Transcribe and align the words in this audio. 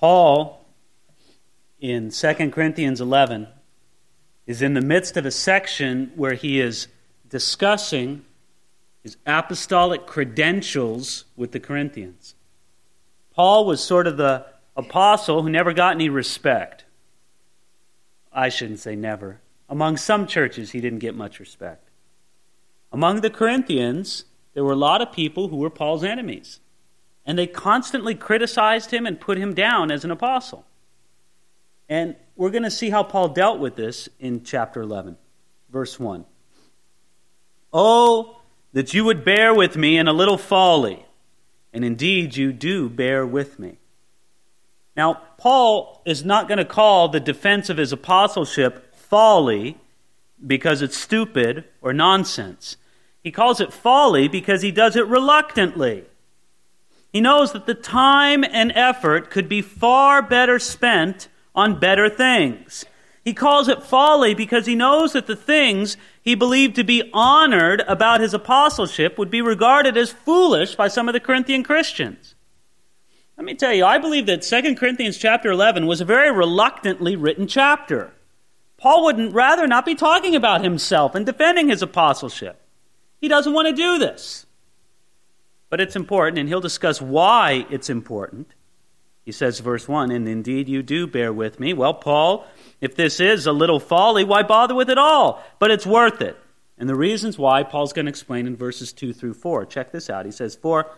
Paul, 0.00 0.64
in 1.78 2.10
2 2.10 2.50
Corinthians 2.50 3.02
11, 3.02 3.48
is 4.46 4.62
in 4.62 4.72
the 4.72 4.80
midst 4.80 5.18
of 5.18 5.26
a 5.26 5.30
section 5.30 6.10
where 6.16 6.32
he 6.32 6.58
is 6.58 6.88
discussing 7.28 8.24
his 9.02 9.18
apostolic 9.26 10.06
credentials 10.06 11.26
with 11.36 11.52
the 11.52 11.60
Corinthians. 11.60 12.34
Paul 13.34 13.66
was 13.66 13.84
sort 13.84 14.06
of 14.06 14.16
the 14.16 14.46
apostle 14.74 15.42
who 15.42 15.50
never 15.50 15.74
got 15.74 15.96
any 15.96 16.08
respect. 16.08 16.86
I 18.32 18.48
shouldn't 18.48 18.78
say 18.78 18.96
never. 18.96 19.40
Among 19.68 19.98
some 19.98 20.26
churches, 20.26 20.70
he 20.70 20.80
didn't 20.80 21.00
get 21.00 21.14
much 21.14 21.38
respect. 21.38 21.90
Among 22.90 23.20
the 23.20 23.28
Corinthians, 23.28 24.24
there 24.54 24.64
were 24.64 24.72
a 24.72 24.76
lot 24.76 25.02
of 25.02 25.12
people 25.12 25.48
who 25.48 25.56
were 25.56 25.68
Paul's 25.68 26.04
enemies. 26.04 26.60
And 27.26 27.38
they 27.38 27.46
constantly 27.46 28.14
criticized 28.14 28.90
him 28.90 29.06
and 29.06 29.20
put 29.20 29.38
him 29.38 29.54
down 29.54 29.90
as 29.90 30.04
an 30.04 30.10
apostle. 30.10 30.64
And 31.88 32.16
we're 32.36 32.50
going 32.50 32.62
to 32.62 32.70
see 32.70 32.90
how 32.90 33.02
Paul 33.02 33.28
dealt 33.28 33.58
with 33.58 33.76
this 33.76 34.08
in 34.18 34.44
chapter 34.44 34.80
11, 34.80 35.16
verse 35.70 35.98
1. 35.98 36.24
Oh, 37.72 38.40
that 38.72 38.94
you 38.94 39.04
would 39.04 39.24
bear 39.24 39.54
with 39.54 39.76
me 39.76 39.98
in 39.98 40.08
a 40.08 40.12
little 40.12 40.38
folly. 40.38 41.04
And 41.72 41.84
indeed, 41.84 42.36
you 42.36 42.52
do 42.52 42.88
bear 42.88 43.26
with 43.26 43.58
me. 43.58 43.78
Now, 44.96 45.22
Paul 45.36 46.02
is 46.04 46.24
not 46.24 46.48
going 46.48 46.58
to 46.58 46.64
call 46.64 47.08
the 47.08 47.20
defense 47.20 47.70
of 47.70 47.76
his 47.76 47.92
apostleship 47.92 48.94
folly 48.94 49.78
because 50.44 50.82
it's 50.82 50.96
stupid 50.96 51.64
or 51.80 51.92
nonsense. 51.92 52.76
He 53.22 53.30
calls 53.30 53.60
it 53.60 53.72
folly 53.72 54.28
because 54.28 54.62
he 54.62 54.70
does 54.70 54.96
it 54.96 55.06
reluctantly. 55.06 56.04
He 57.12 57.20
knows 57.20 57.52
that 57.52 57.66
the 57.66 57.74
time 57.74 58.44
and 58.44 58.72
effort 58.74 59.30
could 59.30 59.48
be 59.48 59.62
far 59.62 60.22
better 60.22 60.58
spent 60.58 61.28
on 61.54 61.80
better 61.80 62.08
things. 62.08 62.84
He 63.24 63.34
calls 63.34 63.68
it 63.68 63.82
folly 63.82 64.34
because 64.34 64.66
he 64.66 64.74
knows 64.74 65.12
that 65.12 65.26
the 65.26 65.36
things 65.36 65.96
he 66.22 66.34
believed 66.34 66.76
to 66.76 66.84
be 66.84 67.10
honored 67.12 67.82
about 67.86 68.20
his 68.20 68.32
apostleship 68.32 69.18
would 69.18 69.30
be 69.30 69.42
regarded 69.42 69.96
as 69.96 70.12
foolish 70.12 70.74
by 70.74 70.88
some 70.88 71.08
of 71.08 71.12
the 71.12 71.20
Corinthian 71.20 71.62
Christians. 71.62 72.34
Let 73.36 73.44
me 73.44 73.54
tell 73.54 73.72
you, 73.72 73.84
I 73.84 73.98
believe 73.98 74.26
that 74.26 74.42
2 74.42 74.74
Corinthians 74.76 75.18
chapter 75.18 75.50
11 75.50 75.86
was 75.86 76.00
a 76.00 76.04
very 76.04 76.30
reluctantly 76.30 77.16
written 77.16 77.46
chapter. 77.46 78.12
Paul 78.76 79.04
wouldn't 79.04 79.34
rather 79.34 79.66
not 79.66 79.84
be 79.84 79.94
talking 79.94 80.34
about 80.34 80.62
himself 80.62 81.14
and 81.14 81.26
defending 81.26 81.68
his 81.68 81.82
apostleship. 81.82 82.60
He 83.20 83.28
doesn't 83.28 83.52
want 83.52 83.68
to 83.68 83.74
do 83.74 83.98
this. 83.98 84.46
But 85.70 85.80
it's 85.80 85.96
important, 85.96 86.38
and 86.38 86.48
he'll 86.48 86.60
discuss 86.60 87.00
why 87.00 87.64
it's 87.70 87.88
important. 87.88 88.48
He 89.24 89.32
says, 89.32 89.60
verse 89.60 89.86
1, 89.86 90.10
and 90.10 90.26
indeed 90.26 90.68
you 90.68 90.82
do 90.82 91.06
bear 91.06 91.32
with 91.32 91.60
me. 91.60 91.72
Well, 91.72 91.94
Paul, 91.94 92.46
if 92.80 92.96
this 92.96 93.20
is 93.20 93.46
a 93.46 93.52
little 93.52 93.78
folly, 93.78 94.24
why 94.24 94.42
bother 94.42 94.74
with 94.74 94.90
it 94.90 94.98
all? 94.98 95.42
But 95.60 95.70
it's 95.70 95.86
worth 95.86 96.20
it. 96.20 96.36
And 96.76 96.88
the 96.88 96.96
reasons 96.96 97.38
why, 97.38 97.62
Paul's 97.62 97.92
going 97.92 98.06
to 98.06 98.10
explain 98.10 98.46
in 98.46 98.56
verses 98.56 98.92
2 98.92 99.12
through 99.12 99.34
4. 99.34 99.66
Check 99.66 99.92
this 99.92 100.10
out. 100.10 100.26
He 100.26 100.32
says, 100.32 100.56
For 100.56 100.90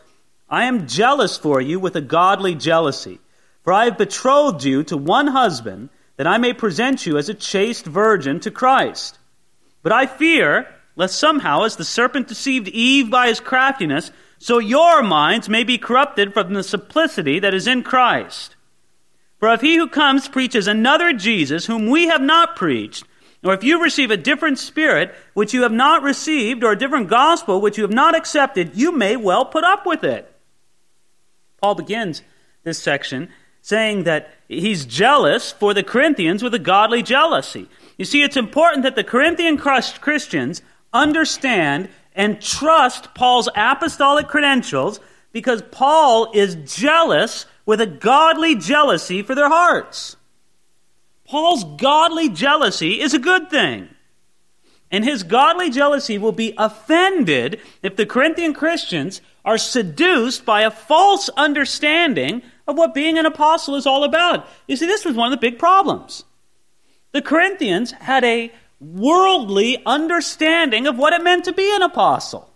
I 0.48 0.64
am 0.64 0.86
jealous 0.86 1.36
for 1.36 1.60
you 1.60 1.78
with 1.78 1.96
a 1.96 2.00
godly 2.00 2.54
jealousy. 2.54 3.20
For 3.64 3.72
I 3.72 3.84
have 3.84 3.98
betrothed 3.98 4.64
you 4.64 4.82
to 4.84 4.96
one 4.96 5.26
husband, 5.26 5.90
that 6.16 6.26
I 6.26 6.38
may 6.38 6.52
present 6.52 7.04
you 7.04 7.18
as 7.18 7.28
a 7.28 7.34
chaste 7.34 7.84
virgin 7.84 8.40
to 8.40 8.50
Christ. 8.50 9.18
But 9.82 9.92
I 9.92 10.06
fear 10.06 10.68
lest 10.94 11.18
somehow, 11.18 11.64
as 11.64 11.76
the 11.76 11.84
serpent 11.84 12.28
deceived 12.28 12.68
Eve 12.68 13.10
by 13.10 13.28
his 13.28 13.40
craftiness, 13.40 14.10
so 14.42 14.58
your 14.58 15.04
minds 15.04 15.48
may 15.48 15.62
be 15.62 15.78
corrupted 15.78 16.34
from 16.34 16.52
the 16.52 16.64
simplicity 16.64 17.38
that 17.38 17.54
is 17.54 17.68
in 17.68 17.84
Christ. 17.84 18.56
For 19.38 19.54
if 19.54 19.60
he 19.60 19.76
who 19.76 19.86
comes 19.86 20.26
preaches 20.26 20.66
another 20.66 21.12
Jesus 21.12 21.66
whom 21.66 21.86
we 21.86 22.08
have 22.08 22.20
not 22.20 22.56
preached, 22.56 23.04
or 23.44 23.54
if 23.54 23.62
you 23.62 23.80
receive 23.80 24.10
a 24.10 24.16
different 24.16 24.58
spirit 24.58 25.14
which 25.34 25.54
you 25.54 25.62
have 25.62 25.70
not 25.70 26.02
received, 26.02 26.64
or 26.64 26.72
a 26.72 26.78
different 26.78 27.08
gospel 27.08 27.60
which 27.60 27.78
you 27.78 27.84
have 27.84 27.92
not 27.92 28.16
accepted, 28.16 28.74
you 28.74 28.90
may 28.90 29.14
well 29.14 29.44
put 29.44 29.62
up 29.62 29.86
with 29.86 30.02
it. 30.02 30.28
Paul 31.60 31.76
begins 31.76 32.22
this 32.64 32.80
section 32.80 33.28
saying 33.60 34.02
that 34.04 34.34
he's 34.48 34.84
jealous 34.84 35.52
for 35.52 35.72
the 35.72 35.84
Corinthians 35.84 36.42
with 36.42 36.52
a 36.52 36.58
godly 36.58 37.04
jealousy. 37.04 37.68
You 37.96 38.04
see, 38.04 38.22
it's 38.24 38.36
important 38.36 38.82
that 38.82 38.96
the 38.96 39.04
Corinthian 39.04 39.56
Christians 39.56 40.62
understand 40.92 41.90
and 42.14 42.40
trust 42.40 43.14
Paul's 43.14 43.48
apostolic 43.54 44.28
credentials 44.28 45.00
because 45.32 45.62
Paul 45.70 46.30
is 46.34 46.56
jealous 46.76 47.46
with 47.64 47.80
a 47.80 47.86
godly 47.86 48.54
jealousy 48.56 49.22
for 49.22 49.34
their 49.34 49.48
hearts. 49.48 50.16
Paul's 51.24 51.64
godly 51.80 52.28
jealousy 52.28 53.00
is 53.00 53.14
a 53.14 53.18
good 53.18 53.50
thing. 53.50 53.88
And 54.90 55.04
his 55.04 55.22
godly 55.22 55.70
jealousy 55.70 56.18
will 56.18 56.32
be 56.32 56.52
offended 56.58 57.60
if 57.82 57.96
the 57.96 58.04
Corinthian 58.04 58.52
Christians 58.52 59.22
are 59.44 59.56
seduced 59.56 60.44
by 60.44 60.62
a 60.62 60.70
false 60.70 61.30
understanding 61.30 62.42
of 62.66 62.76
what 62.76 62.94
being 62.94 63.18
an 63.18 63.24
apostle 63.24 63.74
is 63.74 63.86
all 63.86 64.04
about. 64.04 64.46
You 64.68 64.76
see, 64.76 64.86
this 64.86 65.04
was 65.04 65.16
one 65.16 65.32
of 65.32 65.40
the 65.40 65.50
big 65.50 65.58
problems. 65.58 66.24
The 67.12 67.22
Corinthians 67.22 67.92
had 67.92 68.22
a 68.24 68.52
worldly 68.82 69.80
understanding 69.86 70.86
of 70.86 70.98
what 70.98 71.12
it 71.12 71.22
meant 71.22 71.44
to 71.44 71.52
be 71.52 71.74
an 71.74 71.82
apostle. 71.82 72.50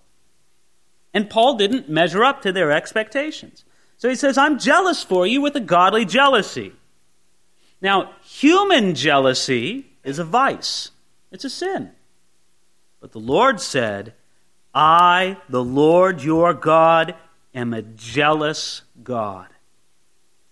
And 1.14 1.30
Paul 1.30 1.56
didn't 1.56 1.88
measure 1.88 2.24
up 2.24 2.42
to 2.42 2.52
their 2.52 2.72
expectations. 2.72 3.64
So 3.96 4.08
he 4.08 4.16
says, 4.16 4.36
I'm 4.36 4.58
jealous 4.58 5.02
for 5.02 5.26
you 5.26 5.40
with 5.40 5.56
a 5.56 5.60
godly 5.60 6.04
jealousy. 6.04 6.72
Now, 7.80 8.12
human 8.22 8.94
jealousy 8.94 9.86
is 10.04 10.18
a 10.18 10.24
vice, 10.24 10.90
it's 11.30 11.44
a 11.44 11.50
sin. 11.50 11.92
But 13.00 13.12
the 13.12 13.20
Lord 13.20 13.60
said, 13.60 14.14
I, 14.74 15.38
the 15.48 15.62
Lord 15.62 16.22
your 16.22 16.52
God, 16.52 17.14
am 17.54 17.72
a 17.72 17.82
jealous 17.82 18.82
God. 19.02 19.46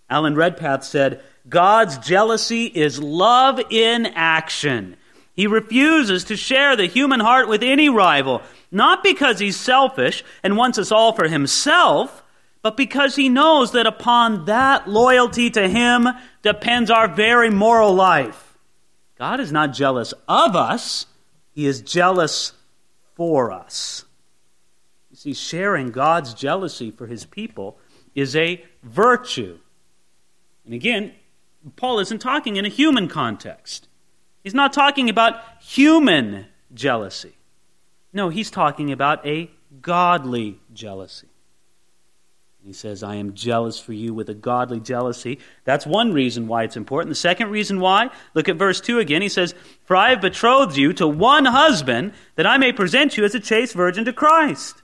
Alan 0.09 0.35
Redpath 0.35 0.83
said, 0.83 1.21
God's 1.47 1.97
jealousy 1.99 2.65
is 2.65 2.99
love 2.99 3.59
in 3.69 4.05
action. 4.07 4.97
He 5.35 5.47
refuses 5.47 6.23
to 6.25 6.37
share 6.37 6.75
the 6.75 6.87
human 6.87 7.19
heart 7.19 7.49
with 7.49 7.61
any 7.61 7.89
rival, 7.89 8.41
not 8.71 9.03
because 9.03 9.39
he's 9.39 9.57
selfish 9.57 10.23
and 10.41 10.55
wants 10.55 10.77
us 10.77 10.91
all 10.91 11.11
for 11.11 11.27
himself, 11.27 12.23
but 12.61 12.77
because 12.77 13.15
he 13.15 13.29
knows 13.29 13.73
that 13.73 13.85
upon 13.85 14.45
that 14.45 14.87
loyalty 14.87 15.49
to 15.51 15.67
him 15.67 16.07
depends 16.41 16.89
our 16.89 17.07
very 17.07 17.49
moral 17.49 17.93
life. 17.93 18.57
God 19.17 19.39
is 19.39 19.51
not 19.51 19.73
jealous 19.73 20.13
of 20.27 20.55
us, 20.55 21.05
he 21.51 21.65
is 21.65 21.81
jealous 21.81 22.53
for 23.13 23.51
us. 23.51 24.05
You 25.11 25.17
see, 25.17 25.33
sharing 25.33 25.91
God's 25.91 26.33
jealousy 26.33 26.91
for 26.91 27.07
his 27.07 27.25
people 27.25 27.77
is 28.13 28.35
a 28.35 28.63
virtue. 28.83 29.59
And 30.65 30.73
again, 30.73 31.13
Paul 31.75 31.99
isn't 31.99 32.19
talking 32.19 32.55
in 32.55 32.65
a 32.65 32.69
human 32.69 33.07
context. 33.07 33.84
He's 34.45 34.53
not 34.53 34.73
talking 34.73 35.09
about 35.09 35.41
human 35.59 36.45
jealousy. 36.71 37.33
No, 38.13 38.29
he's 38.29 38.51
talking 38.51 38.91
about 38.91 39.25
a 39.25 39.49
godly 39.81 40.59
jealousy. 40.71 41.29
He 42.63 42.71
says, 42.71 43.01
I 43.01 43.15
am 43.15 43.33
jealous 43.33 43.79
for 43.79 43.91
you 43.91 44.13
with 44.13 44.29
a 44.29 44.35
godly 44.35 44.79
jealousy. 44.79 45.39
That's 45.63 45.87
one 45.87 46.13
reason 46.13 46.47
why 46.47 46.61
it's 46.61 46.77
important. 46.77 47.09
The 47.09 47.15
second 47.15 47.49
reason 47.49 47.79
why, 47.79 48.11
look 48.35 48.47
at 48.47 48.57
verse 48.57 48.79
2 48.81 48.99
again. 48.99 49.23
He 49.23 49.29
says, 49.29 49.55
For 49.85 49.95
I 49.95 50.11
have 50.11 50.21
betrothed 50.21 50.77
you 50.77 50.93
to 50.93 51.07
one 51.07 51.45
husband, 51.45 52.13
that 52.35 52.45
I 52.45 52.59
may 52.59 52.71
present 52.71 53.17
you 53.17 53.25
as 53.25 53.33
a 53.33 53.39
chaste 53.39 53.73
virgin 53.73 54.05
to 54.05 54.13
Christ. 54.13 54.83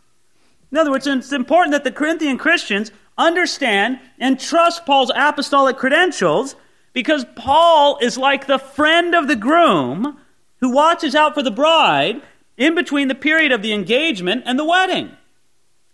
In 0.72 0.80
other 0.80 0.90
words, 0.90 1.06
it's 1.06 1.32
important 1.32 1.74
that 1.74 1.84
the 1.84 1.92
Corinthian 1.92 2.40
Christians 2.40 2.92
understand 3.16 4.00
and 4.18 4.40
trust 4.40 4.88
Paul's 4.88 5.12
apostolic 5.14 5.78
credentials 5.78 6.56
because 6.94 7.26
Paul 7.36 7.98
is 8.02 8.18
like 8.18 8.48
the 8.48 8.60
friend 8.60 9.16
of 9.16 9.28
the 9.28 9.36
groom 9.36 10.18
who 10.60 10.72
watches 10.72 11.16
out 11.16 11.34
for 11.34 11.44
the 11.44 11.52
bride 11.52 12.22
in 12.58 12.76
between 12.76 13.08
the 13.08 13.16
period 13.16 13.52
of 13.52 13.62
the 13.62 13.74
engagement 13.74 14.44
and 14.46 14.58
the 14.60 14.66
wedding. 14.66 15.12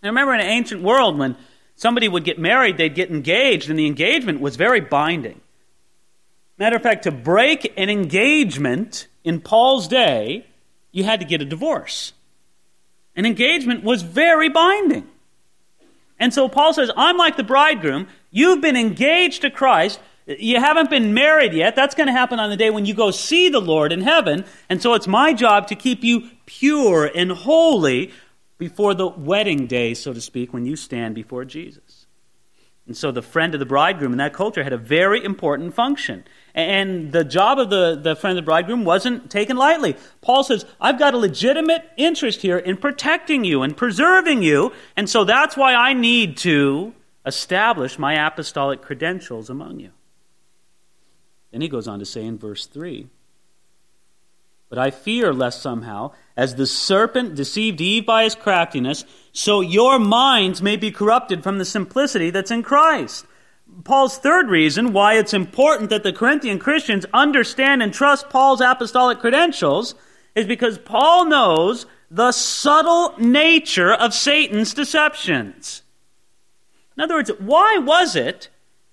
I 0.03 0.07
remember 0.07 0.33
in 0.33 0.41
an 0.41 0.47
ancient 0.47 0.83
world 0.83 1.17
when 1.17 1.35
somebody 1.75 2.07
would 2.07 2.23
get 2.23 2.39
married, 2.39 2.77
they'd 2.77 2.93
get 2.93 3.09
engaged, 3.09 3.69
and 3.69 3.77
the 3.77 3.87
engagement 3.87 4.41
was 4.41 4.55
very 4.55 4.81
binding. 4.81 5.41
Matter 6.57 6.75
of 6.75 6.81
fact, 6.81 7.03
to 7.03 7.11
break 7.11 7.73
an 7.77 7.89
engagement 7.89 9.07
in 9.23 9.41
Paul's 9.41 9.87
day, 9.87 10.45
you 10.91 11.03
had 11.03 11.19
to 11.19 11.25
get 11.25 11.41
a 11.41 11.45
divorce. 11.45 12.13
An 13.15 13.25
engagement 13.25 13.83
was 13.83 14.01
very 14.01 14.49
binding. 14.49 15.07
And 16.19 16.33
so 16.33 16.49
Paul 16.49 16.73
says, 16.73 16.89
I'm 16.95 17.17
like 17.17 17.37
the 17.37 17.43
bridegroom. 17.43 18.07
You've 18.31 18.61
been 18.61 18.75
engaged 18.75 19.41
to 19.41 19.51
Christ. 19.51 19.99
You 20.27 20.59
haven't 20.59 20.89
been 20.89 21.13
married 21.13 21.53
yet. 21.53 21.75
That's 21.75 21.95
going 21.95 22.07
to 22.07 22.13
happen 22.13 22.39
on 22.39 22.49
the 22.49 22.57
day 22.57 22.69
when 22.69 22.85
you 22.85 22.93
go 22.93 23.11
see 23.11 23.47
the 23.47 23.61
Lord 23.61 23.93
in 23.93 24.01
heaven. 24.01 24.43
And 24.69 24.81
so 24.81 24.93
it's 24.93 25.07
my 25.07 25.33
job 25.33 25.67
to 25.67 25.75
keep 25.75 26.03
you 26.03 26.29
pure 26.45 27.05
and 27.05 27.31
holy 27.31 28.11
before 28.57 28.93
the 28.93 29.07
wedding 29.07 29.67
day, 29.67 29.93
so 29.93 30.13
to 30.13 30.19
speak, 30.19 30.51
when 30.51 30.65
you 30.65 30.75
stand 30.75 31.15
before 31.15 31.45
Jesus. 31.45 32.07
And 32.87 32.95
so 32.95 33.11
the 33.11 33.21
friend 33.21 33.53
of 33.53 33.59
the 33.59 33.65
bridegroom 33.65 34.13
in 34.13 34.17
that 34.17 34.33
culture 34.33 34.63
had 34.63 34.73
a 34.73 34.77
very 34.77 35.23
important 35.23 35.73
function. 35.73 36.25
And 36.55 37.11
the 37.11 37.23
job 37.23 37.59
of 37.59 37.69
the, 37.69 37.99
the 38.01 38.15
friend 38.15 38.37
of 38.37 38.43
the 38.43 38.45
bridegroom 38.45 38.83
wasn't 38.83 39.29
taken 39.29 39.55
lightly. 39.55 39.95
Paul 40.21 40.43
says, 40.43 40.65
I've 40.79 40.99
got 40.99 41.13
a 41.13 41.17
legitimate 41.17 41.83
interest 41.97 42.41
here 42.41 42.57
in 42.57 42.77
protecting 42.77 43.43
you 43.43 43.61
and 43.61 43.75
preserving 43.75 44.41
you. 44.41 44.73
And 44.95 45.09
so 45.09 45.23
that's 45.23 45.55
why 45.55 45.73
I 45.73 45.93
need 45.93 46.37
to 46.37 46.93
establish 47.25 47.99
my 47.99 48.25
apostolic 48.25 48.81
credentials 48.81 49.49
among 49.49 49.79
you. 49.81 49.91
Then 51.57 51.63
he 51.63 51.69
goes 51.69 51.87
on 51.87 51.97
to 51.97 52.05
say 52.05 52.23
in 52.23 52.37
verse 52.37 52.67
3 52.67 53.07
But 54.69 54.77
I 54.77 54.91
fear 54.91 55.33
lest 55.33 55.59
somehow, 55.59 56.11
as 56.35 56.53
the 56.53 56.67
serpent 56.67 57.33
deceived 57.33 57.81
Eve 57.81 58.05
by 58.05 58.25
his 58.25 58.35
craftiness, 58.35 59.05
so 59.31 59.61
your 59.61 59.97
minds 59.97 60.61
may 60.61 60.75
be 60.75 60.91
corrupted 60.91 61.41
from 61.41 61.57
the 61.57 61.65
simplicity 61.65 62.29
that's 62.29 62.51
in 62.51 62.61
Christ. 62.61 63.25
Paul's 63.85 64.19
third 64.19 64.51
reason 64.51 64.93
why 64.93 65.15
it's 65.15 65.33
important 65.33 65.89
that 65.89 66.03
the 66.03 66.13
Corinthian 66.13 66.59
Christians 66.59 67.07
understand 67.11 67.81
and 67.81 67.91
trust 67.91 68.29
Paul's 68.29 68.61
apostolic 68.61 69.17
credentials 69.17 69.95
is 70.35 70.45
because 70.45 70.77
Paul 70.77 71.25
knows 71.25 71.87
the 72.11 72.33
subtle 72.33 73.15
nature 73.17 73.95
of 73.95 74.13
Satan's 74.13 74.75
deceptions. 74.75 75.81
In 76.95 77.01
other 77.01 77.15
words, 77.15 77.31
why 77.39 77.79
was 77.79 78.15
it, 78.15 78.49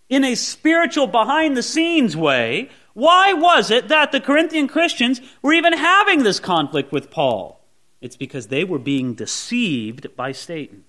in 0.08 0.24
a 0.24 0.34
spiritual 0.34 1.06
behind 1.06 1.56
the 1.56 1.62
scenes 1.62 2.16
way, 2.16 2.70
why 2.92 3.32
was 3.32 3.70
it 3.70 3.88
that 3.88 4.12
the 4.12 4.20
Corinthian 4.20 4.68
Christians 4.68 5.20
were 5.42 5.52
even 5.52 5.72
having 5.72 6.22
this 6.22 6.38
conflict 6.38 6.92
with 6.92 7.10
Paul? 7.10 7.60
It's 8.00 8.16
because 8.16 8.48
they 8.48 8.64
were 8.64 8.78
being 8.78 9.14
deceived 9.14 10.14
by 10.14 10.32
Satan. 10.32 10.84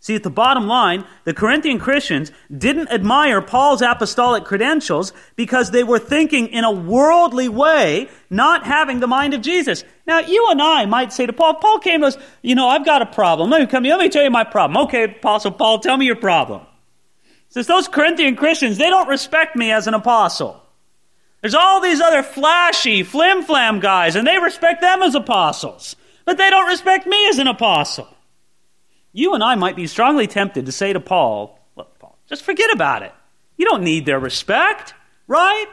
See, 0.00 0.14
at 0.14 0.22
the 0.22 0.30
bottom 0.30 0.66
line, 0.66 1.04
the 1.24 1.34
Corinthian 1.34 1.78
Christians 1.78 2.30
didn't 2.56 2.92
admire 2.92 3.42
Paul's 3.42 3.82
apostolic 3.82 4.44
credentials 4.44 5.12
because 5.34 5.70
they 5.70 5.82
were 5.82 5.98
thinking 5.98 6.46
in 6.48 6.64
a 6.64 6.70
worldly 6.70 7.48
way, 7.48 8.08
not 8.30 8.64
having 8.64 9.00
the 9.00 9.08
mind 9.08 9.34
of 9.34 9.42
Jesus. 9.42 9.84
Now, 10.06 10.20
you 10.20 10.46
and 10.50 10.62
I 10.62 10.86
might 10.86 11.12
say 11.12 11.26
to 11.26 11.32
Paul, 11.32 11.54
Paul 11.54 11.80
came 11.80 12.02
to 12.02 12.06
us, 12.06 12.18
you 12.42 12.54
know, 12.54 12.68
I've 12.68 12.84
got 12.84 13.02
a 13.02 13.06
problem. 13.06 13.50
Let 13.50 13.60
me 13.60 13.66
come 13.66 13.82
let 13.82 13.98
me 13.98 14.08
tell 14.08 14.22
you 14.22 14.30
my 14.30 14.44
problem. 14.44 14.84
Okay, 14.84 15.04
Apostle 15.04 15.50
Paul, 15.50 15.80
tell 15.80 15.96
me 15.96 16.06
your 16.06 16.16
problem. 16.16 16.64
Says 17.56 17.66
those 17.66 17.88
Corinthian 17.88 18.36
Christians, 18.36 18.76
they 18.76 18.90
don't 18.90 19.08
respect 19.08 19.56
me 19.56 19.72
as 19.72 19.86
an 19.86 19.94
apostle. 19.94 20.62
There's 21.40 21.54
all 21.54 21.80
these 21.80 22.02
other 22.02 22.22
flashy, 22.22 23.02
flim 23.02 23.44
flam 23.44 23.80
guys, 23.80 24.14
and 24.14 24.26
they 24.26 24.38
respect 24.38 24.82
them 24.82 25.02
as 25.02 25.14
apostles. 25.14 25.96
But 26.26 26.36
they 26.36 26.50
don't 26.50 26.68
respect 26.68 27.06
me 27.06 27.26
as 27.30 27.38
an 27.38 27.46
apostle. 27.46 28.08
You 29.14 29.32
and 29.32 29.42
I 29.42 29.54
might 29.54 29.74
be 29.74 29.86
strongly 29.86 30.26
tempted 30.26 30.66
to 30.66 30.72
say 30.72 30.92
to 30.92 31.00
Paul, 31.00 31.58
Look, 31.76 31.98
Paul, 31.98 32.18
just 32.28 32.42
forget 32.42 32.70
about 32.74 33.02
it. 33.04 33.14
You 33.56 33.64
don't 33.64 33.84
need 33.84 34.04
their 34.04 34.20
respect, 34.20 34.92
right? 35.26 35.66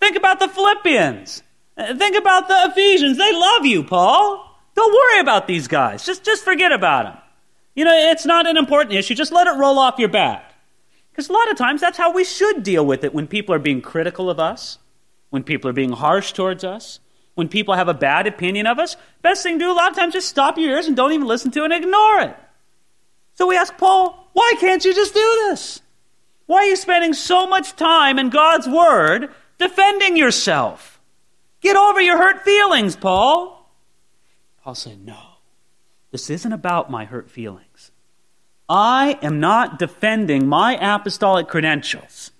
Think 0.00 0.16
about 0.16 0.40
the 0.40 0.48
Philippians. 0.48 1.42
Uh, 1.76 1.94
think 1.96 2.16
about 2.16 2.48
the 2.48 2.70
Ephesians. 2.70 3.18
They 3.18 3.34
love 3.34 3.66
you, 3.66 3.84
Paul. 3.84 4.58
Don't 4.74 4.94
worry 4.94 5.20
about 5.20 5.46
these 5.46 5.68
guys. 5.68 6.06
Just, 6.06 6.24
just 6.24 6.44
forget 6.44 6.72
about 6.72 7.04
them. 7.04 7.22
You 7.74 7.84
know, 7.84 7.92
it's 8.10 8.24
not 8.24 8.46
an 8.46 8.56
important 8.56 8.94
issue. 8.94 9.14
Just 9.14 9.32
let 9.32 9.46
it 9.46 9.58
roll 9.58 9.78
off 9.78 9.98
your 9.98 10.08
back. 10.08 10.45
Because 11.16 11.30
a 11.30 11.32
lot 11.32 11.50
of 11.50 11.56
times 11.56 11.80
that's 11.80 11.96
how 11.96 12.12
we 12.12 12.24
should 12.24 12.62
deal 12.62 12.84
with 12.84 13.02
it 13.02 13.14
when 13.14 13.26
people 13.26 13.54
are 13.54 13.58
being 13.58 13.80
critical 13.80 14.28
of 14.28 14.38
us, 14.38 14.76
when 15.30 15.42
people 15.42 15.70
are 15.70 15.72
being 15.72 15.92
harsh 15.92 16.34
towards 16.34 16.62
us, 16.62 17.00
when 17.34 17.48
people 17.48 17.72
have 17.72 17.88
a 17.88 17.94
bad 17.94 18.26
opinion 18.26 18.66
of 18.66 18.78
us. 18.78 18.98
Best 19.22 19.42
thing 19.42 19.58
to 19.58 19.64
do 19.64 19.72
a 19.72 19.72
lot 19.72 19.90
of 19.90 19.96
times 19.96 20.12
just 20.12 20.28
stop 20.28 20.58
your 20.58 20.72
ears 20.72 20.86
and 20.86 20.94
don't 20.94 21.12
even 21.12 21.26
listen 21.26 21.50
to 21.52 21.62
it 21.62 21.72
and 21.72 21.84
ignore 21.84 22.20
it. 22.20 22.36
So 23.32 23.46
we 23.46 23.56
ask 23.56 23.78
Paul, 23.78 24.28
why 24.34 24.56
can't 24.60 24.84
you 24.84 24.94
just 24.94 25.14
do 25.14 25.48
this? 25.48 25.80
Why 26.44 26.58
are 26.58 26.64
you 26.66 26.76
spending 26.76 27.14
so 27.14 27.46
much 27.46 27.76
time 27.76 28.18
in 28.18 28.28
God's 28.28 28.68
Word 28.68 29.30
defending 29.56 30.18
yourself? 30.18 31.00
Get 31.62 31.76
over 31.76 32.02
your 32.02 32.18
hurt 32.18 32.42
feelings, 32.42 32.94
Paul. 32.94 33.70
Paul 34.62 34.74
said, 34.74 35.02
No, 35.02 35.18
this 36.10 36.28
isn't 36.28 36.52
about 36.52 36.90
my 36.90 37.06
hurt 37.06 37.30
feelings. 37.30 37.65
I 38.68 39.18
am 39.22 39.38
not 39.40 39.78
defending 39.78 40.46
my 40.46 40.76
apostolic 40.94 41.48
credentials 41.48 42.32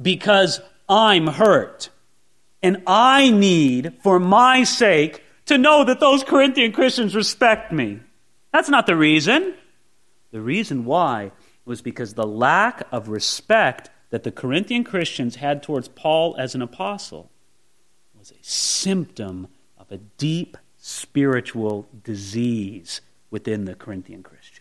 because 0.00 0.60
I'm 0.88 1.26
hurt. 1.26 1.90
And 2.62 2.82
I 2.86 3.30
need, 3.30 3.94
for 4.02 4.18
my 4.20 4.64
sake, 4.64 5.22
to 5.46 5.58
know 5.58 5.84
that 5.84 6.00
those 6.00 6.24
Corinthian 6.24 6.72
Christians 6.72 7.14
respect 7.14 7.72
me. 7.72 8.00
That's 8.52 8.68
not 8.68 8.86
the 8.86 8.96
reason. 8.96 9.54
The 10.30 10.40
reason 10.40 10.84
why 10.84 11.32
was 11.64 11.82
because 11.82 12.14
the 12.14 12.26
lack 12.26 12.86
of 12.90 13.08
respect 13.08 13.90
that 14.10 14.24
the 14.24 14.32
Corinthian 14.32 14.84
Christians 14.84 15.36
had 15.36 15.62
towards 15.62 15.88
Paul 15.88 16.36
as 16.38 16.54
an 16.54 16.62
apostle 16.62 17.30
was 18.18 18.30
a 18.30 18.42
symptom 18.42 19.48
of 19.78 19.90
a 19.90 19.96
deep 19.98 20.56
spiritual 20.76 21.88
disease 22.04 23.00
within 23.30 23.64
the 23.64 23.74
Corinthian 23.74 24.22
Christians. 24.22 24.51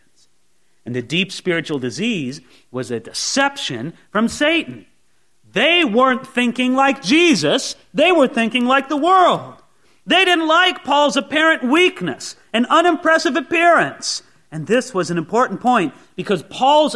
And 0.85 0.95
the 0.95 1.01
deep 1.01 1.31
spiritual 1.31 1.79
disease 1.79 2.41
was 2.71 2.89
a 2.89 2.99
deception 2.99 3.93
from 4.11 4.27
Satan. 4.27 4.85
They 5.51 5.83
weren't 5.83 6.25
thinking 6.25 6.75
like 6.75 7.03
Jesus, 7.03 7.75
they 7.93 8.11
were 8.11 8.27
thinking 8.27 8.65
like 8.65 8.89
the 8.89 8.97
world. 8.97 9.61
They 10.05 10.25
didn't 10.25 10.47
like 10.47 10.83
Paul's 10.83 11.17
apparent 11.17 11.63
weakness 11.63 12.35
and 12.53 12.65
unimpressive 12.67 13.35
appearance. 13.35 14.23
And 14.51 14.67
this 14.67 14.93
was 14.93 15.11
an 15.11 15.17
important 15.17 15.61
point 15.61 15.93
because 16.15 16.43
Paul's 16.43 16.95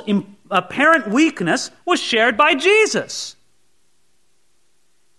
apparent 0.50 1.08
weakness 1.08 1.72
was 1.86 2.00
shared 2.00 2.36
by 2.36 2.56
Jesus. 2.56 3.36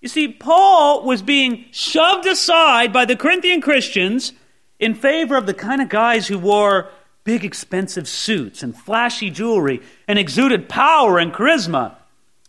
You 0.01 0.09
see, 0.09 0.29
Paul 0.29 1.05
was 1.05 1.23
being 1.23 1.65
shoved 1.71 2.27
aside 2.27 2.93
by 2.93 3.05
the 3.05 3.17
Corinthian 3.17 3.61
Christians 3.61 4.33
in 4.79 4.95
favor 4.95 5.37
of 5.37 5.47
the 5.47 5.55
kind 5.55 5.81
of 5.81 5.89
guys 5.89 6.27
who 6.27 6.39
wore 6.39 6.91
big, 7.27 7.45
expensive 7.45 8.09
suits 8.09 8.63
and 8.63 8.75
flashy 8.75 9.29
jewelry 9.29 9.83
and 10.09 10.19
exuded 10.19 10.69
power 10.69 11.19
and 11.19 11.35
charisma. 11.35 11.97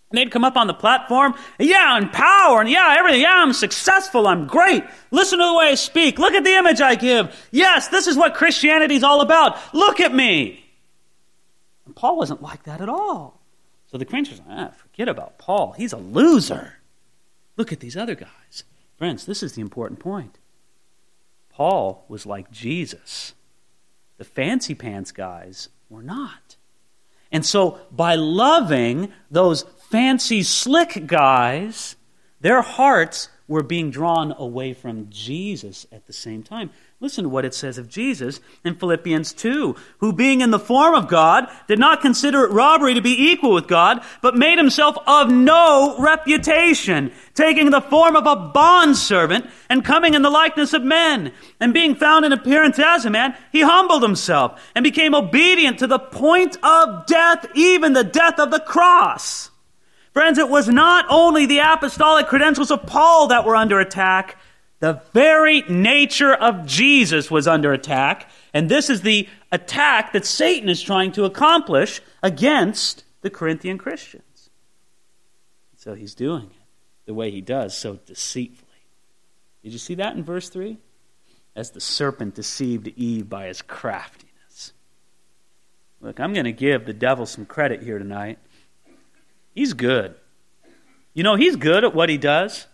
And 0.09 0.17
they'd 0.17 0.31
come 0.31 0.45
up 0.45 0.55
on 0.55 0.67
the 0.67 0.73
platform, 0.73 1.33
yeah, 1.59 1.97
and 1.97 2.13
power, 2.13 2.61
and 2.61 2.69
yeah, 2.69 2.95
everything. 2.97 3.21
Yeah, 3.21 3.41
I'm 3.43 3.51
successful. 3.51 4.25
I'm 4.25 4.47
great. 4.47 4.85
Listen 5.11 5.39
to 5.39 5.45
the 5.45 5.53
way 5.53 5.71
I 5.71 5.75
speak. 5.75 6.17
Look 6.17 6.33
at 6.33 6.45
the 6.45 6.53
image 6.53 6.79
I 6.79 6.95
give. 6.95 7.35
Yes, 7.51 7.89
this 7.89 8.07
is 8.07 8.15
what 8.15 8.35
Christianity's 8.35 9.03
all 9.03 9.19
about. 9.19 9.57
Look 9.73 9.99
at 9.99 10.13
me. 10.13 10.63
And 11.85 11.93
Paul 11.93 12.15
wasn't 12.15 12.41
like 12.41 12.63
that 12.63 12.79
at 12.79 12.87
all. 12.87 13.41
So 13.87 13.97
the 13.97 14.05
Corinthians, 14.05 14.41
ah, 14.47 14.69
forget 14.77 15.09
about 15.09 15.39
Paul. 15.39 15.73
He's 15.73 15.91
a 15.91 15.97
loser. 15.97 16.75
Look 17.57 17.73
at 17.73 17.79
these 17.81 17.97
other 17.97 18.15
guys. 18.15 18.63
Friends, 18.97 19.25
this 19.25 19.43
is 19.43 19.53
the 19.53 19.61
important 19.61 19.99
point. 19.99 20.37
Paul 21.49 22.05
was 22.07 22.25
like 22.25 22.51
Jesus. 22.51 23.33
The 24.17 24.25
fancy 24.25 24.75
pants 24.75 25.11
guys 25.11 25.69
were 25.89 26.03
not. 26.03 26.55
And 27.31 27.45
so, 27.45 27.79
by 27.91 28.15
loving 28.15 29.11
those 29.29 29.63
fancy, 29.89 30.43
slick 30.43 31.05
guys, 31.05 31.95
their 32.39 32.61
hearts 32.61 33.29
were 33.47 33.63
being 33.63 33.91
drawn 33.91 34.33
away 34.37 34.73
from 34.73 35.09
Jesus 35.09 35.85
at 35.91 36.07
the 36.07 36.13
same 36.13 36.43
time. 36.43 36.69
Listen 36.99 37.25
to 37.25 37.29
what 37.29 37.45
it 37.45 37.53
says 37.53 37.77
of 37.77 37.87
Jesus 37.87 38.39
in 38.63 38.73
Philippians 38.73 39.31
2, 39.33 39.75
who 39.99 40.11
being 40.11 40.41
in 40.41 40.49
the 40.49 40.57
form 40.57 40.95
of 40.95 41.07
God 41.07 41.47
did 41.67 41.77
not 41.77 42.01
consider 42.01 42.43
it 42.43 42.51
robbery 42.51 42.95
to 42.95 43.01
be 43.01 43.29
equal 43.29 43.53
with 43.53 43.67
God, 43.67 44.03
but 44.23 44.35
made 44.35 44.57
himself 44.57 44.97
of 45.05 45.29
no 45.29 45.95
reputation, 45.99 47.11
taking 47.35 47.69
the 47.69 47.81
form 47.81 48.15
of 48.15 48.25
a 48.25 48.35
bondservant 48.35 49.45
and 49.69 49.85
coming 49.85 50.15
in 50.15 50.23
the 50.23 50.31
likeness 50.31 50.73
of 50.73 50.81
men. 50.81 51.31
And 51.59 51.71
being 51.71 51.93
found 51.93 52.25
in 52.25 52.33
appearance 52.33 52.79
as 52.79 53.05
a 53.05 53.11
man, 53.11 53.35
he 53.51 53.61
humbled 53.61 54.01
himself 54.01 54.59
and 54.73 54.81
became 54.81 55.13
obedient 55.13 55.77
to 55.77 55.87
the 55.87 55.99
point 55.99 56.57
of 56.63 57.05
death, 57.05 57.45
even 57.53 57.93
the 57.93 58.03
death 58.03 58.39
of 58.39 58.49
the 58.49 58.59
cross. 58.59 59.51
Friends, 60.13 60.39
it 60.39 60.49
was 60.49 60.67
not 60.67 61.05
only 61.09 61.45
the 61.45 61.59
apostolic 61.59 62.25
credentials 62.25 62.71
of 62.71 62.87
Paul 62.87 63.27
that 63.27 63.45
were 63.45 63.55
under 63.55 63.79
attack, 63.79 64.35
the 64.79 65.01
very 65.11 65.63
nature 65.63 66.33
of 66.33 66.65
Jesus 66.65 67.31
was 67.31 67.47
under 67.47 67.73
attack. 67.73 68.29
And 68.53 68.69
this 68.69 68.89
is 68.89 69.01
the 69.01 69.27
attack 69.51 70.13
that 70.13 70.25
Satan 70.25 70.69
is 70.69 70.81
trying 70.81 71.11
to 71.13 71.25
accomplish 71.25 72.01
against 72.21 73.03
the 73.21 73.29
Corinthian 73.29 73.77
Christians. 73.77 74.49
So 75.77 75.95
he's 75.95 76.13
doing 76.13 76.45
it 76.45 76.65
the 77.05 77.13
way 77.13 77.31
he 77.31 77.41
does, 77.41 77.75
so 77.75 77.95
deceitfully. 78.05 78.67
Did 79.63 79.73
you 79.73 79.79
see 79.79 79.95
that 79.95 80.15
in 80.15 80.23
verse 80.23 80.49
3? 80.49 80.77
As 81.55 81.71
the 81.71 81.81
serpent 81.81 82.35
deceived 82.35 82.87
Eve 82.89 83.27
by 83.27 83.47
his 83.47 83.61
craftiness. 83.61 84.73
Look, 86.01 86.19
I'm 86.19 86.33
going 86.33 86.45
to 86.45 86.51
give 86.51 86.85
the 86.85 86.93
devil 86.93 87.25
some 87.25 87.45
credit 87.45 87.81
here 87.81 87.97
tonight. 87.97 88.37
He's 89.55 89.73
good. 89.73 90.13
You 91.15 91.23
know, 91.23 91.35
he's 91.35 91.55
good 91.55 91.83
at 91.83 91.95
what 91.95 92.09
he 92.09 92.17
does. 92.17 92.67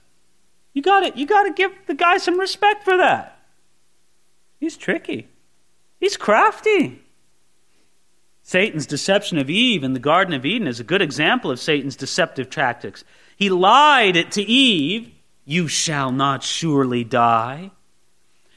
You 0.73 0.81
got 0.81 1.03
it. 1.03 1.15
You 1.15 1.25
got 1.25 1.43
to 1.43 1.53
give 1.53 1.71
the 1.87 1.93
guy 1.93 2.17
some 2.17 2.39
respect 2.39 2.83
for 2.83 2.97
that. 2.97 3.39
He's 4.59 4.77
tricky. 4.77 5.27
He's 5.99 6.17
crafty. 6.17 7.01
Satan's 8.41 8.85
deception 8.85 9.37
of 9.37 9.49
Eve 9.49 9.83
in 9.83 9.93
the 9.93 9.99
Garden 9.99 10.33
of 10.33 10.45
Eden 10.45 10.67
is 10.67 10.79
a 10.79 10.83
good 10.83 11.01
example 11.01 11.49
of 11.49 11.59
Satan's 11.59 11.95
deceptive 11.95 12.49
tactics. 12.49 13.05
He 13.37 13.49
lied 13.49 14.31
to 14.31 14.41
Eve, 14.41 15.11
You 15.45 15.67
shall 15.67 16.11
not 16.11 16.43
surely 16.43 17.03
die. 17.03 17.71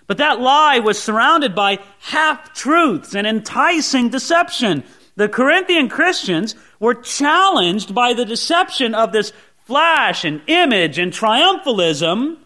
But 0.07 0.19
that 0.19 0.41
lie 0.41 0.79
was 0.79 1.01
surrounded 1.01 1.55
by 1.55 1.79
half 2.01 2.53
truths 2.53 3.15
and 3.15 3.27
enticing 3.27 4.09
deception. 4.09 4.85
The 5.17 5.29
Corinthian 5.29 5.89
Christians 5.89 6.55
were 6.79 6.95
challenged 6.95 7.95
by 7.95 8.13
the 8.13 8.25
deception 8.25 8.95
of 8.95 9.13
this 9.13 9.33
flash 9.67 10.25
and 10.25 10.41
image 10.47 10.99
and 10.99 11.13
triumphalism 11.13 12.39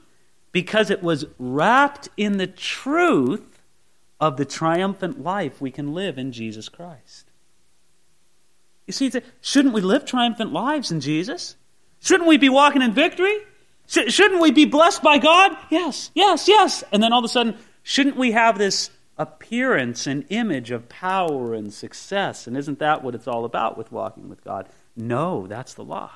because 0.53 0.91
it 0.91 1.03
was 1.03 1.27
wrapped 1.39 2.09
in 2.17 2.39
the 2.39 2.47
truth 2.47 3.63
of 4.19 4.37
the 4.37 4.45
triumphant 4.45 5.23
life 5.23 5.61
we 5.61 5.71
can 5.71 5.95
live 5.95 6.19
in 6.19 6.33
Jesus 6.33 6.69
Christ. 6.69 7.31
You 8.87 8.93
see, 8.93 9.13
shouldn't 9.41 9.75
we 9.75 9.83
live 9.83 10.05
triumphant 10.05 10.53
lives 10.53 10.91
in 10.91 11.01
Jesus? 11.01 11.57
Shouldn't 12.01 12.29
we 12.29 12.39
be 12.39 12.49
walking 12.49 12.83
in 12.83 12.93
victory? 12.93 13.37
Shouldn't 13.87 14.41
we 14.41 14.51
be 14.51 14.65
blessed 14.65 15.03
by 15.03 15.19
God? 15.19 15.57
Yes, 15.71 16.11
yes, 16.15 16.49
yes. 16.49 16.83
And 16.91 17.03
then 17.03 17.13
all 17.13 17.21
of 17.21 17.25
a 17.25 17.29
sudden, 17.29 17.57
shouldn't 17.83 18.17
we 18.17 18.33
have 18.33 18.57
this 18.57 18.91
appearance 19.19 20.07
and 20.07 20.25
image 20.31 20.71
of 20.71 20.89
power 20.89 21.55
and 21.55 21.73
success? 21.73 22.47
And 22.47 22.57
isn't 22.57 22.79
that 22.79 23.05
what 23.05 23.15
it's 23.15 23.29
all 23.29 23.45
about 23.45 23.77
with 23.77 23.93
walking 23.93 24.29
with 24.29 24.43
God? 24.43 24.69
No, 24.97 25.47
that's 25.47 25.75
the 25.75 25.85
lie. 25.85 26.11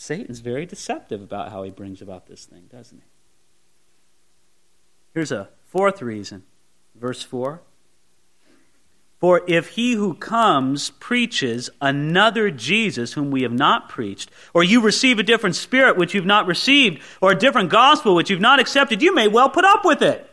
Satan's 0.00 0.38
very 0.38 0.64
deceptive 0.64 1.20
about 1.20 1.50
how 1.50 1.64
he 1.64 1.70
brings 1.70 2.00
about 2.00 2.28
this 2.28 2.44
thing, 2.44 2.68
doesn't 2.72 2.98
he? 2.98 3.04
Here's 5.12 5.32
a 5.32 5.48
fourth 5.66 6.00
reason. 6.00 6.44
Verse 6.94 7.24
4 7.24 7.60
For 9.18 9.42
if 9.48 9.70
he 9.70 9.94
who 9.94 10.14
comes 10.14 10.90
preaches 10.90 11.68
another 11.80 12.52
Jesus 12.52 13.14
whom 13.14 13.32
we 13.32 13.42
have 13.42 13.52
not 13.52 13.88
preached, 13.88 14.30
or 14.54 14.62
you 14.62 14.80
receive 14.80 15.18
a 15.18 15.24
different 15.24 15.56
spirit 15.56 15.96
which 15.96 16.14
you've 16.14 16.24
not 16.24 16.46
received, 16.46 17.02
or 17.20 17.32
a 17.32 17.38
different 17.38 17.68
gospel 17.68 18.14
which 18.14 18.30
you've 18.30 18.40
not 18.40 18.60
accepted, 18.60 19.02
you 19.02 19.12
may 19.12 19.26
well 19.26 19.50
put 19.50 19.64
up 19.64 19.84
with 19.84 20.00
it. 20.00 20.30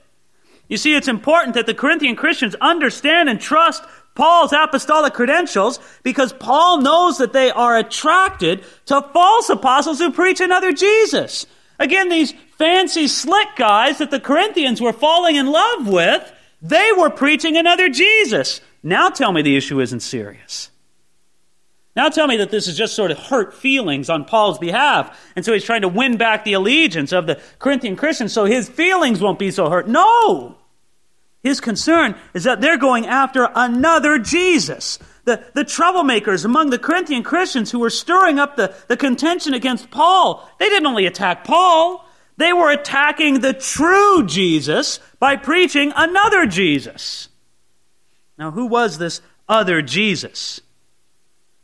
You 0.68 0.78
see, 0.78 0.96
it's 0.96 1.08
important 1.08 1.56
that 1.56 1.66
the 1.66 1.74
Corinthian 1.74 2.16
Christians 2.16 2.54
understand 2.62 3.30
and 3.30 3.42
trust 3.42 3.84
Paul's 4.16 4.54
apostolic 4.54 5.14
credentials 5.14 5.80
because 6.02 6.34
Paul 6.34 6.82
knows 6.82 7.18
that 7.18 7.34
they 7.34 7.52
are 7.52 7.78
attracted 7.78 8.64
to 8.86 9.02
false 9.14 9.50
apostles 9.50 10.00
who 10.00 10.12
preach 10.12 10.40
another 10.40 10.72
Jesus. 10.72 11.46
Again, 11.80 12.10
these 12.10 12.34
fancy, 12.58 13.08
slick 13.08 13.50
guys 13.58 13.98
that 13.98 14.12
the 14.12 14.20
Corinthians 14.20 14.82
were 14.82 14.94
falling 14.94 15.36
in 15.36 15.48
love 15.48 15.88
with, 15.88 16.32
they 16.62 16.92
were 16.98 17.10
preaching 17.10 17.58
another 17.58 17.90
Jesus. 17.90 18.62
Now 18.82 19.10
tell 19.10 19.34
me 19.34 19.42
the 19.42 19.58
issue 19.58 19.82
isn't 19.82 20.00
serious. 20.00 20.72
Now 21.96 22.10
tell 22.10 22.28
me 22.28 22.38
that 22.38 22.52
this 22.52 22.68
is 22.68 22.78
just 22.78 22.96
sort 22.96 23.12
of 23.12 23.18
hurt 23.18 23.54
feelings 23.54 24.10
on 24.10 24.26
Paul's 24.26 24.60
behalf. 24.60 25.18
And 25.36 25.46
so 25.46 25.54
he's 25.54 25.64
trying 25.64 25.82
to 25.82 25.88
win 25.88 26.18
back 26.18 26.44
the 26.44 26.54
allegiance 26.54 27.12
of 27.12 27.28
the 27.28 27.42
Corinthian 27.60 27.96
Christians 27.96 28.34
so 28.34 28.46
his 28.46 28.68
feelings 28.68 29.22
won't 29.22 29.40
be 29.40 29.52
so 29.52 29.70
hurt. 29.70 29.88
No! 29.88 30.58
His 31.46 31.62
concern 31.62 32.16
is 32.34 32.46
that 32.46 32.60
they're 32.60 32.76
going 32.76 33.06
after 33.06 33.48
another 33.54 34.18
Jesus. 34.18 34.98
The, 35.26 35.44
the 35.54 35.64
troublemakers 35.64 36.44
among 36.44 36.72
the 36.72 36.80
Corinthian 36.80 37.22
Christians 37.22 37.70
who 37.70 37.78
were 37.78 37.92
stirring 37.92 38.40
up 38.40 38.56
the, 38.56 38.74
the 38.88 38.98
contention 38.98 39.54
against 39.54 39.92
Paul, 39.92 40.50
they 40.58 40.70
didn't 40.70 40.88
only 40.88 41.06
attack 41.06 41.44
Paul, 41.44 42.04
they 42.38 42.52
were 42.52 42.72
attacking 42.72 43.42
the 43.42 43.54
true 43.54 44.26
Jesus 44.26 45.00
by 45.20 45.36
preaching 45.36 45.94
another 45.96 46.48
Jesus. 46.48 47.30
Now, 48.40 48.50
who 48.50 48.66
was 48.66 48.98
this 48.98 49.22
other 49.48 49.84
Jesus? 49.84 50.62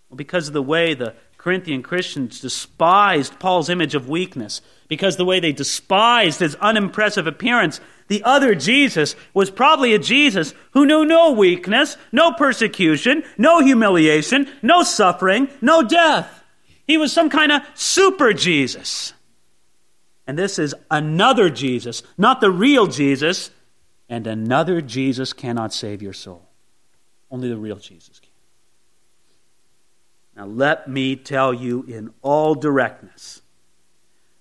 Well, 0.10 0.18
because 0.18 0.48
of 0.48 0.54
the 0.54 0.62
way 0.62 0.94
the 0.94 1.16
Corinthian 1.40 1.82
Christians 1.82 2.40
despised 2.40 3.40
Paul's 3.40 3.68
image 3.68 3.96
of 3.96 4.08
weakness, 4.08 4.62
because 4.88 5.18
the 5.18 5.26
way 5.26 5.40
they 5.40 5.54
despised 5.54 6.40
his 6.40 6.54
unimpressive 6.58 7.26
appearance, 7.26 7.82
the 8.12 8.26
other 8.26 8.54
Jesus 8.56 9.16
was 9.34 9.50
probably 9.50 9.94
a 9.94 9.98
Jesus 9.98 10.54
who 10.72 10.86
knew 10.86 11.06
no 11.06 11.32
weakness, 11.32 11.96
no 12.12 12.34
persecution, 12.34 13.24
no 13.38 13.62
humiliation, 13.62 14.50
no 14.62 14.84
suffering, 14.84 15.48
no 15.62 15.82
death. 15.82 16.44
He 16.86 16.98
was 16.98 17.14
some 17.14 17.30
kind 17.30 17.54
of 17.54 17.62
super 17.74 18.34
Jesus. 18.34 19.14
And 20.28 20.38
this 20.38 20.60
is 20.60 20.76
another 20.92 21.50
Jesus, 21.50 22.04
not 22.18 22.42
the 22.42 22.52
real 22.52 22.86
Jesus, 22.86 23.50
and 24.10 24.28
another 24.28 24.82
Jesus 24.82 25.32
cannot 25.32 25.74
save 25.74 26.02
your 26.02 26.12
soul. 26.12 26.50
Only 27.30 27.48
the 27.48 27.56
real 27.56 27.78
Jesus 27.78 28.20
can. 28.20 28.30
Now, 30.36 30.48
let 30.48 30.86
me 30.90 31.16
tell 31.16 31.54
you 31.54 31.84
in 31.84 32.12
all 32.22 32.56
directness 32.56 33.42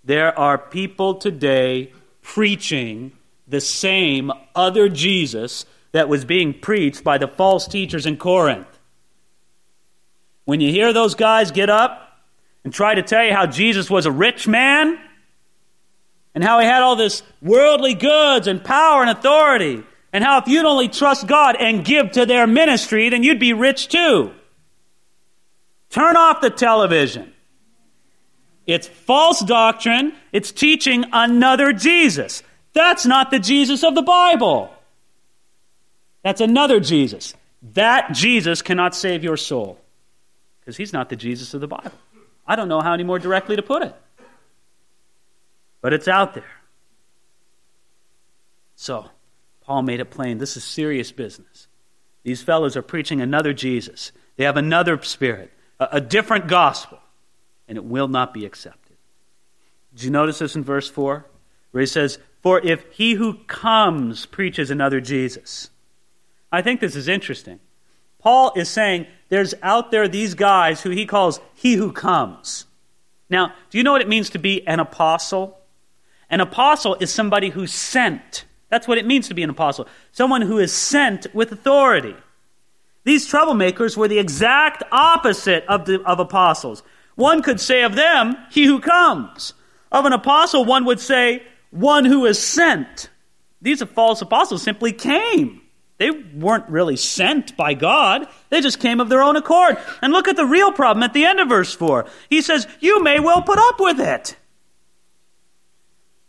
there 0.02 0.36
are 0.36 0.58
people 0.58 1.14
today 1.14 1.92
preaching 2.20 3.12
the 3.50 3.60
same 3.60 4.30
other 4.54 4.88
Jesus 4.88 5.66
that 5.92 6.08
was 6.08 6.24
being 6.24 6.54
preached 6.54 7.02
by 7.02 7.18
the 7.18 7.28
false 7.28 7.66
teachers 7.66 8.06
in 8.06 8.16
Corinth. 8.16 8.66
When 10.44 10.60
you 10.60 10.70
hear 10.70 10.92
those 10.92 11.14
guys 11.14 11.50
get 11.50 11.68
up 11.68 12.20
and 12.64 12.72
try 12.72 12.94
to 12.94 13.02
tell 13.02 13.24
you 13.24 13.32
how 13.32 13.46
Jesus 13.46 13.90
was 13.90 14.06
a 14.06 14.12
rich 14.12 14.46
man 14.46 14.98
and 16.34 16.44
how 16.44 16.60
he 16.60 16.66
had 16.66 16.82
all 16.82 16.96
this 16.96 17.22
worldly 17.42 17.94
goods 17.94 18.46
and 18.46 18.62
power 18.62 19.02
and 19.02 19.10
authority, 19.10 19.82
and 20.12 20.24
how 20.24 20.38
if 20.38 20.48
you'd 20.48 20.64
only 20.64 20.88
trust 20.88 21.26
God 21.26 21.56
and 21.56 21.84
give 21.84 22.12
to 22.12 22.26
their 22.26 22.46
ministry, 22.46 23.08
then 23.08 23.22
you'd 23.22 23.38
be 23.38 23.52
rich 23.52 23.88
too. 23.88 24.32
Turn 25.90 26.16
off 26.16 26.40
the 26.40 26.50
television. 26.50 27.32
It's 28.66 28.86
false 28.86 29.40
doctrine. 29.40 30.12
It's 30.32 30.52
teaching 30.52 31.04
another 31.12 31.72
Jesus. 31.72 32.44
That's 32.72 33.06
not 33.06 33.30
the 33.30 33.38
Jesus 33.38 33.82
of 33.82 33.94
the 33.94 34.02
Bible. 34.02 34.72
That's 36.22 36.40
another 36.40 36.80
Jesus. 36.80 37.34
That 37.74 38.12
Jesus 38.12 38.62
cannot 38.62 38.94
save 38.94 39.24
your 39.24 39.36
soul 39.36 39.78
because 40.60 40.76
he's 40.76 40.92
not 40.92 41.08
the 41.08 41.16
Jesus 41.16 41.52
of 41.54 41.60
the 41.60 41.68
Bible. 41.68 41.92
I 42.46 42.56
don't 42.56 42.68
know 42.68 42.80
how 42.80 42.92
any 42.92 43.04
more 43.04 43.18
directly 43.18 43.56
to 43.56 43.62
put 43.62 43.82
it. 43.82 43.94
But 45.80 45.92
it's 45.92 46.08
out 46.08 46.34
there. 46.34 46.44
So, 48.76 49.10
Paul 49.62 49.82
made 49.82 50.00
it 50.00 50.10
plain 50.10 50.38
this 50.38 50.56
is 50.56 50.64
serious 50.64 51.12
business. 51.12 51.68
These 52.22 52.42
fellows 52.42 52.76
are 52.76 52.82
preaching 52.82 53.20
another 53.20 53.52
Jesus, 53.52 54.12
they 54.36 54.44
have 54.44 54.56
another 54.56 55.00
spirit 55.02 55.52
a, 55.80 55.88
a 55.92 56.00
different 56.00 56.46
gospel, 56.46 57.00
and 57.66 57.76
it 57.76 57.84
will 57.84 58.08
not 58.08 58.32
be 58.32 58.44
accepted. 58.44 58.96
Did 59.94 60.04
you 60.04 60.10
notice 60.10 60.38
this 60.38 60.54
in 60.54 60.62
verse 60.62 60.88
4? 60.88 61.26
Where 61.72 61.80
he 61.80 61.86
says, 61.86 62.18
For 62.42 62.60
if 62.60 62.84
he 62.92 63.14
who 63.14 63.34
comes 63.46 64.26
preaches 64.26 64.70
another 64.70 65.00
Jesus. 65.00 65.70
I 66.50 66.62
think 66.62 66.80
this 66.80 66.96
is 66.96 67.08
interesting. 67.08 67.60
Paul 68.18 68.52
is 68.56 68.68
saying 68.68 69.06
there's 69.28 69.54
out 69.62 69.90
there 69.90 70.08
these 70.08 70.34
guys 70.34 70.82
who 70.82 70.90
he 70.90 71.06
calls 71.06 71.40
he 71.54 71.74
who 71.74 71.92
comes. 71.92 72.66
Now, 73.28 73.54
do 73.70 73.78
you 73.78 73.84
know 73.84 73.92
what 73.92 74.02
it 74.02 74.08
means 74.08 74.30
to 74.30 74.38
be 74.38 74.66
an 74.66 74.80
apostle? 74.80 75.58
An 76.28 76.40
apostle 76.40 76.96
is 77.00 77.12
somebody 77.12 77.50
who's 77.50 77.72
sent. 77.72 78.44
That's 78.68 78.88
what 78.88 78.98
it 78.98 79.06
means 79.06 79.28
to 79.28 79.34
be 79.34 79.42
an 79.42 79.50
apostle. 79.50 79.86
Someone 80.12 80.42
who 80.42 80.58
is 80.58 80.72
sent 80.72 81.26
with 81.34 81.52
authority. 81.52 82.14
These 83.04 83.30
troublemakers 83.30 83.96
were 83.96 84.08
the 84.08 84.18
exact 84.18 84.82
opposite 84.92 85.64
of, 85.66 85.86
the, 85.86 86.02
of 86.02 86.20
apostles. 86.20 86.82
One 87.14 87.42
could 87.42 87.60
say 87.60 87.82
of 87.82 87.94
them, 87.94 88.36
he 88.50 88.64
who 88.64 88.80
comes. 88.80 89.54
Of 89.90 90.04
an 90.04 90.12
apostle, 90.12 90.64
one 90.64 90.84
would 90.84 91.00
say, 91.00 91.42
one 91.70 92.04
who 92.04 92.26
is 92.26 92.38
sent. 92.38 93.10
These 93.62 93.82
false 93.82 94.22
apostles 94.22 94.62
simply 94.62 94.92
came. 94.92 95.62
They 95.98 96.10
weren't 96.10 96.68
really 96.70 96.96
sent 96.96 97.56
by 97.58 97.74
God. 97.74 98.26
They 98.48 98.62
just 98.62 98.80
came 98.80 99.00
of 99.00 99.10
their 99.10 99.20
own 99.20 99.36
accord. 99.36 99.76
And 100.00 100.12
look 100.12 100.28
at 100.28 100.36
the 100.36 100.46
real 100.46 100.72
problem 100.72 101.02
at 101.02 101.12
the 101.12 101.26
end 101.26 101.40
of 101.40 101.48
verse 101.48 101.74
4. 101.74 102.06
He 102.30 102.40
says, 102.40 102.66
You 102.80 103.02
may 103.02 103.20
well 103.20 103.42
put 103.42 103.58
up 103.58 103.78
with 103.78 104.00
it. 104.00 104.36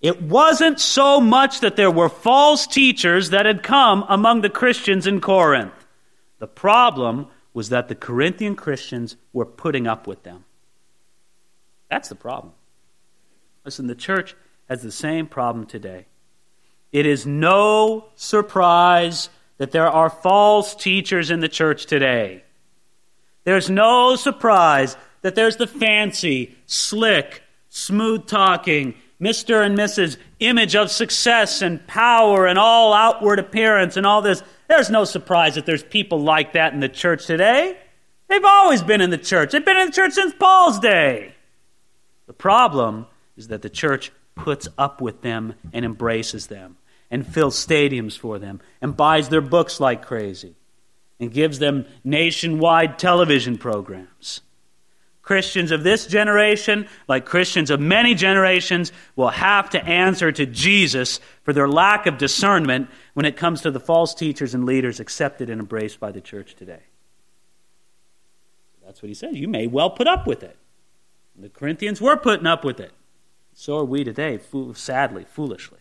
It 0.02 0.22
wasn't 0.22 0.80
so 0.80 1.22
much 1.22 1.62
that 1.62 1.76
there 1.76 1.92
were 1.92 2.10
false 2.10 2.68
teachers 2.68 3.30
that 3.30 3.46
had 3.46 3.64
come 3.64 4.04
among 4.10 4.42
the 4.42 4.50
Christians 4.50 5.08
in 5.08 5.22
Corinth. 5.22 5.74
The 6.40 6.48
problem 6.48 7.28
was 7.54 7.70
that 7.70 7.88
the 7.88 7.96
Corinthian 7.96 8.56
Christians 8.56 9.16
were 9.32 9.46
putting 9.46 9.88
up 9.88 10.08
with 10.08 10.24
them. 10.24 10.44
That's 11.90 12.10
the 12.10 12.16
problem. 12.16 12.54
Listen, 13.64 13.88
the 13.88 13.96
church 13.96 14.36
has 14.72 14.82
the 14.82 14.90
same 14.90 15.28
problem 15.28 15.66
today. 15.66 16.06
It 16.94 17.06
is 17.06 17.26
no 17.26 18.06
surprise 18.16 19.30
that 19.58 19.72
there 19.72 19.90
are 19.90 20.10
false 20.10 20.76
teachers 20.76 21.30
in 21.30 21.42
the 21.42 21.50
church 21.50 21.88
today. 21.88 22.46
There's 23.44 23.70
no 23.70 24.16
surprise 24.16 24.96
that 25.24 25.36
there's 25.36 25.58
the 25.58 25.68
fancy, 25.68 26.56
slick, 26.68 27.44
smooth 27.68 28.28
talking, 28.28 28.94
Mr. 29.20 29.62
and 29.62 29.78
Mrs. 29.78 30.16
image 30.40 30.74
of 30.78 30.90
success 30.90 31.62
and 31.62 31.86
power 31.86 32.48
and 32.48 32.58
all 32.58 32.94
outward 32.94 33.40
appearance 33.40 33.98
and 33.98 34.06
all 34.06 34.22
this 34.22 34.42
There's 34.70 34.90
no 34.90 35.04
surprise 35.04 35.56
that 35.56 35.66
there's 35.66 35.84
people 35.84 36.22
like 36.22 36.54
that 36.54 36.72
in 36.72 36.80
the 36.80 36.88
church 36.88 37.26
today. 37.26 37.78
They've 38.30 38.46
always 38.46 38.82
been 38.82 39.02
in 39.02 39.10
the 39.10 39.18
church. 39.18 39.52
They've 39.52 39.66
been 39.66 39.76
in 39.76 39.88
the 39.88 39.94
church 39.94 40.14
since 40.14 40.34
Paul's 40.34 40.80
day. 40.80 41.34
The 42.28 42.34
problem 42.34 43.06
is 43.36 43.50
that 43.50 43.62
the 43.62 43.70
church 43.70 44.14
puts 44.42 44.68
up 44.76 45.02
with 45.02 45.22
them 45.22 45.54
and 45.72 45.86
embraces 45.86 46.48
them 46.48 46.78
and 47.12 47.28
fills 47.28 47.64
stadiums 47.64 48.18
for 48.18 48.40
them 48.40 48.60
and 48.82 48.98
buys 48.98 49.30
their 49.30 49.42
books 49.42 49.80
like 49.80 50.04
crazy 50.04 50.56
and 51.20 51.32
gives 51.32 51.60
them 51.60 51.86
nationwide 52.04 52.98
television 52.98 53.56
programs. 53.56 54.42
Christians 55.22 55.70
of 55.70 55.84
this 55.84 56.08
generation, 56.08 56.88
like 57.08 57.26
Christians 57.26 57.70
of 57.70 57.80
many 57.80 58.16
generations, 58.16 58.92
will 59.16 59.30
have 59.30 59.70
to 59.70 59.86
answer 59.86 60.32
to 60.32 60.48
Jesus 60.48 61.20
for 61.44 61.54
their 61.54 61.70
lack 61.70 62.08
of 62.08 62.18
discernment 62.18 62.90
when 63.14 63.28
it 63.28 63.38
comes 63.38 63.62
to 63.62 63.70
the 63.70 63.80
false 63.80 64.16
teachers 64.16 64.56
and 64.56 64.66
leaders 64.66 65.00
accepted 65.00 65.52
and 65.52 65.62
embraced 65.62 66.00
by 66.00 66.12
the 66.12 66.22
church 66.22 66.56
today. 66.56 66.82
That's 68.84 69.04
what 69.04 69.10
he 69.10 69.14
says. 69.14 69.36
You 69.36 69.48
may 69.48 69.68
well 69.68 69.92
put 69.92 70.08
up 70.08 70.26
with 70.26 70.42
it. 70.42 70.58
The 71.38 71.50
Corinthians 71.50 72.02
were 72.02 72.18
putting 72.18 72.48
up 72.48 72.66
with 72.66 72.80
it. 72.80 72.92
So 73.54 73.78
are 73.78 73.86
we 73.86 74.04
today, 74.04 74.40
sadly, 74.74 75.26
foolishly. 75.26 75.80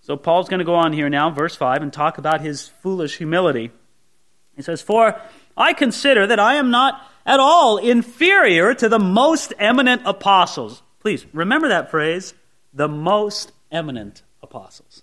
So 0.00 0.16
Paul's 0.16 0.48
going 0.48 0.60
to 0.60 0.64
go 0.64 0.76
on 0.76 0.92
here 0.92 1.08
now, 1.08 1.30
verse 1.30 1.56
5, 1.56 1.82
and 1.82 1.92
talk 1.92 2.18
about 2.18 2.40
his 2.40 2.68
foolish 2.68 3.16
humility. 3.18 3.72
He 4.54 4.62
says, 4.62 4.80
For 4.80 5.20
I 5.56 5.72
consider 5.72 6.26
that 6.26 6.38
I 6.38 6.54
am 6.54 6.70
not 6.70 7.02
at 7.26 7.40
all 7.40 7.76
inferior 7.76 8.72
to 8.74 8.88
the 8.88 9.00
most 9.00 9.52
eminent 9.58 10.02
apostles. 10.04 10.82
Please 11.00 11.26
remember 11.32 11.68
that 11.68 11.90
phrase, 11.90 12.34
the 12.72 12.88
most 12.88 13.52
eminent 13.70 14.22
apostles. 14.42 15.02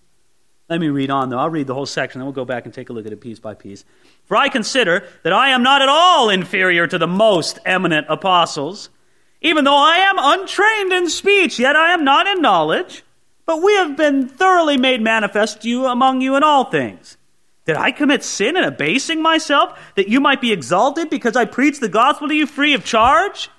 Let 0.69 0.79
me 0.79 0.87
read 0.87 1.09
on, 1.09 1.29
though. 1.29 1.37
I'll 1.37 1.49
read 1.49 1.67
the 1.67 1.73
whole 1.73 1.85
section, 1.85 2.19
then 2.19 2.25
we'll 2.25 2.33
go 2.33 2.45
back 2.45 2.65
and 2.65 2.73
take 2.73 2.89
a 2.89 2.93
look 2.93 3.05
at 3.05 3.11
it 3.11 3.21
piece 3.21 3.39
by 3.39 3.53
piece. 3.53 3.83
For 4.23 4.37
I 4.37 4.47
consider 4.47 5.05
that 5.23 5.33
I 5.33 5.49
am 5.49 5.63
not 5.63 5.81
at 5.81 5.89
all 5.89 6.29
inferior 6.29 6.87
to 6.87 6.97
the 6.97 7.07
most 7.07 7.59
eminent 7.65 8.07
apostles, 8.09 8.89
even 9.43 9.65
though 9.65 9.77
I 9.77 9.97
am 9.97 10.15
untrained 10.17 10.91
in 10.93 11.09
speech, 11.09 11.59
yet 11.59 11.75
I 11.75 11.93
am 11.93 12.03
not 12.03 12.27
in 12.27 12.41
knowledge. 12.41 13.03
But 13.45 13.61
we 13.61 13.73
have 13.73 13.97
been 13.97 14.27
thoroughly 14.27 14.77
made 14.77 15.01
manifest 15.01 15.61
to 15.61 15.69
you 15.69 15.85
among 15.85 16.21
you 16.21 16.35
in 16.35 16.43
all 16.43 16.63
things 16.65 17.17
did 17.65 17.77
I 17.77 17.91
commit 17.91 18.23
sin 18.23 18.57
in 18.57 18.63
abasing 18.63 19.21
myself 19.21 19.79
that 19.95 20.09
you 20.09 20.19
might 20.19 20.41
be 20.41 20.51
exalted 20.51 21.09
because 21.09 21.35
I 21.35 21.45
preached 21.45 21.79
the 21.79 21.89
gospel 21.89 22.27
to 22.27 22.35
you 22.35 22.45
free 22.45 22.73
of 22.73 22.83
charge? 22.83 23.49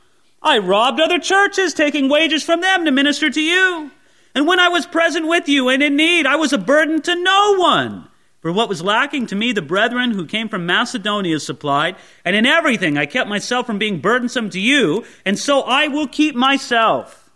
I 0.42 0.58
robbed 0.58 1.00
other 1.00 1.18
churches, 1.18 1.72
taking 1.72 2.10
wages 2.10 2.42
from 2.42 2.60
them 2.60 2.84
to 2.84 2.90
minister 2.90 3.30
to 3.30 3.40
you. 3.40 3.90
And 4.34 4.46
when 4.46 4.60
I 4.60 4.68
was 4.68 4.84
present 4.84 5.26
with 5.26 5.48
you 5.48 5.70
and 5.70 5.82
in 5.82 5.96
need, 5.96 6.26
I 6.26 6.36
was 6.36 6.52
a 6.52 6.58
burden 6.58 7.00
to 7.02 7.14
no 7.14 7.56
one. 7.56 8.08
For 8.44 8.52
what 8.52 8.68
was 8.68 8.82
lacking 8.82 9.28
to 9.28 9.34
me, 9.34 9.52
the 9.52 9.62
brethren 9.62 10.10
who 10.10 10.26
came 10.26 10.50
from 10.50 10.66
Macedonia 10.66 11.40
supplied, 11.40 11.96
and 12.26 12.36
in 12.36 12.44
everything 12.44 12.98
I 12.98 13.06
kept 13.06 13.26
myself 13.26 13.64
from 13.64 13.78
being 13.78 14.02
burdensome 14.02 14.50
to 14.50 14.60
you, 14.60 15.06
and 15.24 15.38
so 15.38 15.62
I 15.62 15.88
will 15.88 16.06
keep 16.06 16.34
myself. 16.34 17.30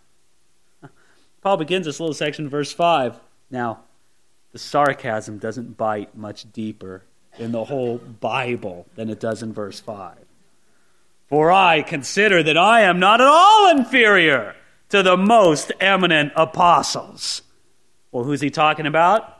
Paul 1.41 1.57
begins 1.57 1.87
this 1.87 1.99
little 1.99 2.13
section, 2.13 2.47
verse 2.47 2.71
5. 2.71 3.19
Now, 3.49 3.79
the 4.51 4.59
sarcasm 4.59 5.39
doesn't 5.39 5.77
bite 5.77 6.15
much 6.15 6.45
deeper 6.53 7.05
in 7.39 7.53
the 7.53 7.63
whole 7.63 7.97
Bible 7.97 8.85
than 8.93 9.09
it 9.09 9.19
does 9.19 9.41
in 9.41 9.51
verse 9.51 9.79
5. 9.79 10.15
For 11.27 11.51
I 11.51 11.81
consider 11.81 12.43
that 12.43 12.55
I 12.55 12.81
am 12.81 12.99
not 12.99 13.19
at 13.19 13.25
all 13.25 13.71
inferior 13.71 14.55
to 14.89 15.01
the 15.01 15.17
most 15.17 15.71
eminent 15.79 16.33
apostles. 16.35 17.41
Well, 18.11 18.25
who's 18.25 18.41
he 18.41 18.51
talking 18.51 18.85
about? 18.85 19.38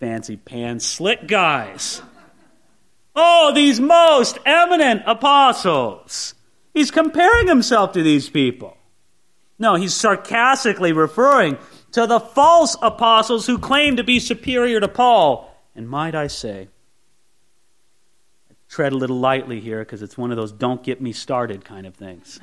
Fancy 0.00 0.36
pants 0.36 0.86
slick 0.86 1.28
guys. 1.28 2.00
Oh, 3.14 3.52
these 3.54 3.78
most 3.78 4.38
eminent 4.46 5.02
apostles. 5.06 6.34
He's 6.72 6.90
comparing 6.90 7.46
himself 7.46 7.92
to 7.92 8.02
these 8.02 8.30
people. 8.30 8.78
No, 9.58 9.74
he's 9.74 9.92
sarcastically 9.92 10.92
referring 10.94 11.58
to 11.92 12.06
the 12.06 12.18
false 12.18 12.76
apostles 12.80 13.46
who 13.46 13.58
claim 13.58 13.96
to 13.96 14.04
be 14.04 14.18
superior 14.18 14.80
to 14.80 14.88
Paul. 14.88 15.54
And 15.76 15.86
might 15.86 16.14
I 16.14 16.28
say, 16.28 16.68
I 18.50 18.54
tread 18.70 18.92
a 18.92 18.96
little 18.96 19.18
lightly 19.18 19.60
here 19.60 19.80
because 19.80 20.00
it's 20.00 20.16
one 20.16 20.30
of 20.30 20.38
those 20.38 20.50
don't 20.50 20.82
get 20.82 21.02
me 21.02 21.12
started 21.12 21.62
kind 21.62 21.86
of 21.86 21.94
things. 21.94 22.40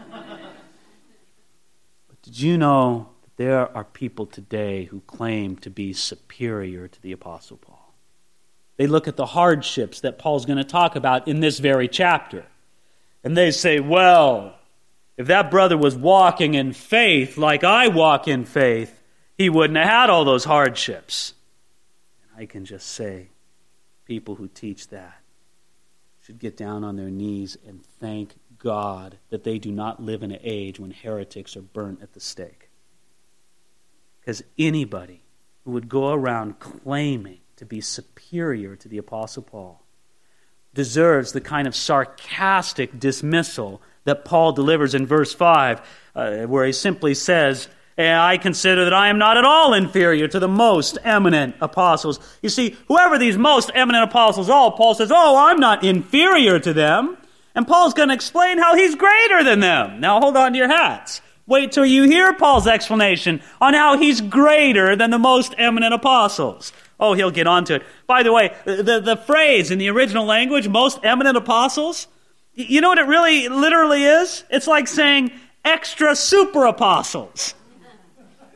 but 2.07 2.21
did 2.21 2.39
you 2.39 2.59
know 2.59 3.09
there 3.37 3.75
are 3.75 3.83
people 3.83 4.25
today 4.25 4.85
who 4.85 5.01
claim 5.01 5.55
to 5.57 5.69
be 5.69 5.93
superior 5.93 6.87
to 6.87 7.01
the 7.01 7.11
Apostle 7.11 7.57
Paul? 7.57 7.95
They 8.77 8.87
look 8.87 9.07
at 9.07 9.15
the 9.15 9.25
hardships 9.27 10.01
that 10.01 10.19
Paul's 10.19 10.45
going 10.45 10.57
to 10.57 10.63
talk 10.63 10.95
about 10.95 11.27
in 11.27 11.39
this 11.39 11.59
very 11.59 11.87
chapter. 11.87 12.45
And 13.23 13.35
they 13.35 13.51
say, 13.51 13.79
well, 13.79 14.55
if 15.17 15.27
that 15.27 15.49
brother 15.49 15.77
was 15.77 15.95
walking 15.95 16.53
in 16.53 16.73
faith 16.73 17.37
like 17.37 17.63
I 17.63 17.87
walk 17.87 18.27
in 18.27 18.45
faith, 18.45 19.01
he 19.35 19.49
wouldn't 19.49 19.77
have 19.77 19.87
had 19.87 20.09
all 20.09 20.25
those 20.25 20.45
hardships. 20.45 21.33
And 22.21 22.41
I 22.41 22.45
can 22.45 22.65
just 22.65 22.87
say, 22.87 23.29
people 24.05 24.35
who 24.35 24.47
teach 24.47 24.87
that 24.89 25.21
should 26.21 26.39
get 26.39 26.55
down 26.55 26.83
on 26.83 26.95
their 26.95 27.09
knees 27.09 27.57
and 27.67 27.83
thank 27.83 28.35
God 28.57 29.17
that 29.29 29.43
they 29.43 29.59
do 29.59 29.71
not 29.71 30.01
live 30.01 30.23
in 30.23 30.31
an 30.31 30.39
age 30.43 30.79
when 30.79 30.91
heretics 30.91 31.55
are 31.55 31.61
burnt 31.61 32.01
at 32.01 32.13
the 32.13 32.19
stake. 32.19 32.66
Because 34.27 34.43
anybody 34.59 35.21
who 35.63 35.71
would 35.71 35.87
go 35.87 36.11
around 36.11 36.59
claiming 36.59 37.39
to 37.55 37.65
be 37.65 37.79
superior 37.79 38.75
to 38.75 38.89
the 38.89 38.97
Apostle 38.97 39.41
Paul 39.41 39.85
deserves 40.73 41.31
the 41.31 41.39
kind 41.39 41.65
of 41.65 41.73
sarcastic 41.73 42.99
dismissal 42.99 43.81
that 44.03 44.25
Paul 44.25 44.51
delivers 44.51 44.93
in 44.93 45.07
verse 45.07 45.33
5, 45.33 45.81
uh, 46.13 46.37
where 46.41 46.65
he 46.65 46.73
simply 46.73 47.13
says, 47.13 47.69
I 47.97 48.37
consider 48.37 48.83
that 48.83 48.93
I 48.93 49.07
am 49.07 49.17
not 49.17 49.37
at 49.37 49.45
all 49.45 49.73
inferior 49.73 50.27
to 50.27 50.41
the 50.41 50.49
most 50.49 50.97
eminent 51.05 51.55
apostles. 51.61 52.19
You 52.41 52.49
see, 52.49 52.75
whoever 52.89 53.17
these 53.17 53.37
most 53.37 53.71
eminent 53.73 54.03
apostles 54.03 54.49
are, 54.49 54.73
Paul 54.73 54.93
says, 54.93 55.09
Oh, 55.09 55.37
I'm 55.37 55.61
not 55.61 55.85
inferior 55.85 56.59
to 56.59 56.73
them. 56.73 57.15
And 57.55 57.65
Paul's 57.65 57.93
going 57.93 58.09
to 58.09 58.15
explain 58.15 58.57
how 58.57 58.75
he's 58.75 58.95
greater 58.95 59.45
than 59.45 59.61
them. 59.61 60.01
Now 60.01 60.19
hold 60.19 60.35
on 60.35 60.51
to 60.51 60.57
your 60.57 60.67
hats. 60.67 61.21
Wait 61.47 61.71
till 61.71 61.85
you 61.85 62.03
hear 62.03 62.33
Paul's 62.33 62.67
explanation 62.67 63.41
on 63.61 63.73
how 63.73 63.97
he's 63.97 64.19
greater 64.19 64.95
than 64.95 65.09
the 65.09 65.17
most 65.17 65.55
eminent 65.57 65.93
apostles. 65.93 66.73
Oh, 66.99 67.13
he'll 67.13 67.31
get 67.31 67.47
onto 67.47 67.75
it. 67.75 67.83
By 68.05 68.23
the 68.23 68.33
way, 68.33 68.53
the, 68.65 68.99
the 68.99 69.15
phrase 69.15 69.71
in 69.71 69.79
the 69.79 69.89
original 69.89 70.25
language, 70.25 70.67
most 70.67 70.99
eminent 71.03 71.37
apostles, 71.37 72.07
you 72.53 72.81
know 72.81 72.89
what 72.89 72.97
it 72.97 73.07
really 73.07 73.47
literally 73.47 74.03
is? 74.03 74.43
It's 74.49 74.67
like 74.67 74.87
saying 74.87 75.31
extra 75.63 76.15
super 76.15 76.65
apostles. 76.65 77.53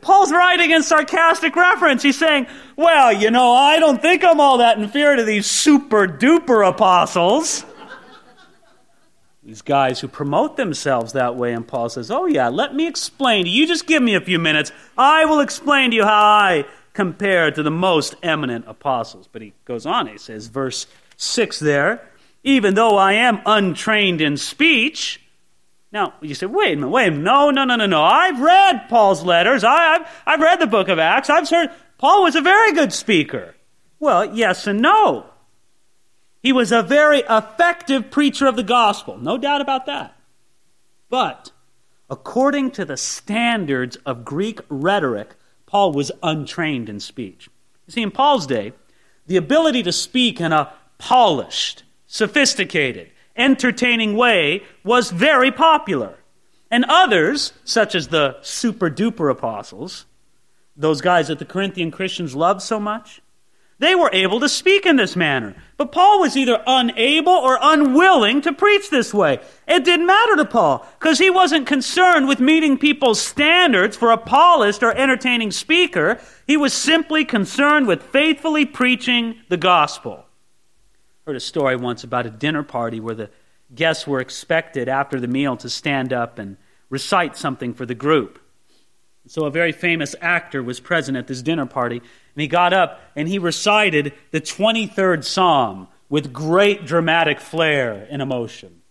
Paul's 0.02 0.32
writing 0.32 0.72
in 0.72 0.82
sarcastic 0.82 1.56
reference. 1.56 2.02
He's 2.02 2.18
saying, 2.18 2.48
well, 2.76 3.14
you 3.14 3.30
know, 3.30 3.54
I 3.54 3.80
don't 3.80 4.02
think 4.02 4.24
I'm 4.24 4.40
all 4.42 4.58
that 4.58 4.80
inferior 4.80 5.18
to 5.18 5.24
these 5.24 5.46
super 5.46 6.08
duper 6.08 6.68
apostles. 6.68 7.64
These 9.52 9.64
guys 9.64 10.00
who 10.00 10.08
promote 10.08 10.56
themselves 10.56 11.12
that 11.12 11.36
way, 11.36 11.52
and 11.52 11.68
Paul 11.68 11.90
says, 11.90 12.10
Oh, 12.10 12.26
yeah, 12.26 12.48
let 12.48 12.74
me 12.74 12.88
explain 12.88 13.44
to 13.44 13.50
you. 13.50 13.68
Just 13.68 13.86
give 13.86 14.02
me 14.02 14.16
a 14.16 14.22
few 14.22 14.40
minutes. 14.40 14.72
I 14.98 15.26
will 15.26 15.42
explain 15.42 15.92
to 15.92 15.98
you 15.98 16.06
how 16.06 16.24
I 16.24 16.66
compare 16.94 17.52
to 17.52 17.62
the 17.62 17.70
most 17.70 18.16
eminent 18.24 18.64
apostles. 18.66 19.28
But 19.30 19.42
he 19.42 19.52
goes 19.66 19.86
on, 19.86 20.08
he 20.08 20.18
says, 20.18 20.48
verse 20.48 20.88
6 21.18 21.60
there, 21.60 22.10
even 22.46 22.76
though 22.76 22.96
I 22.96 23.12
am 23.12 23.42
untrained 23.46 24.22
in 24.22 24.38
speech, 24.38 25.20
now, 25.92 26.14
you 26.22 26.34
say, 26.34 26.46
wait 26.46 26.72
a 26.72 26.76
minute, 26.78 26.88
wait 26.92 27.08
a 27.10 27.12
minute. 27.12 27.24
No, 27.24 27.50
no, 27.50 27.66
no, 27.66 27.76
no, 27.76 27.88
no. 27.88 28.04
I've 28.04 28.40
read 28.40 28.88
Paul's 28.88 29.22
letters. 29.22 29.66
I, 29.66 29.98
have 29.98 30.24
I've 30.26 30.40
read 30.40 30.62
the 30.62 30.68
book 30.68 30.88
of 30.88 30.98
Acts. 30.98 31.30
I've 31.30 31.50
heard 31.50 31.72
Paul 31.98 32.24
was 32.24 32.38
a 32.38 32.42
very 32.42 32.72
good 32.72 32.94
speaker. 32.94 33.54
Well, 34.00 34.34
yes 34.34 34.66
and 34.66 34.82
no. 34.82 35.31
He 36.42 36.52
was 36.52 36.72
a 36.72 36.82
very 36.82 37.20
effective 37.30 38.10
preacher 38.10 38.48
of 38.48 38.56
the 38.56 38.64
gospel. 38.64 39.18
No 39.18 39.38
doubt 39.38 39.62
about 39.62 39.86
that. 39.86 40.16
But 41.10 41.52
according 42.10 42.72
to 42.72 42.86
the 42.86 42.98
standards 42.98 43.98
of 44.06 44.26
Greek 44.26 44.60
rhetoric, 44.70 45.36
Paul 45.66 45.92
was 45.92 46.12
untrained 46.24 46.90
in 46.90 47.00
speech. 47.00 47.50
You 47.88 47.94
see, 47.94 48.02
in 48.02 48.12
Paul's 48.12 48.48
day, 48.48 48.74
the 49.28 49.38
ability 49.38 49.84
to 49.84 49.92
speak 49.92 50.42
in 50.42 50.52
a 50.52 50.74
polished, 50.98 51.84
sophisticated, 52.08 53.12
entertaining 53.36 54.16
way 54.16 54.64
was 54.84 55.12
very 55.12 55.52
popular. 55.52 56.16
And 56.70 56.86
others, 56.88 57.54
such 57.64 57.96
as 57.96 58.08
the 58.08 58.38
super 58.42 58.90
duper 58.90 59.30
apostles, 59.30 60.06
those 60.76 61.02
guys 61.02 61.28
that 61.28 61.40
the 61.40 61.46
Corinthian 61.46 61.92
Christians 61.92 62.36
loved 62.36 62.62
so 62.62 62.80
much, 62.80 63.22
they 63.82 63.96
were 63.96 64.12
able 64.14 64.40
to 64.40 64.48
speak 64.48 64.86
in 64.86 64.96
this 64.96 65.16
manner. 65.16 65.56
But 65.76 65.92
Paul 65.92 66.20
was 66.20 66.38
either 66.38 66.64
unable 66.68 67.34
or 67.34 67.58
unwilling 67.60 68.42
to 68.42 68.54
preach 68.54 68.92
this 68.92 69.12
way. 69.12 69.40
It 69.68 69.84
didn't 69.84 70.06
matter 70.06 70.36
to 70.36 70.46
Paul 70.46 70.88
because 71.00 71.18
he 71.18 71.32
wasn't 71.32 71.66
concerned 71.66 72.28
with 72.28 72.40
meeting 72.40 72.78
people's 72.78 73.20
standards 73.20 73.98
for 73.98 74.12
a 74.12 74.18
polished 74.18 74.84
or 74.84 74.96
entertaining 74.96 75.50
speaker. 75.50 76.20
He 76.46 76.58
was 76.58 76.74
simply 76.74 77.26
concerned 77.26 77.88
with 77.88 78.04
faithfully 78.04 78.68
preaching 78.68 79.42
the 79.50 79.58
gospel. 79.58 80.26
I 81.26 81.32
heard 81.32 81.38
a 81.38 81.40
story 81.40 81.76
once 81.76 82.04
about 82.04 82.28
a 82.28 82.30
dinner 82.30 82.62
party 82.62 83.00
where 83.00 83.16
the 83.16 83.32
guests 83.74 84.06
were 84.06 84.20
expected 84.20 84.90
after 84.90 85.20
the 85.20 85.28
meal 85.28 85.58
to 85.58 85.70
stand 85.72 86.14
up 86.14 86.38
and 86.38 86.58
recite 86.92 87.36
something 87.36 87.74
for 87.74 87.88
the 87.88 87.96
group. 87.96 88.38
So 89.28 89.46
a 89.46 89.52
very 89.52 89.72
famous 89.72 90.16
actor 90.22 90.62
was 90.62 90.80
present 90.80 91.18
at 91.18 91.26
this 91.26 91.42
dinner 91.42 91.66
party, 91.66 92.02
and 92.36 92.42
he 92.42 92.48
got 92.48 92.74
up 92.74 93.02
and 93.16 93.28
he 93.28 93.40
recited 93.40 94.14
the 94.32 94.42
23rd 94.42 95.24
Psalm 95.24 95.88
with 96.10 96.34
great 96.34 96.86
dramatic 96.86 97.40
flair 97.40 98.08
and 98.10 98.22
emotion. 98.22 98.82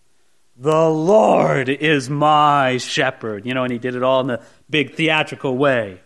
The 0.57 0.89
Lord 0.89 1.69
is 1.69 2.09
my 2.09 2.77
shepherd. 2.77 3.45
You 3.45 3.53
know, 3.53 3.63
and 3.63 3.71
he 3.71 3.79
did 3.79 3.95
it 3.95 4.03
all 4.03 4.21
in 4.21 4.27
the 4.27 4.41
big 4.69 4.95
theatrical 4.95 5.57
way. 5.57 6.01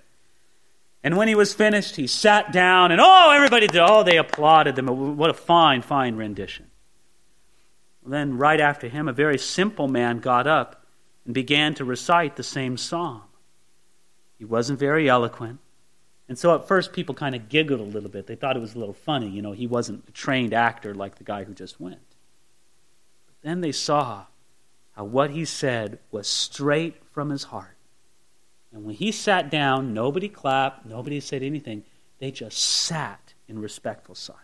And 1.03 1.17
when 1.17 1.27
he 1.27 1.35
was 1.35 1.53
finished, 1.53 1.97
he 1.97 2.07
sat 2.07 2.51
down, 2.51 2.91
and 2.91 2.99
oh, 2.99 3.31
everybody 3.31 3.67
did, 3.67 3.79
oh, 3.79 4.01
they 4.01 4.17
applauded 4.17 4.75
them. 4.75 5.17
What 5.17 5.29
a 5.29 5.35
fine, 5.35 5.83
fine 5.83 6.15
rendition. 6.15 6.65
Then, 8.03 8.37
right 8.37 8.59
after 8.59 8.87
him, 8.87 9.07
a 9.07 9.13
very 9.13 9.37
simple 9.37 9.87
man 9.87 10.17
got 10.17 10.47
up 10.47 10.85
and 11.25 11.33
began 11.33 11.75
to 11.75 11.85
recite 11.85 12.35
the 12.35 12.43
same 12.43 12.75
psalm. 12.77 13.21
He 14.39 14.45
wasn't 14.45 14.79
very 14.79 15.07
eloquent. 15.07 15.59
And 16.27 16.37
so 16.37 16.55
at 16.55 16.67
first, 16.67 16.93
people 16.93 17.13
kind 17.13 17.35
of 17.35 17.49
giggled 17.49 17.79
a 17.79 17.83
little 17.83 18.09
bit. 18.09 18.25
They 18.25 18.35
thought 18.35 18.57
it 18.57 18.61
was 18.61 18.75
a 18.75 18.79
little 18.79 18.93
funny. 18.93 19.29
You 19.29 19.41
know, 19.41 19.51
he 19.51 19.67
wasn't 19.67 20.07
a 20.07 20.11
trained 20.11 20.53
actor 20.53 20.95
like 20.95 21.15
the 21.15 21.23
guy 21.23 21.43
who 21.43 21.53
just 21.53 21.79
went. 21.79 21.99
But 23.27 23.35
then 23.43 23.61
they 23.61 23.71
saw 23.71 24.25
how 24.93 25.03
what 25.03 25.31
he 25.31 25.45
said 25.45 25.99
was 26.11 26.27
straight 26.27 26.95
from 27.11 27.29
his 27.29 27.43
heart. 27.43 27.77
And 28.73 28.83
when 28.83 28.95
he 28.95 29.11
sat 29.11 29.51
down, 29.51 29.93
nobody 29.93 30.27
clapped, 30.27 30.85
nobody 30.85 31.19
said 31.19 31.43
anything. 31.43 31.83
They 32.19 32.31
just 32.31 32.57
sat 32.57 33.33
in 33.47 33.59
respectful 33.59 34.15
silence. 34.15 34.41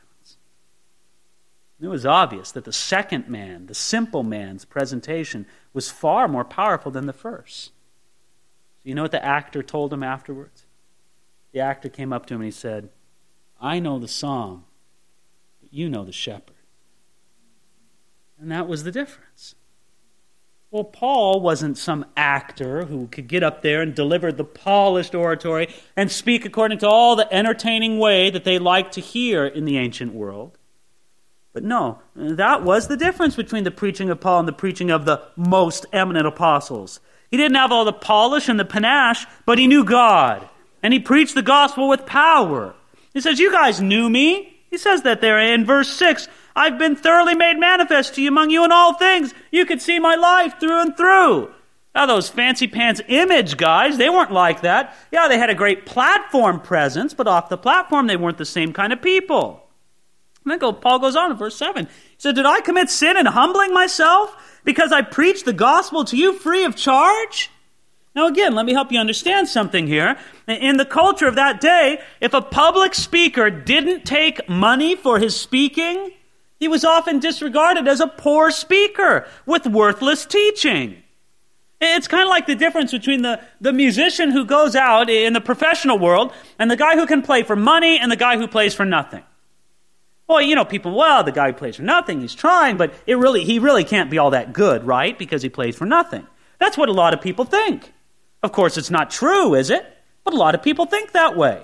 And 1.79 1.87
it 1.87 1.89
was 1.89 2.05
obvious 2.05 2.51
that 2.51 2.63
the 2.63 2.71
second 2.71 3.27
man, 3.27 3.65
the 3.65 3.73
simple 3.73 4.21
man's 4.21 4.65
presentation, 4.65 5.47
was 5.73 5.89
far 5.89 6.27
more 6.27 6.45
powerful 6.45 6.91
than 6.91 7.07
the 7.07 7.13
first. 7.13 7.65
So 7.65 7.71
you 8.83 8.93
know 8.93 9.01
what 9.01 9.11
the 9.11 9.25
actor 9.25 9.63
told 9.63 9.91
him 9.91 10.03
afterwards? 10.03 10.65
The 11.53 11.59
actor 11.59 11.89
came 11.89 12.13
up 12.13 12.25
to 12.27 12.33
him 12.33 12.41
and 12.41 12.45
he 12.45 12.51
said, 12.51 12.89
I 13.59 13.79
know 13.79 13.99
the 13.99 14.07
psalm, 14.07 14.65
but 15.61 15.73
you 15.73 15.89
know 15.89 16.03
the 16.03 16.11
shepherd. 16.11 16.55
And 18.39 18.51
that 18.51 18.67
was 18.67 18.83
the 18.83 18.91
difference. 18.91 19.55
Well, 20.71 20.85
Paul 20.85 21.41
wasn't 21.41 21.77
some 21.77 22.05
actor 22.15 22.85
who 22.85 23.07
could 23.07 23.27
get 23.27 23.43
up 23.43 23.61
there 23.61 23.81
and 23.81 23.93
deliver 23.93 24.31
the 24.31 24.45
polished 24.45 25.13
oratory 25.13 25.67
and 25.97 26.09
speak 26.09 26.45
according 26.45 26.79
to 26.79 26.87
all 26.87 27.17
the 27.17 27.31
entertaining 27.31 27.99
way 27.99 28.29
that 28.29 28.45
they 28.45 28.57
liked 28.57 28.93
to 28.93 29.01
hear 29.01 29.45
in 29.45 29.65
the 29.65 29.77
ancient 29.77 30.13
world. 30.13 30.57
But 31.51 31.65
no, 31.65 31.99
that 32.15 32.63
was 32.63 32.87
the 32.87 32.95
difference 32.95 33.35
between 33.35 33.65
the 33.65 33.71
preaching 33.71 34.09
of 34.09 34.21
Paul 34.21 34.39
and 34.39 34.47
the 34.47 34.53
preaching 34.53 34.89
of 34.89 35.03
the 35.03 35.21
most 35.35 35.85
eminent 35.91 36.25
apostles. 36.25 37.01
He 37.29 37.35
didn't 37.35 37.57
have 37.57 37.73
all 37.73 37.83
the 37.83 37.91
polish 37.91 38.47
and 38.47 38.57
the 38.57 38.63
panache, 38.63 39.25
but 39.45 39.59
he 39.59 39.67
knew 39.67 39.83
God. 39.83 40.47
And 40.83 40.93
he 40.93 40.99
preached 40.99 41.35
the 41.35 41.41
gospel 41.41 41.87
with 41.87 42.05
power. 42.05 42.75
He 43.13 43.21
says, 43.21 43.39
You 43.39 43.51
guys 43.51 43.81
knew 43.81 44.09
me. 44.09 44.57
He 44.69 44.77
says 44.77 45.01
that 45.03 45.21
there 45.21 45.39
in 45.39 45.65
verse 45.65 45.89
6 45.89 46.27
I've 46.55 46.77
been 46.77 46.95
thoroughly 46.95 47.35
made 47.35 47.57
manifest 47.57 48.15
to 48.15 48.21
you 48.21 48.27
among 48.27 48.49
you 48.49 48.65
in 48.65 48.71
all 48.71 48.93
things. 48.93 49.33
You 49.51 49.65
could 49.65 49.81
see 49.81 49.99
my 49.99 50.15
life 50.15 50.59
through 50.59 50.81
and 50.81 50.97
through. 50.97 51.53
Now, 51.93 52.05
those 52.05 52.29
fancy 52.29 52.67
pants 52.67 53.01
image 53.07 53.57
guys, 53.57 53.97
they 53.97 54.09
weren't 54.09 54.31
like 54.31 54.61
that. 54.61 54.95
Yeah, 55.11 55.27
they 55.27 55.37
had 55.37 55.49
a 55.49 55.55
great 55.55 55.85
platform 55.85 56.61
presence, 56.61 57.13
but 57.13 57.27
off 57.27 57.49
the 57.49 57.57
platform, 57.57 58.07
they 58.07 58.15
weren't 58.15 58.37
the 58.37 58.45
same 58.45 58.71
kind 58.71 58.93
of 58.93 59.01
people. 59.01 59.67
And 60.43 60.51
then 60.51 60.59
go, 60.59 60.71
Paul 60.71 60.99
goes 60.99 61.15
on 61.15 61.31
in 61.31 61.37
verse 61.37 61.55
7. 61.55 61.85
He 61.85 61.91
said, 62.17 62.35
Did 62.35 62.45
I 62.45 62.61
commit 62.61 62.89
sin 62.89 63.17
in 63.17 63.25
humbling 63.25 63.73
myself 63.73 64.35
because 64.63 64.91
I 64.91 65.01
preached 65.01 65.45
the 65.45 65.53
gospel 65.53 66.05
to 66.05 66.17
you 66.17 66.33
free 66.33 66.63
of 66.63 66.75
charge? 66.75 67.49
Now, 68.13 68.27
again, 68.27 68.53
let 68.55 68.65
me 68.65 68.73
help 68.73 68.91
you 68.91 68.99
understand 68.99 69.47
something 69.47 69.87
here. 69.87 70.17
In 70.47 70.77
the 70.77 70.85
culture 70.85 71.27
of 71.27 71.35
that 71.35 71.61
day, 71.61 72.01
if 72.19 72.33
a 72.33 72.41
public 72.41 72.93
speaker 72.93 73.49
didn't 73.49 74.03
take 74.03 74.49
money 74.49 74.95
for 74.95 75.17
his 75.17 75.39
speaking, 75.39 76.11
he 76.59 76.67
was 76.67 76.83
often 76.83 77.19
disregarded 77.19 77.87
as 77.87 78.01
a 78.01 78.07
poor 78.07 78.51
speaker 78.51 79.25
with 79.45 79.65
worthless 79.65 80.25
teaching. 80.25 81.01
It's 81.79 82.07
kind 82.07 82.23
of 82.23 82.29
like 82.29 82.45
the 82.45 82.55
difference 82.55 82.91
between 82.91 83.21
the, 83.23 83.41
the 83.59 83.73
musician 83.73 84.29
who 84.29 84.45
goes 84.45 84.75
out 84.75 85.09
in 85.09 85.33
the 85.33 85.41
professional 85.41 85.97
world 85.97 86.33
and 86.59 86.69
the 86.69 86.75
guy 86.75 86.95
who 86.95 87.07
can 87.07 87.21
play 87.21 87.43
for 87.43 87.55
money 87.55 87.97
and 87.97 88.11
the 88.11 88.17
guy 88.17 88.37
who 88.37 88.47
plays 88.47 88.75
for 88.75 88.85
nothing. 88.85 89.23
Well, 90.27 90.41
you 90.41 90.55
know, 90.55 90.65
people, 90.65 90.95
well, 90.95 91.23
the 91.23 91.31
guy 91.31 91.47
who 91.47 91.53
plays 91.57 91.77
for 91.77 91.81
nothing, 91.81 92.21
he's 92.21 92.35
trying, 92.35 92.77
but 92.77 92.93
it 93.07 93.15
really, 93.15 93.43
he 93.43 93.57
really 93.57 93.83
can't 93.83 94.11
be 94.11 94.17
all 94.17 94.31
that 94.31 94.53
good, 94.53 94.85
right? 94.85 95.17
Because 95.17 95.41
he 95.41 95.49
plays 95.49 95.75
for 95.75 95.85
nothing. 95.85 96.27
That's 96.59 96.77
what 96.77 96.89
a 96.89 96.93
lot 96.93 97.13
of 97.13 97.21
people 97.21 97.45
think. 97.45 97.91
Of 98.43 98.51
course, 98.51 98.77
it's 98.77 98.89
not 98.89 99.11
true, 99.11 99.53
is 99.53 99.69
it? 99.69 99.85
But 100.23 100.33
a 100.33 100.37
lot 100.37 100.55
of 100.55 100.63
people 100.63 100.85
think 100.85 101.11
that 101.11 101.35
way. 101.37 101.63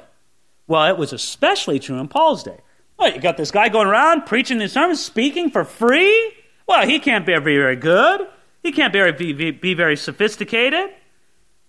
Well, 0.68 0.88
it 0.90 0.98
was 0.98 1.14
especially 1.14 1.80
true 1.80 1.98
in 2.00 2.08
Paul's 2.08 2.44
day. 2.44 2.60
Well, 2.98 3.14
you 3.14 3.22
got 3.22 3.38
this 3.38 3.52
guy 3.52 3.70
going 3.70 3.88
around 3.88 4.26
preaching 4.26 4.58
these 4.58 4.74
sermons, 4.74 5.04
speaking 5.04 5.50
for 5.50 5.64
free? 5.64 6.34
Well, 6.68 6.86
he 6.86 7.00
can't 7.00 7.26
be 7.26 7.34
very, 7.34 7.58
very 7.58 7.76
good. 7.76 8.28
He 8.64 8.72
can't 8.72 8.92
be, 8.92 9.34
be, 9.34 9.52
be 9.52 9.74
very 9.74 9.96
sophisticated. 9.96 10.90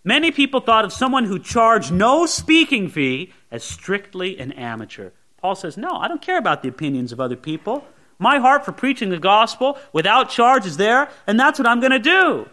Many 0.04 0.30
people 0.30 0.60
thought 0.60 0.84
of 0.84 0.92
someone 0.92 1.24
who 1.24 1.38
charged 1.38 1.92
no 1.92 2.26
speaking 2.26 2.88
fee 2.88 3.32
as 3.50 3.62
strictly 3.62 4.38
an 4.38 4.52
amateur. 4.52 5.10
Paul 5.36 5.54
says, 5.54 5.76
No, 5.76 5.90
I 5.90 6.08
don't 6.08 6.22
care 6.22 6.38
about 6.38 6.62
the 6.62 6.68
opinions 6.68 7.12
of 7.12 7.20
other 7.20 7.36
people. 7.36 7.84
My 8.18 8.38
heart 8.38 8.64
for 8.64 8.72
preaching 8.72 9.10
the 9.10 9.18
gospel 9.18 9.78
without 9.92 10.30
charge 10.30 10.66
is 10.66 10.76
there, 10.76 11.08
and 11.26 11.38
that's 11.38 11.58
what 11.58 11.68
I'm 11.68 11.80
going 11.80 11.92
to 11.92 11.98
do. 11.98 12.48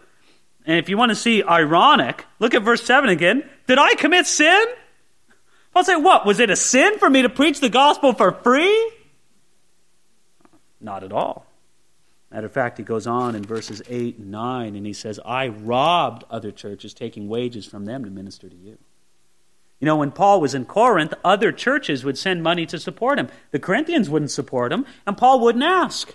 And 0.66 0.78
if 0.78 0.88
you 0.88 0.96
want 0.96 1.10
to 1.10 1.16
see 1.16 1.42
ironic, 1.44 2.24
look 2.40 2.54
at 2.54 2.62
verse 2.62 2.82
7 2.82 3.08
again. 3.08 3.48
Did 3.66 3.78
I 3.78 3.94
commit 3.94 4.26
sin? 4.26 4.66
I'll 5.74 5.84
say, 5.84 5.96
what? 5.96 6.26
Was 6.26 6.40
it 6.40 6.50
a 6.50 6.56
sin 6.56 6.98
for 6.98 7.08
me 7.08 7.22
to 7.22 7.28
preach 7.28 7.60
the 7.60 7.68
gospel 7.68 8.12
for 8.12 8.32
free? 8.32 8.92
Not 10.80 11.04
at 11.04 11.12
all. 11.12 11.46
Matter 12.32 12.46
of 12.46 12.52
fact, 12.52 12.78
he 12.78 12.84
goes 12.84 13.06
on 13.06 13.36
in 13.36 13.44
verses 13.44 13.80
8 13.88 14.18
and 14.18 14.30
9, 14.30 14.74
and 14.74 14.84
he 14.84 14.92
says, 14.92 15.20
I 15.24 15.48
robbed 15.48 16.24
other 16.30 16.50
churches, 16.50 16.92
taking 16.92 17.28
wages 17.28 17.64
from 17.64 17.84
them 17.84 18.04
to 18.04 18.10
minister 18.10 18.48
to 18.48 18.56
you. 18.56 18.78
You 19.80 19.84
know, 19.84 19.96
when 19.96 20.10
Paul 20.10 20.40
was 20.40 20.54
in 20.54 20.64
Corinth, 20.64 21.14
other 21.24 21.52
churches 21.52 22.04
would 22.04 22.18
send 22.18 22.42
money 22.42 22.66
to 22.66 22.78
support 22.78 23.18
him. 23.18 23.28
The 23.52 23.58
Corinthians 23.58 24.10
wouldn't 24.10 24.30
support 24.30 24.72
him, 24.72 24.86
and 25.06 25.16
Paul 25.16 25.40
wouldn't 25.40 25.64
ask. 25.64 26.14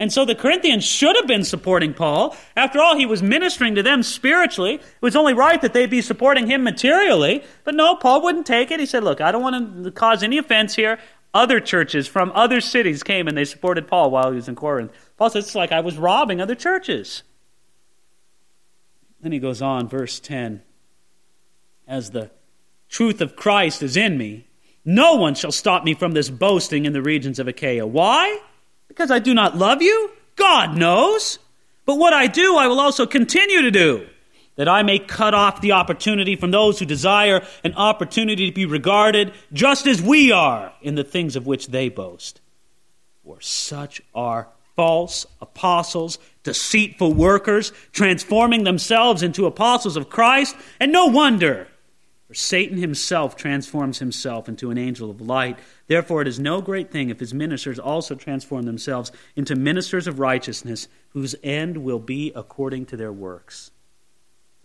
And 0.00 0.10
so 0.10 0.24
the 0.24 0.34
Corinthians 0.34 0.82
should 0.82 1.14
have 1.14 1.26
been 1.26 1.44
supporting 1.44 1.92
Paul. 1.92 2.34
After 2.56 2.80
all, 2.80 2.96
he 2.96 3.04
was 3.04 3.22
ministering 3.22 3.74
to 3.74 3.82
them 3.82 4.02
spiritually. 4.02 4.76
It 4.76 5.02
was 5.02 5.14
only 5.14 5.34
right 5.34 5.60
that 5.60 5.74
they'd 5.74 5.90
be 5.90 6.00
supporting 6.00 6.46
him 6.46 6.64
materially. 6.64 7.44
But 7.64 7.74
no, 7.74 7.96
Paul 7.96 8.22
wouldn't 8.22 8.46
take 8.46 8.70
it. 8.70 8.80
He 8.80 8.86
said, 8.86 9.04
Look, 9.04 9.20
I 9.20 9.30
don't 9.30 9.42
want 9.42 9.84
to 9.84 9.90
cause 9.90 10.22
any 10.22 10.38
offense 10.38 10.74
here. 10.74 10.98
Other 11.34 11.60
churches 11.60 12.08
from 12.08 12.32
other 12.34 12.62
cities 12.62 13.02
came 13.02 13.28
and 13.28 13.36
they 13.36 13.44
supported 13.44 13.86
Paul 13.86 14.10
while 14.10 14.30
he 14.30 14.36
was 14.36 14.48
in 14.48 14.56
Corinth. 14.56 14.90
Paul 15.18 15.28
says, 15.28 15.44
It's 15.44 15.54
like 15.54 15.70
I 15.70 15.80
was 15.80 15.98
robbing 15.98 16.40
other 16.40 16.54
churches. 16.54 17.22
Then 19.20 19.32
he 19.32 19.38
goes 19.38 19.60
on, 19.60 19.86
verse 19.86 20.18
10 20.18 20.62
As 21.86 22.12
the 22.12 22.30
truth 22.88 23.20
of 23.20 23.36
Christ 23.36 23.82
is 23.82 23.98
in 23.98 24.16
me, 24.16 24.46
no 24.82 25.16
one 25.16 25.34
shall 25.34 25.52
stop 25.52 25.84
me 25.84 25.92
from 25.92 26.12
this 26.12 26.30
boasting 26.30 26.86
in 26.86 26.94
the 26.94 27.02
regions 27.02 27.38
of 27.38 27.46
Achaia. 27.46 27.86
Why? 27.86 28.40
Because 28.90 29.12
I 29.12 29.20
do 29.20 29.34
not 29.34 29.56
love 29.56 29.82
you? 29.82 30.10
God 30.34 30.76
knows. 30.76 31.38
But 31.86 31.94
what 31.94 32.12
I 32.12 32.26
do, 32.26 32.56
I 32.56 32.66
will 32.66 32.80
also 32.80 33.06
continue 33.06 33.62
to 33.62 33.70
do, 33.70 34.08
that 34.56 34.68
I 34.68 34.82
may 34.82 34.98
cut 34.98 35.32
off 35.32 35.60
the 35.60 35.70
opportunity 35.72 36.34
from 36.34 36.50
those 36.50 36.80
who 36.80 36.86
desire 36.86 37.46
an 37.62 37.74
opportunity 37.74 38.48
to 38.48 38.52
be 38.52 38.66
regarded 38.66 39.32
just 39.52 39.86
as 39.86 40.02
we 40.02 40.32
are 40.32 40.72
in 40.82 40.96
the 40.96 41.04
things 41.04 41.36
of 41.36 41.46
which 41.46 41.68
they 41.68 41.88
boast. 41.88 42.40
For 43.24 43.40
such 43.40 44.02
are 44.12 44.48
false 44.74 45.24
apostles, 45.40 46.18
deceitful 46.42 47.14
workers, 47.14 47.72
transforming 47.92 48.64
themselves 48.64 49.22
into 49.22 49.46
apostles 49.46 49.96
of 49.96 50.10
Christ, 50.10 50.56
and 50.80 50.90
no 50.90 51.06
wonder. 51.06 51.68
For 52.30 52.34
Satan 52.34 52.78
himself 52.78 53.34
transforms 53.34 53.98
himself 53.98 54.48
into 54.48 54.70
an 54.70 54.78
angel 54.78 55.10
of 55.10 55.20
light. 55.20 55.58
Therefore, 55.88 56.22
it 56.22 56.28
is 56.28 56.38
no 56.38 56.60
great 56.60 56.88
thing 56.88 57.10
if 57.10 57.18
his 57.18 57.34
ministers 57.34 57.76
also 57.80 58.14
transform 58.14 58.66
themselves 58.66 59.10
into 59.34 59.56
ministers 59.56 60.06
of 60.06 60.20
righteousness, 60.20 60.86
whose 61.08 61.34
end 61.42 61.78
will 61.78 61.98
be 61.98 62.30
according 62.36 62.86
to 62.86 62.96
their 62.96 63.12
works. 63.12 63.72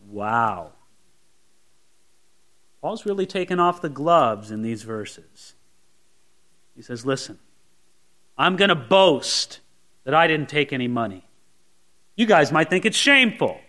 Wow. 0.08 0.74
Paul's 2.84 3.04
really 3.04 3.26
taken 3.26 3.60
off 3.60 3.82
the 3.82 3.90
gloves 3.90 4.52
in 4.52 4.62
these 4.62 4.84
verses. 4.84 5.56
He 6.76 6.84
says, 6.84 7.04
Listen, 7.04 7.40
I'm 8.38 8.58
going 8.58 8.70
to 8.70 8.76
boast 8.76 9.60
that 10.04 10.14
I 10.14 10.28
didn't 10.28 10.50
take 10.50 10.72
any 10.72 10.88
money. 10.88 11.26
You 12.16 12.28
guys 12.28 12.52
might 12.52 12.70
think 12.70 12.86
it's 12.86 12.96
shameful. 12.96 13.60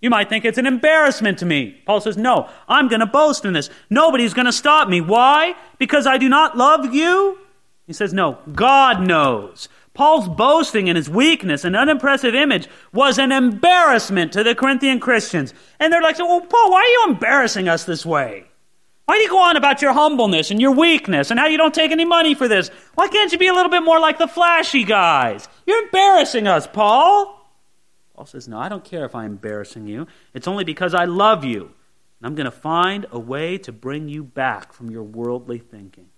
You 0.00 0.10
might 0.10 0.28
think 0.28 0.44
it's 0.44 0.58
an 0.58 0.66
embarrassment 0.66 1.38
to 1.38 1.46
me. 1.46 1.82
Paul 1.84 2.00
says, 2.00 2.16
No, 2.16 2.48
I'm 2.68 2.88
going 2.88 3.00
to 3.00 3.06
boast 3.06 3.44
in 3.44 3.52
this. 3.52 3.68
Nobody's 3.90 4.34
going 4.34 4.46
to 4.46 4.52
stop 4.52 4.88
me. 4.88 5.00
Why? 5.00 5.54
Because 5.78 6.06
I 6.06 6.18
do 6.18 6.28
not 6.28 6.56
love 6.56 6.94
you? 6.94 7.38
He 7.86 7.92
says, 7.92 8.12
No, 8.14 8.38
God 8.52 9.00
knows. 9.02 9.68
Paul's 9.94 10.28
boasting 10.28 10.86
in 10.86 10.94
his 10.94 11.10
weakness 11.10 11.64
and 11.64 11.74
unimpressive 11.74 12.32
image 12.32 12.68
was 12.92 13.18
an 13.18 13.32
embarrassment 13.32 14.32
to 14.34 14.44
the 14.44 14.54
Corinthian 14.54 15.00
Christians. 15.00 15.52
And 15.80 15.92
they're 15.92 16.02
like, 16.02 16.18
Well, 16.18 16.42
Paul, 16.42 16.70
why 16.70 16.82
are 16.82 16.86
you 16.86 17.04
embarrassing 17.08 17.68
us 17.68 17.84
this 17.84 18.06
way? 18.06 18.44
Why 19.06 19.16
do 19.16 19.22
you 19.22 19.30
go 19.30 19.42
on 19.42 19.56
about 19.56 19.80
your 19.80 19.94
humbleness 19.94 20.50
and 20.50 20.60
your 20.60 20.72
weakness 20.72 21.30
and 21.30 21.40
how 21.40 21.46
you 21.46 21.56
don't 21.56 21.74
take 21.74 21.90
any 21.90 22.04
money 22.04 22.34
for 22.34 22.46
this? 22.46 22.70
Why 22.94 23.08
can't 23.08 23.32
you 23.32 23.38
be 23.38 23.46
a 23.48 23.54
little 23.54 23.70
bit 23.70 23.82
more 23.82 23.98
like 23.98 24.18
the 24.18 24.28
flashy 24.28 24.84
guys? 24.84 25.48
You're 25.66 25.84
embarrassing 25.84 26.46
us, 26.46 26.66
Paul. 26.66 27.37
Paul 28.18 28.26
says, 28.26 28.48
No, 28.48 28.58
I 28.58 28.68
don't 28.68 28.82
care 28.82 29.04
if 29.04 29.14
I'm 29.14 29.26
embarrassing 29.26 29.86
you. 29.86 30.08
It's 30.34 30.48
only 30.48 30.64
because 30.64 30.92
I 30.92 31.04
love 31.04 31.44
you. 31.44 31.60
And 31.60 32.26
I'm 32.26 32.34
going 32.34 32.46
to 32.46 32.50
find 32.50 33.06
a 33.12 33.18
way 33.20 33.58
to 33.58 33.70
bring 33.70 34.08
you 34.08 34.24
back 34.24 34.72
from 34.72 34.90
your 34.90 35.04
worldly 35.04 35.58
thinking. 35.58 36.08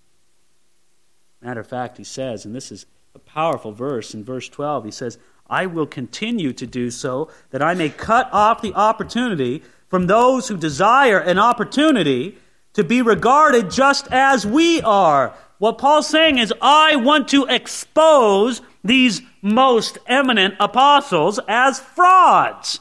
Matter 1.42 1.60
of 1.60 1.66
fact, 1.66 1.98
he 1.98 2.04
says, 2.04 2.46
and 2.46 2.54
this 2.54 2.72
is 2.72 2.86
a 3.14 3.18
powerful 3.18 3.72
verse 3.72 4.14
in 4.14 4.24
verse 4.24 4.48
12, 4.48 4.86
he 4.86 4.90
says, 4.90 5.18
I 5.46 5.66
will 5.66 5.84
continue 5.84 6.54
to 6.54 6.66
do 6.66 6.90
so 6.90 7.30
that 7.50 7.60
I 7.60 7.74
may 7.74 7.90
cut 7.90 8.30
off 8.32 8.62
the 8.62 8.72
opportunity 8.72 9.62
from 9.88 10.06
those 10.06 10.48
who 10.48 10.56
desire 10.56 11.18
an 11.18 11.38
opportunity 11.38 12.38
to 12.72 12.82
be 12.82 13.02
regarded 13.02 13.70
just 13.70 14.10
as 14.10 14.46
we 14.46 14.80
are. 14.80 15.34
What 15.58 15.76
Paul's 15.76 16.08
saying 16.08 16.38
is, 16.38 16.54
I 16.62 16.96
want 16.96 17.28
to 17.28 17.44
expose 17.44 18.62
these 18.82 19.20
most 19.42 19.98
eminent 20.06 20.54
apostles 20.60 21.40
as 21.48 21.80
frauds. 21.80 22.80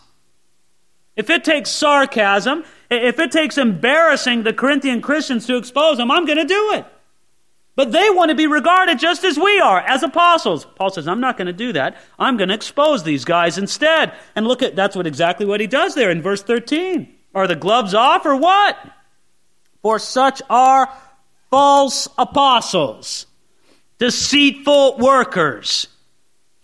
If 1.16 1.30
it 1.30 1.44
takes 1.44 1.70
sarcasm, 1.70 2.64
if 2.90 3.20
it 3.20 3.32
takes 3.32 3.58
embarrassing 3.58 4.44
the 4.44 4.54
Corinthian 4.54 5.02
Christians 5.02 5.46
to 5.48 5.58
expose 5.58 5.98
them, 5.98 6.12
I'm 6.12 6.26
going 6.26 6.38
to 6.38 6.46
do 6.46 6.72
it. 6.74 6.86
But 7.76 7.92
they 7.92 8.10
want 8.10 8.30
to 8.30 8.36
be 8.36 8.48
regarded 8.48 9.00
just 9.00 9.24
as 9.24 9.38
we 9.40 9.60
are, 9.60 9.80
as 9.80 10.04
apostles. 10.04 10.66
Paul 10.76 10.90
says, 10.90 11.08
I'm 11.08 11.22
not 11.22 11.38
going 11.38 11.48
to 11.48 11.54
do 11.54 11.72
that. 11.74 11.98
I'm 12.18 12.36
going 12.36 12.50
to 12.50 12.56
expose 12.56 13.04
these 13.04 13.24
guys 13.24 13.58
instead. 13.58 14.14
And 14.36 14.48
look 14.48 14.62
at 14.62 14.76
that's 14.76 14.96
what 14.96 15.08
exactly 15.08 15.46
what 15.46 15.62
he 15.62 15.68
does 15.68 15.96
there 15.96 16.10
in 16.10 16.22
verse 16.22 16.44
13. 16.44 17.14
Are 17.34 17.48
the 17.48 17.56
gloves 17.56 17.94
off 17.94 18.26
or 18.26 18.36
what? 18.36 18.78
For 19.82 19.98
such 19.98 20.42
are 20.50 20.90
false 21.50 22.08
apostles, 22.18 23.28
deceitful 23.98 24.98
workers, 24.98 25.88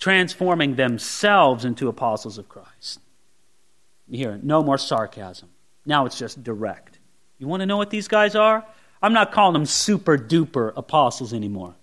transforming 0.05 0.75
themselves 0.75 1.65
into 1.65 1.89
apostles 1.89 2.37
of 2.37 2.47
Christ. 2.47 2.99
Here, 4.07 4.39
no 4.43 4.61
more 4.61 4.77
sarcasm. 4.77 5.49
Now 5.83 6.05
it's 6.05 6.19
just 6.19 6.43
direct. 6.43 6.99
You 7.39 7.47
want 7.47 7.61
to 7.61 7.65
know 7.65 7.77
what 7.77 7.89
these 7.89 8.07
guys 8.07 8.35
are? 8.35 8.63
I'm 9.01 9.13
not 9.13 9.31
calling 9.31 9.53
them 9.53 9.65
super 9.65 10.15
duper 10.15 10.71
apostles 10.77 11.33
anymore. 11.33 11.73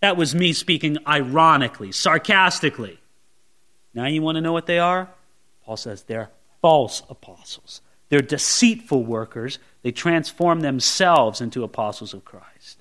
That 0.00 0.16
was 0.16 0.32
me 0.32 0.52
speaking 0.52 0.98
ironically, 1.08 1.90
sarcastically. 1.90 3.00
Now 3.94 4.06
you 4.06 4.22
want 4.22 4.36
to 4.36 4.42
know 4.42 4.52
what 4.52 4.66
they 4.66 4.78
are? 4.78 5.08
Paul 5.64 5.76
says 5.76 6.04
they're 6.04 6.30
false 6.62 7.02
apostles. 7.10 7.80
They're 8.10 8.20
deceitful 8.20 9.02
workers. 9.02 9.58
They 9.82 9.90
transform 9.90 10.60
themselves 10.60 11.40
into 11.40 11.64
apostles 11.64 12.14
of 12.14 12.24
Christ. 12.24 12.80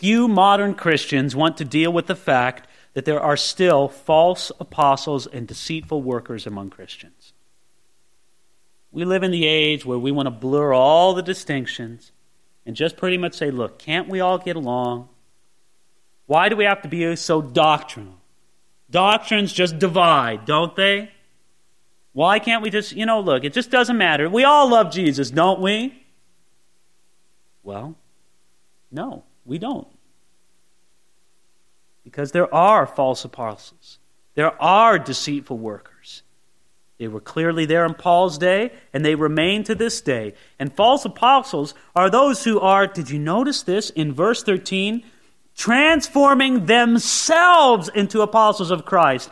Few 0.00 0.28
modern 0.28 0.72
Christians 0.76 1.36
want 1.36 1.58
to 1.58 1.64
deal 1.66 1.92
with 1.92 2.06
the 2.06 2.16
fact 2.16 2.66
that 2.94 3.04
there 3.04 3.20
are 3.20 3.36
still 3.36 3.86
false 3.86 4.50
apostles 4.58 5.26
and 5.26 5.46
deceitful 5.46 6.00
workers 6.00 6.46
among 6.46 6.70
Christians. 6.70 7.34
We 8.92 9.04
live 9.04 9.22
in 9.22 9.30
the 9.30 9.46
age 9.46 9.84
where 9.84 9.98
we 9.98 10.10
want 10.10 10.24
to 10.24 10.30
blur 10.30 10.72
all 10.72 11.12
the 11.12 11.20
distinctions 11.22 12.12
and 12.64 12.74
just 12.74 12.96
pretty 12.96 13.18
much 13.18 13.34
say, 13.34 13.50
look, 13.50 13.78
can't 13.78 14.08
we 14.08 14.20
all 14.20 14.38
get 14.38 14.56
along? 14.56 15.10
Why 16.24 16.48
do 16.48 16.56
we 16.56 16.64
have 16.64 16.80
to 16.80 16.88
be 16.88 17.14
so 17.16 17.42
doctrinal? 17.42 18.14
Doctrines 18.90 19.52
just 19.52 19.78
divide, 19.78 20.46
don't 20.46 20.74
they? 20.76 21.10
Why 22.14 22.38
can't 22.38 22.62
we 22.62 22.70
just, 22.70 22.92
you 22.92 23.04
know, 23.04 23.20
look, 23.20 23.44
it 23.44 23.52
just 23.52 23.70
doesn't 23.70 23.98
matter. 23.98 24.30
We 24.30 24.44
all 24.44 24.70
love 24.70 24.90
Jesus, 24.90 25.30
don't 25.30 25.60
we? 25.60 26.02
Well, 27.62 27.96
no, 28.90 29.24
we 29.50 29.58
don't. 29.58 29.88
Because 32.04 32.30
there 32.32 32.52
are 32.54 32.86
false 32.86 33.24
apostles, 33.24 33.98
there 34.34 34.60
are 34.62 34.98
deceitful 34.98 35.58
workers. 35.58 36.22
They 36.98 37.08
were 37.08 37.20
clearly 37.20 37.66
there 37.66 37.84
in 37.84 37.94
Paul's 37.94 38.38
day, 38.38 38.72
and 38.92 39.04
they 39.04 39.14
remain 39.14 39.64
to 39.64 39.74
this 39.74 40.00
day. 40.00 40.34
And 40.58 40.72
false 40.72 41.04
apostles 41.04 41.74
are 41.96 42.08
those 42.08 42.44
who 42.44 42.60
are, 42.60 42.86
did 42.86 43.10
you 43.10 43.18
notice 43.18 43.62
this 43.62 43.90
in 43.90 44.12
verse 44.12 44.42
13? 44.42 45.02
Transforming 45.56 46.66
themselves 46.66 47.88
into 47.88 48.20
apostles 48.20 48.70
of 48.70 48.84
Christ. 48.84 49.30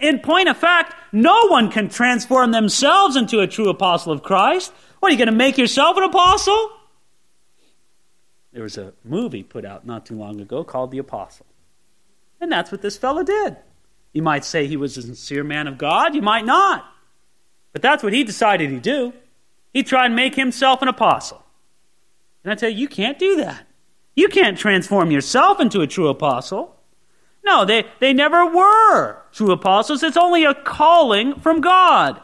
In 0.00 0.20
point 0.20 0.48
of 0.48 0.56
fact, 0.56 0.94
no 1.10 1.48
one 1.48 1.70
can 1.70 1.88
transform 1.88 2.52
themselves 2.52 3.16
into 3.16 3.40
a 3.40 3.46
true 3.46 3.70
apostle 3.70 4.12
of 4.12 4.22
Christ. 4.22 4.72
What, 5.00 5.08
are 5.08 5.12
you 5.12 5.18
going 5.18 5.26
to 5.26 5.34
make 5.34 5.58
yourself 5.58 5.96
an 5.96 6.04
apostle? 6.04 6.70
There 8.56 8.62
was 8.62 8.78
a 8.78 8.94
movie 9.04 9.42
put 9.42 9.66
out 9.66 9.84
not 9.84 10.06
too 10.06 10.16
long 10.16 10.40
ago 10.40 10.64
called 10.64 10.90
The 10.90 10.96
Apostle. 10.96 11.44
And 12.40 12.50
that's 12.50 12.72
what 12.72 12.80
this 12.80 12.96
fellow 12.96 13.22
did. 13.22 13.58
You 14.14 14.22
might 14.22 14.46
say 14.46 14.66
he 14.66 14.78
was 14.78 14.96
a 14.96 15.02
sincere 15.02 15.44
man 15.44 15.66
of 15.66 15.76
God, 15.76 16.14
you 16.14 16.22
might 16.22 16.46
not. 16.46 16.90
But 17.74 17.82
that's 17.82 18.02
what 18.02 18.14
he 18.14 18.24
decided 18.24 18.70
he'd 18.70 18.80
do. 18.80 19.12
He 19.74 19.82
tried 19.82 20.06
and 20.06 20.16
make 20.16 20.36
himself 20.36 20.80
an 20.80 20.88
apostle. 20.88 21.44
And 22.44 22.50
I 22.50 22.56
tell 22.56 22.70
you, 22.70 22.78
you 22.78 22.88
can't 22.88 23.18
do 23.18 23.36
that. 23.36 23.66
You 24.14 24.28
can't 24.28 24.56
transform 24.56 25.10
yourself 25.10 25.60
into 25.60 25.82
a 25.82 25.86
true 25.86 26.08
apostle. 26.08 26.76
No, 27.44 27.66
they, 27.66 27.84
they 28.00 28.14
never 28.14 28.46
were 28.46 29.18
true 29.32 29.52
apostles. 29.52 30.02
It's 30.02 30.16
only 30.16 30.46
a 30.46 30.54
calling 30.54 31.40
from 31.40 31.60
God. 31.60 32.22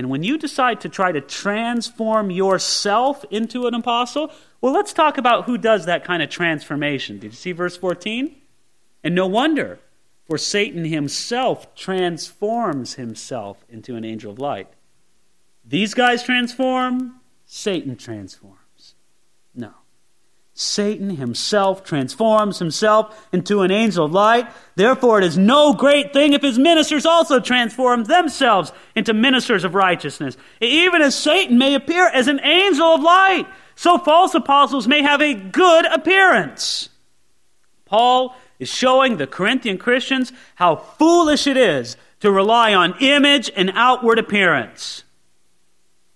And 0.00 0.08
when 0.08 0.22
you 0.22 0.38
decide 0.38 0.80
to 0.80 0.88
try 0.88 1.12
to 1.12 1.20
transform 1.20 2.30
yourself 2.30 3.22
into 3.30 3.66
an 3.66 3.74
apostle, 3.74 4.32
well, 4.62 4.72
let's 4.72 4.94
talk 4.94 5.18
about 5.18 5.44
who 5.44 5.58
does 5.58 5.84
that 5.84 6.06
kind 6.06 6.22
of 6.22 6.30
transformation. 6.30 7.18
Did 7.18 7.32
you 7.32 7.36
see 7.36 7.52
verse 7.52 7.76
14? 7.76 8.34
And 9.04 9.14
no 9.14 9.26
wonder, 9.26 9.78
for 10.26 10.38
Satan 10.38 10.86
himself 10.86 11.74
transforms 11.74 12.94
himself 12.94 13.62
into 13.68 13.94
an 13.94 14.06
angel 14.06 14.32
of 14.32 14.38
light. 14.38 14.68
These 15.66 15.92
guys 15.92 16.22
transform, 16.22 17.20
Satan 17.44 17.94
transforms. 17.94 18.59
Satan 20.60 21.16
himself 21.16 21.84
transforms 21.84 22.58
himself 22.58 23.28
into 23.32 23.62
an 23.62 23.70
angel 23.70 24.04
of 24.04 24.12
light. 24.12 24.46
Therefore, 24.74 25.16
it 25.16 25.24
is 25.24 25.38
no 25.38 25.72
great 25.72 26.12
thing 26.12 26.34
if 26.34 26.42
his 26.42 26.58
ministers 26.58 27.06
also 27.06 27.40
transform 27.40 28.04
themselves 28.04 28.70
into 28.94 29.14
ministers 29.14 29.64
of 29.64 29.74
righteousness. 29.74 30.36
Even 30.60 31.00
as 31.00 31.14
Satan 31.14 31.56
may 31.56 31.74
appear 31.74 32.06
as 32.08 32.28
an 32.28 32.40
angel 32.44 32.88
of 32.88 33.00
light, 33.00 33.46
so 33.74 33.96
false 33.96 34.34
apostles 34.34 34.86
may 34.86 35.00
have 35.00 35.22
a 35.22 35.32
good 35.32 35.86
appearance. 35.86 36.90
Paul 37.86 38.36
is 38.58 38.68
showing 38.68 39.16
the 39.16 39.26
Corinthian 39.26 39.78
Christians 39.78 40.30
how 40.56 40.76
foolish 40.76 41.46
it 41.46 41.56
is 41.56 41.96
to 42.20 42.30
rely 42.30 42.74
on 42.74 42.96
image 43.00 43.50
and 43.56 43.72
outward 43.74 44.18
appearance. 44.18 45.04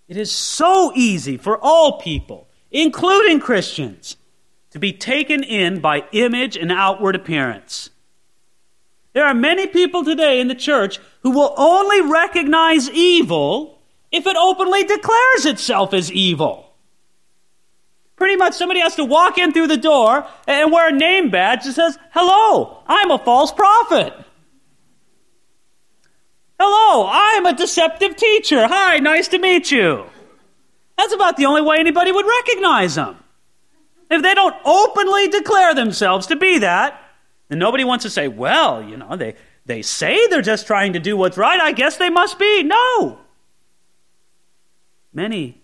It 0.06 0.18
is 0.18 0.30
so 0.30 0.92
easy 0.94 1.38
for 1.38 1.58
all 1.62 1.98
people, 1.98 2.46
including 2.70 3.40
Christians, 3.40 4.18
to 4.74 4.80
be 4.80 4.92
taken 4.92 5.44
in 5.44 5.78
by 5.78 6.04
image 6.10 6.56
and 6.56 6.72
outward 6.72 7.14
appearance. 7.14 7.90
There 9.12 9.24
are 9.24 9.32
many 9.32 9.68
people 9.68 10.04
today 10.04 10.40
in 10.40 10.48
the 10.48 10.54
church 10.56 10.98
who 11.22 11.30
will 11.30 11.54
only 11.56 12.02
recognize 12.02 12.90
evil 12.90 13.78
if 14.10 14.26
it 14.26 14.36
openly 14.36 14.82
declares 14.82 15.46
itself 15.46 15.94
as 15.94 16.10
evil. 16.10 16.72
Pretty 18.16 18.34
much 18.34 18.54
somebody 18.54 18.80
has 18.80 18.96
to 18.96 19.04
walk 19.04 19.38
in 19.38 19.52
through 19.52 19.68
the 19.68 19.76
door 19.76 20.26
and 20.48 20.72
wear 20.72 20.88
a 20.88 20.92
name 20.92 21.30
badge 21.30 21.64
that 21.64 21.74
says, 21.74 21.96
Hello, 22.10 22.82
I'm 22.88 23.12
a 23.12 23.18
false 23.18 23.52
prophet. 23.52 24.12
Hello, 26.58 27.08
I'm 27.08 27.46
a 27.46 27.54
deceptive 27.54 28.16
teacher. 28.16 28.66
Hi, 28.66 28.98
nice 28.98 29.28
to 29.28 29.38
meet 29.38 29.70
you. 29.70 30.06
That's 30.98 31.14
about 31.14 31.36
the 31.36 31.46
only 31.46 31.62
way 31.62 31.78
anybody 31.78 32.10
would 32.10 32.26
recognize 32.26 32.96
them. 32.96 33.18
If 34.10 34.22
they 34.22 34.34
don't 34.34 34.56
openly 34.64 35.28
declare 35.28 35.74
themselves 35.74 36.26
to 36.28 36.36
be 36.36 36.58
that, 36.58 37.00
then 37.48 37.58
nobody 37.58 37.84
wants 37.84 38.04
to 38.04 38.10
say, 38.10 38.28
well, 38.28 38.82
you 38.82 38.96
know, 38.96 39.16
they, 39.16 39.34
they 39.66 39.82
say 39.82 40.26
they're 40.28 40.42
just 40.42 40.66
trying 40.66 40.92
to 40.94 40.98
do 40.98 41.16
what's 41.16 41.36
right. 41.36 41.60
I 41.60 41.72
guess 41.72 41.96
they 41.96 42.10
must 42.10 42.38
be. 42.38 42.62
No. 42.62 43.18
Many, 45.12 45.62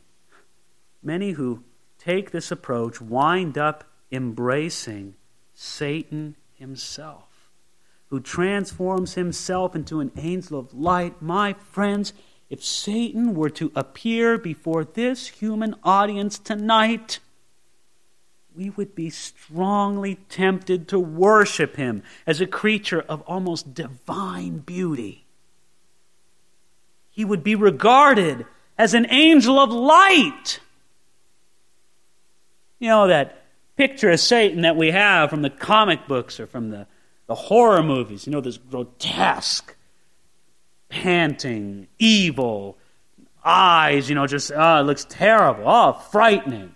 many 1.02 1.32
who 1.32 1.64
take 1.98 2.30
this 2.30 2.50
approach 2.50 3.00
wind 3.00 3.58
up 3.58 3.84
embracing 4.12 5.14
Satan 5.54 6.36
himself, 6.54 7.50
who 8.08 8.20
transforms 8.20 9.14
himself 9.14 9.74
into 9.74 10.00
an 10.00 10.12
angel 10.16 10.58
of 10.58 10.72
light. 10.72 11.20
My 11.20 11.54
friends, 11.54 12.12
if 12.48 12.64
Satan 12.64 13.34
were 13.34 13.50
to 13.50 13.70
appear 13.74 14.38
before 14.38 14.84
this 14.84 15.28
human 15.28 15.74
audience 15.84 16.38
tonight, 16.38 17.18
we 18.56 18.70
would 18.70 18.94
be 18.94 19.10
strongly 19.10 20.16
tempted 20.28 20.88
to 20.88 20.98
worship 20.98 21.76
him 21.76 22.02
as 22.26 22.40
a 22.40 22.46
creature 22.46 23.00
of 23.08 23.22
almost 23.22 23.74
divine 23.74 24.58
beauty. 24.58 25.24
He 27.10 27.24
would 27.24 27.42
be 27.42 27.54
regarded 27.54 28.46
as 28.78 28.94
an 28.94 29.06
angel 29.10 29.58
of 29.58 29.70
light. 29.70 30.60
You 32.78 32.88
know, 32.88 33.08
that 33.08 33.44
picture 33.76 34.10
of 34.10 34.20
Satan 34.20 34.62
that 34.62 34.76
we 34.76 34.90
have 34.90 35.30
from 35.30 35.42
the 35.42 35.50
comic 35.50 36.06
books 36.06 36.40
or 36.40 36.46
from 36.46 36.70
the, 36.70 36.86
the 37.26 37.34
horror 37.34 37.82
movies, 37.82 38.26
you 38.26 38.32
know, 38.32 38.40
this 38.40 38.58
grotesque, 38.58 39.74
panting, 40.88 41.88
evil 41.98 42.76
eyes, 43.44 44.08
you 44.08 44.14
know, 44.14 44.26
just, 44.26 44.52
oh, 44.54 44.80
it 44.80 44.82
looks 44.82 45.06
terrible, 45.08 45.64
oh, 45.66 45.92
frightening. 46.10 46.74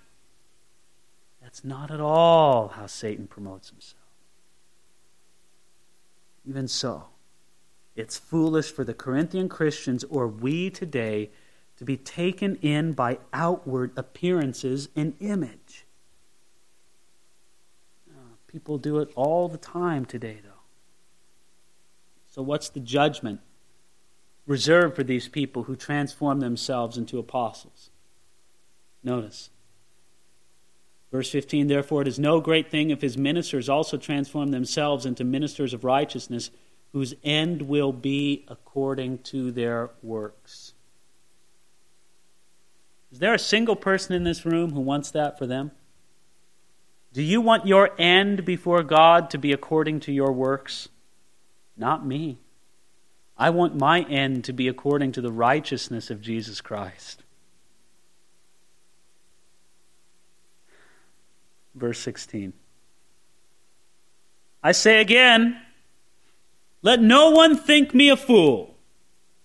Not 1.65 1.91
at 1.91 2.01
all 2.01 2.69
how 2.69 2.87
Satan 2.87 3.27
promotes 3.27 3.71
himself. 3.71 4.03
Even 6.47 6.69
so, 6.69 7.05
it's 7.97 8.19
foolish 8.19 8.71
for 8.71 8.85
the 8.85 8.93
Corinthian 8.93 9.49
Christians 9.49 10.05
or 10.05 10.29
we 10.29 10.69
today 10.69 11.31
to 11.79 11.85
be 11.85 11.97
taken 11.97 12.57
in 12.57 12.93
by 12.93 13.19
outward 13.33 13.93
appearances 13.97 14.91
and 14.95 15.15
image. 15.21 15.87
Uh, 18.11 18.37
people 18.47 18.77
do 18.77 18.99
it 18.99 19.11
all 19.17 19.49
the 19.49 19.57
time 19.57 20.05
today, 20.05 20.41
though. 20.45 20.51
So, 22.29 22.43
what's 22.43 22.69
the 22.69 22.81
judgment 22.81 23.41
reserved 24.47 24.97
for 24.97 25.03
these 25.03 25.29
people 25.29 25.63
who 25.63 25.77
transform 25.77 26.41
themselves 26.41 26.99
into 26.99 27.19
apostles? 27.19 27.89
Notice 29.03 29.49
Verse 31.15 31.31
15 31.31 31.69
Therefore, 31.69 32.03
it 32.03 32.09
is 32.09 32.19
no 32.19 32.41
great 32.41 32.73
thing 32.73 32.91
if 32.91 33.01
his 33.01 33.17
ministers 33.17 33.69
also 33.69 33.97
transform 33.97 34.51
themselves 34.51 35.07
into 35.07 35.23
ministers 35.23 35.73
of 35.73 35.85
righteousness, 35.85 36.51
whose 36.93 37.15
end 37.23 37.63
will 37.63 37.93
be 37.93 38.45
according 38.49 39.19
to 39.19 39.53
their 39.53 39.91
works. 40.03 40.73
Is 43.13 43.21
there 43.21 43.33
a 43.33 43.39
single 43.39 43.77
person 43.77 44.17
in 44.17 44.25
this 44.25 44.45
room 44.45 44.73
who 44.73 44.81
wants 44.81 45.13
that 45.13 45.39
for 45.39 45.47
them? 45.47 45.71
Do 47.13 47.23
you 47.23 47.41
want 47.41 47.65
your 47.65 47.91
end 47.97 48.45
before 48.45 48.83
God 48.83 49.31
to 49.31 49.39
be 49.39 49.53
according 49.53 50.01
to 50.01 50.13
your 50.13 50.33
works? 50.33 50.89
Not 51.77 52.05
me. 52.05 52.39
I 53.39 53.51
want 53.51 53.77
my 53.77 54.01
end 54.01 54.43
to 54.47 54.53
be 54.53 54.67
according 54.67 55.13
to 55.13 55.21
the 55.21 55.31
righteousness 55.31 56.11
of 56.11 56.21
Jesus 56.21 56.61
Christ. 56.61 57.24
Verse 61.75 61.99
16. 62.01 62.53
I 64.63 64.73
say 64.73 65.01
again, 65.01 65.61
let 66.83 67.01
no 67.01 67.31
one 67.31 67.57
think 67.57 67.95
me 67.95 68.09
a 68.09 68.17
fool. 68.17 68.75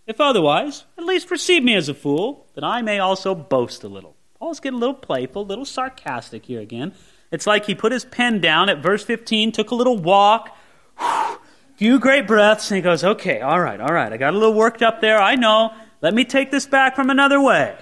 If 0.05 0.19
otherwise, 0.19 0.85
at 0.97 1.05
least 1.05 1.29
receive 1.29 1.63
me 1.63 1.75
as 1.75 1.87
a 1.87 1.93
fool, 1.93 2.47
that 2.55 2.63
I 2.63 2.81
may 2.81 2.99
also 2.99 3.35
boast 3.35 3.83
a 3.83 3.87
little. 3.87 4.15
Paul's 4.39 4.59
getting 4.59 4.77
a 4.77 4.79
little 4.79 4.95
playful, 4.95 5.41
a 5.41 5.43
little 5.43 5.65
sarcastic 5.65 6.45
here 6.45 6.61
again. 6.61 6.93
It's 7.31 7.45
like 7.45 7.65
he 7.65 7.75
put 7.75 7.91
his 7.91 8.05
pen 8.05 8.41
down 8.41 8.69
at 8.69 8.81
verse 8.81 9.03
15, 9.03 9.51
took 9.51 9.71
a 9.71 9.75
little 9.75 9.97
walk, 9.97 10.57
few 11.75 11.99
great 11.99 12.25
breaths, 12.25 12.71
and 12.71 12.77
he 12.77 12.81
goes, 12.81 13.03
Okay, 13.03 13.41
all 13.41 13.59
right, 13.59 13.79
all 13.79 13.93
right. 13.93 14.11
I 14.11 14.17
got 14.17 14.33
a 14.33 14.37
little 14.37 14.55
worked 14.55 14.81
up 14.81 15.01
there. 15.01 15.19
I 15.19 15.35
know. 15.35 15.73
Let 16.01 16.13
me 16.13 16.23
take 16.23 16.49
this 16.49 16.65
back 16.65 16.95
from 16.95 17.09
another 17.09 17.41
way. 17.41 17.77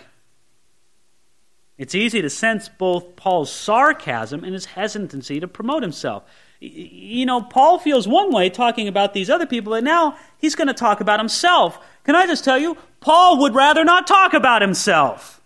It's 1.78 1.94
easy 1.94 2.22
to 2.22 2.30
sense 2.30 2.70
both 2.70 3.16
Paul's 3.16 3.52
sarcasm 3.52 4.44
and 4.44 4.54
his 4.54 4.66
hesitancy 4.66 5.40
to 5.40 5.48
promote 5.48 5.84
himself. 5.84 6.24
You 6.60 7.26
know, 7.26 7.42
Paul 7.42 7.78
feels 7.78 8.08
one 8.08 8.32
way 8.32 8.50
talking 8.50 8.88
about 8.88 9.14
these 9.14 9.30
other 9.30 9.46
people, 9.46 9.72
but 9.74 9.84
now 9.84 10.18
he's 10.40 10.56
going 10.56 10.70
to 10.70 10.74
talk 10.74 11.02
about 11.02 11.20
himself. 11.20 11.80
Can 12.04 12.16
I 12.16 12.26
just 12.26 12.44
tell 12.44 12.58
you, 12.58 12.78
Paul 13.00 13.40
would 13.42 13.54
rather 13.54 13.84
not 13.84 14.08
talk 14.08 14.34
about 14.34 14.64
himself. 14.64 15.40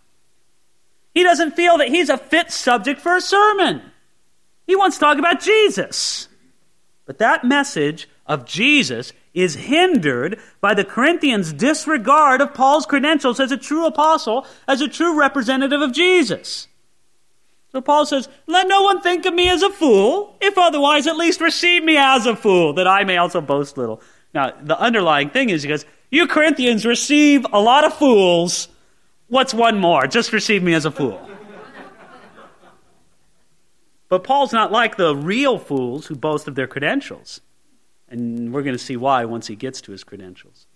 He 1.14 1.24
doesn't 1.24 1.56
feel 1.56 1.78
that 1.80 1.90
he's 1.90 2.10
a 2.10 2.18
fit 2.18 2.52
subject 2.52 3.02
for 3.02 3.18
a 3.18 3.22
sermon. 3.22 3.82
He 4.66 4.76
wants 4.76 4.98
to 4.98 5.02
talk 5.02 5.18
about 5.18 5.42
Jesus. 5.42 6.30
But 7.06 7.18
that 7.18 7.44
message 7.44 8.08
of 8.26 8.46
Jesus 8.46 9.12
is 9.34 9.56
hindered 9.56 10.40
by 10.60 10.74
the 10.74 10.84
Corinthians' 10.84 11.54
disregard 11.54 12.42
of 12.42 12.54
Paul's 12.54 12.86
credentials 12.86 13.40
as 13.40 13.52
a 13.52 13.58
true 13.58 13.86
apostle, 13.86 14.46
as 14.68 14.82
a 14.82 14.88
true 14.88 15.18
representative 15.18 15.82
of 15.82 15.94
Jesus. 15.94 16.68
So 17.72 17.80
Paul 17.80 18.06
says, 18.06 18.28
Let 18.48 18.68
no 18.68 18.82
one 18.82 19.02
think 19.02 19.26
of 19.26 19.34
me 19.34 19.50
as 19.50 19.64
a 19.64 19.70
fool, 19.70 20.36
if 20.42 20.58
otherwise, 20.58 21.08
at 21.08 21.16
least 21.16 21.40
receive 21.40 21.84
me 21.84 21.96
as 21.98 22.26
a 22.26 22.36
fool, 22.36 22.74
that 22.74 22.88
I 22.88 23.04
may 23.04 23.18
also 23.18 23.40
boast 23.40 23.78
little. 23.78 24.02
Now, 24.34 24.54
the 24.62 24.78
underlying 24.78 25.30
thing 25.30 25.50
is, 25.50 25.64
he 25.64 25.70
goes, 25.70 25.86
You 26.10 26.28
Corinthians 26.28 26.86
receive 26.86 27.46
a 27.54 27.62
lot 27.62 27.86
of 27.86 27.94
fools. 27.94 28.68
What's 29.28 29.54
one 29.54 29.80
more? 29.80 30.08
Just 30.08 30.34
receive 30.34 30.62
me 30.62 30.74
as 30.74 30.84
a 30.84 30.92
fool. 30.92 31.30
but 34.10 34.26
Paul's 34.26 34.52
not 34.52 34.74
like 34.74 34.98
the 34.98 35.16
real 35.16 35.58
fools 35.58 36.08
who 36.08 36.16
boast 36.16 36.50
of 36.50 36.56
their 36.56 36.68
credentials. 36.68 37.40
And 38.12 38.54
we're 38.54 38.62
going 38.62 38.78
to 38.78 38.84
see 38.84 38.98
why 38.98 39.26
once 39.26 39.48
he 39.48 39.56
gets 39.56 39.82
to 39.82 39.92
his 39.92 40.04
credentials. 40.04 40.68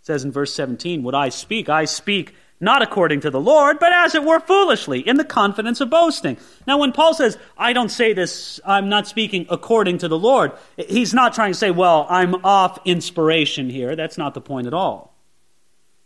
It 0.00 0.06
says 0.06 0.24
in 0.24 0.32
verse 0.32 0.54
17, 0.54 1.02
What 1.02 1.14
I 1.14 1.28
speak, 1.28 1.68
I 1.68 1.84
speak 1.84 2.34
not 2.60 2.80
according 2.80 3.20
to 3.20 3.30
the 3.30 3.40
Lord, 3.40 3.78
but 3.78 3.92
as 3.92 4.14
it 4.14 4.24
were 4.24 4.40
foolishly, 4.40 5.00
in 5.00 5.16
the 5.16 5.24
confidence 5.24 5.80
of 5.80 5.90
boasting. 5.90 6.36
Now, 6.66 6.78
when 6.78 6.92
Paul 6.92 7.12
says, 7.12 7.36
I 7.58 7.72
don't 7.72 7.90
say 7.90 8.12
this, 8.12 8.60
I'm 8.64 8.88
not 8.88 9.06
speaking 9.06 9.46
according 9.50 9.98
to 9.98 10.08
the 10.08 10.18
Lord, 10.18 10.52
he's 10.76 11.12
not 11.12 11.34
trying 11.34 11.52
to 11.52 11.58
say, 11.58 11.70
well, 11.70 12.06
I'm 12.08 12.36
off 12.44 12.78
inspiration 12.84 13.68
here. 13.68 13.96
That's 13.96 14.16
not 14.16 14.34
the 14.34 14.40
point 14.40 14.66
at 14.66 14.72
all. 14.72 15.14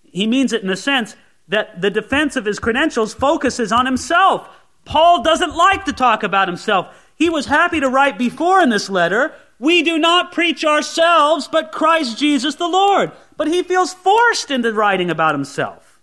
He 0.03 0.27
means 0.27 0.53
it 0.53 0.63
in 0.63 0.69
the 0.69 0.77
sense 0.77 1.15
that 1.49 1.81
the 1.81 1.91
defense 1.91 2.35
of 2.37 2.45
his 2.45 2.59
credentials 2.59 3.15
focuses 3.15 3.71
on 3.71 3.87
himself. 3.87 4.49
Paul 4.85 5.23
doesn't 5.23 5.55
like 5.55 5.85
to 5.85 5.93
talk 5.93 6.23
about 6.23 6.49
himself. 6.49 6.89
He 7.17 7.29
was 7.29 7.47
happy 7.47 7.81
to 7.81 7.89
write 7.89 8.17
before 8.17 8.61
in 8.63 8.71
this 8.71 8.89
letter 8.89 9.35
we 9.59 9.83
do 9.83 9.99
not 9.99 10.33
preach 10.33 10.64
ourselves, 10.64 11.49
but 11.49 11.73
Christ 11.73 12.18
Jesus 12.18 12.55
the 12.55 12.68
Lord. 12.68 13.12
But 13.37 13.49
he 13.49 13.62
feels 13.62 13.92
forced 13.92 14.51
into 14.51 14.73
writing 14.73 15.11
about 15.11 15.35
himself. 15.35 16.01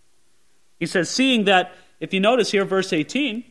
He 0.79 0.85
says, 0.85 1.09
seeing 1.09 1.45
that, 1.45 1.73
if 1.99 2.13
you 2.13 2.19
notice 2.19 2.51
here, 2.51 2.65
verse 2.65 2.91
18, 2.91 3.45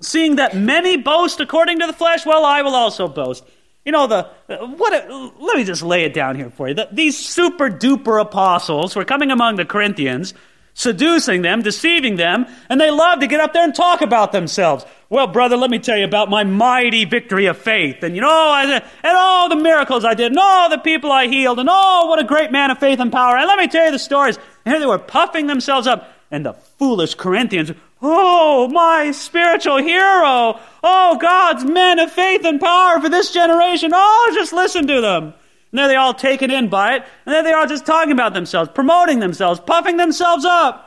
seeing 0.00 0.36
that 0.36 0.56
many 0.56 0.96
boast 0.96 1.40
according 1.40 1.80
to 1.80 1.86
the 1.86 1.92
flesh, 1.92 2.24
well, 2.24 2.44
I 2.44 2.62
will 2.62 2.76
also 2.76 3.08
boast. 3.08 3.44
You 3.84 3.92
know, 3.92 4.06
the 4.06 4.24
what? 4.46 4.92
let 5.40 5.56
me 5.56 5.64
just 5.64 5.82
lay 5.82 6.04
it 6.04 6.12
down 6.12 6.36
here 6.36 6.50
for 6.50 6.68
you. 6.68 6.74
The, 6.74 6.88
these 6.92 7.16
super 7.16 7.70
duper 7.70 8.20
apostles 8.20 8.94
were 8.94 9.04
coming 9.04 9.30
among 9.30 9.56
the 9.56 9.64
Corinthians 9.64 10.34
seducing 10.78 11.42
them, 11.42 11.60
deceiving 11.60 12.14
them, 12.14 12.46
and 12.68 12.80
they 12.80 12.88
love 12.90 13.18
to 13.18 13.26
get 13.26 13.40
up 13.40 13.52
there 13.52 13.64
and 13.64 13.74
talk 13.74 14.00
about 14.00 14.30
themselves. 14.30 14.84
Well, 15.10 15.26
brother, 15.26 15.56
let 15.56 15.70
me 15.70 15.78
tell 15.78 15.96
you 15.96 16.04
about 16.04 16.28
my 16.28 16.44
mighty 16.44 17.06
victory 17.06 17.46
of 17.46 17.56
faith, 17.56 18.02
and 18.02 18.14
you 18.14 18.20
know, 18.20 18.52
and 18.54 18.82
all 19.04 19.48
the 19.48 19.56
miracles 19.56 20.04
I 20.04 20.12
did, 20.12 20.32
and 20.32 20.38
all 20.38 20.68
the 20.68 20.76
people 20.76 21.10
I 21.10 21.28
healed, 21.28 21.58
and 21.58 21.68
oh, 21.72 22.06
what 22.08 22.18
a 22.18 22.24
great 22.24 22.52
man 22.52 22.70
of 22.70 22.78
faith 22.78 23.00
and 23.00 23.10
power. 23.10 23.36
And 23.36 23.46
let 23.46 23.58
me 23.58 23.68
tell 23.68 23.86
you 23.86 23.90
the 23.90 23.98
stories. 23.98 24.36
And 24.66 24.74
here 24.74 24.80
they 24.80 24.86
were 24.86 24.98
puffing 24.98 25.46
themselves 25.46 25.86
up, 25.86 26.12
and 26.30 26.44
the 26.44 26.52
foolish 26.52 27.14
Corinthians, 27.14 27.72
oh, 28.02 28.68
my 28.68 29.10
spiritual 29.12 29.78
hero, 29.78 30.60
oh, 30.84 31.18
God's 31.18 31.64
men 31.64 31.98
of 31.98 32.12
faith 32.12 32.44
and 32.44 32.60
power 32.60 33.00
for 33.00 33.08
this 33.08 33.30
generation. 33.32 33.92
Oh, 33.94 34.30
just 34.34 34.52
listen 34.52 34.86
to 34.88 35.00
them. 35.00 35.32
And 35.72 35.78
there 35.78 35.88
they 35.88 35.96
all 35.96 36.12
taken 36.12 36.50
in 36.50 36.68
by 36.68 36.96
it, 36.96 37.04
and 37.24 37.34
there 37.34 37.42
they 37.42 37.52
are 37.52 37.66
just 37.66 37.86
talking 37.86 38.12
about 38.12 38.34
themselves, 38.34 38.70
promoting 38.74 39.20
themselves, 39.20 39.58
puffing 39.58 39.96
themselves 39.96 40.44
up. 40.44 40.84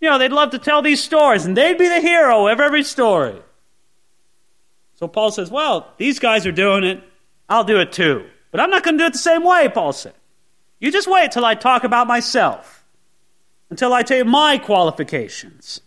You 0.00 0.08
know, 0.08 0.18
they'd 0.18 0.32
love 0.32 0.50
to 0.50 0.58
tell 0.58 0.82
these 0.82 1.02
stories, 1.02 1.44
and 1.44 1.56
they'd 1.56 1.78
be 1.78 1.88
the 1.88 2.00
hero 2.00 2.46
of 2.48 2.60
every 2.60 2.82
story. 2.82 3.40
So 4.94 5.08
Paul 5.08 5.30
says, 5.30 5.50
Well, 5.50 5.92
these 5.98 6.18
guys 6.18 6.46
are 6.46 6.52
doing 6.52 6.84
it. 6.84 7.02
I'll 7.48 7.64
do 7.64 7.80
it 7.80 7.92
too. 7.92 8.26
But 8.50 8.60
I'm 8.60 8.70
not 8.70 8.82
going 8.82 8.96
to 8.96 9.04
do 9.04 9.06
it 9.06 9.12
the 9.12 9.18
same 9.18 9.44
way, 9.44 9.68
Paul 9.68 9.92
said. 9.92 10.14
You 10.78 10.90
just 10.90 11.08
wait 11.08 11.30
till 11.32 11.44
I 11.44 11.54
talk 11.54 11.84
about 11.84 12.06
myself, 12.06 12.84
until 13.68 13.92
I 13.92 14.02
tell 14.02 14.18
you 14.18 14.24
my 14.24 14.58
qualifications. 14.58 15.80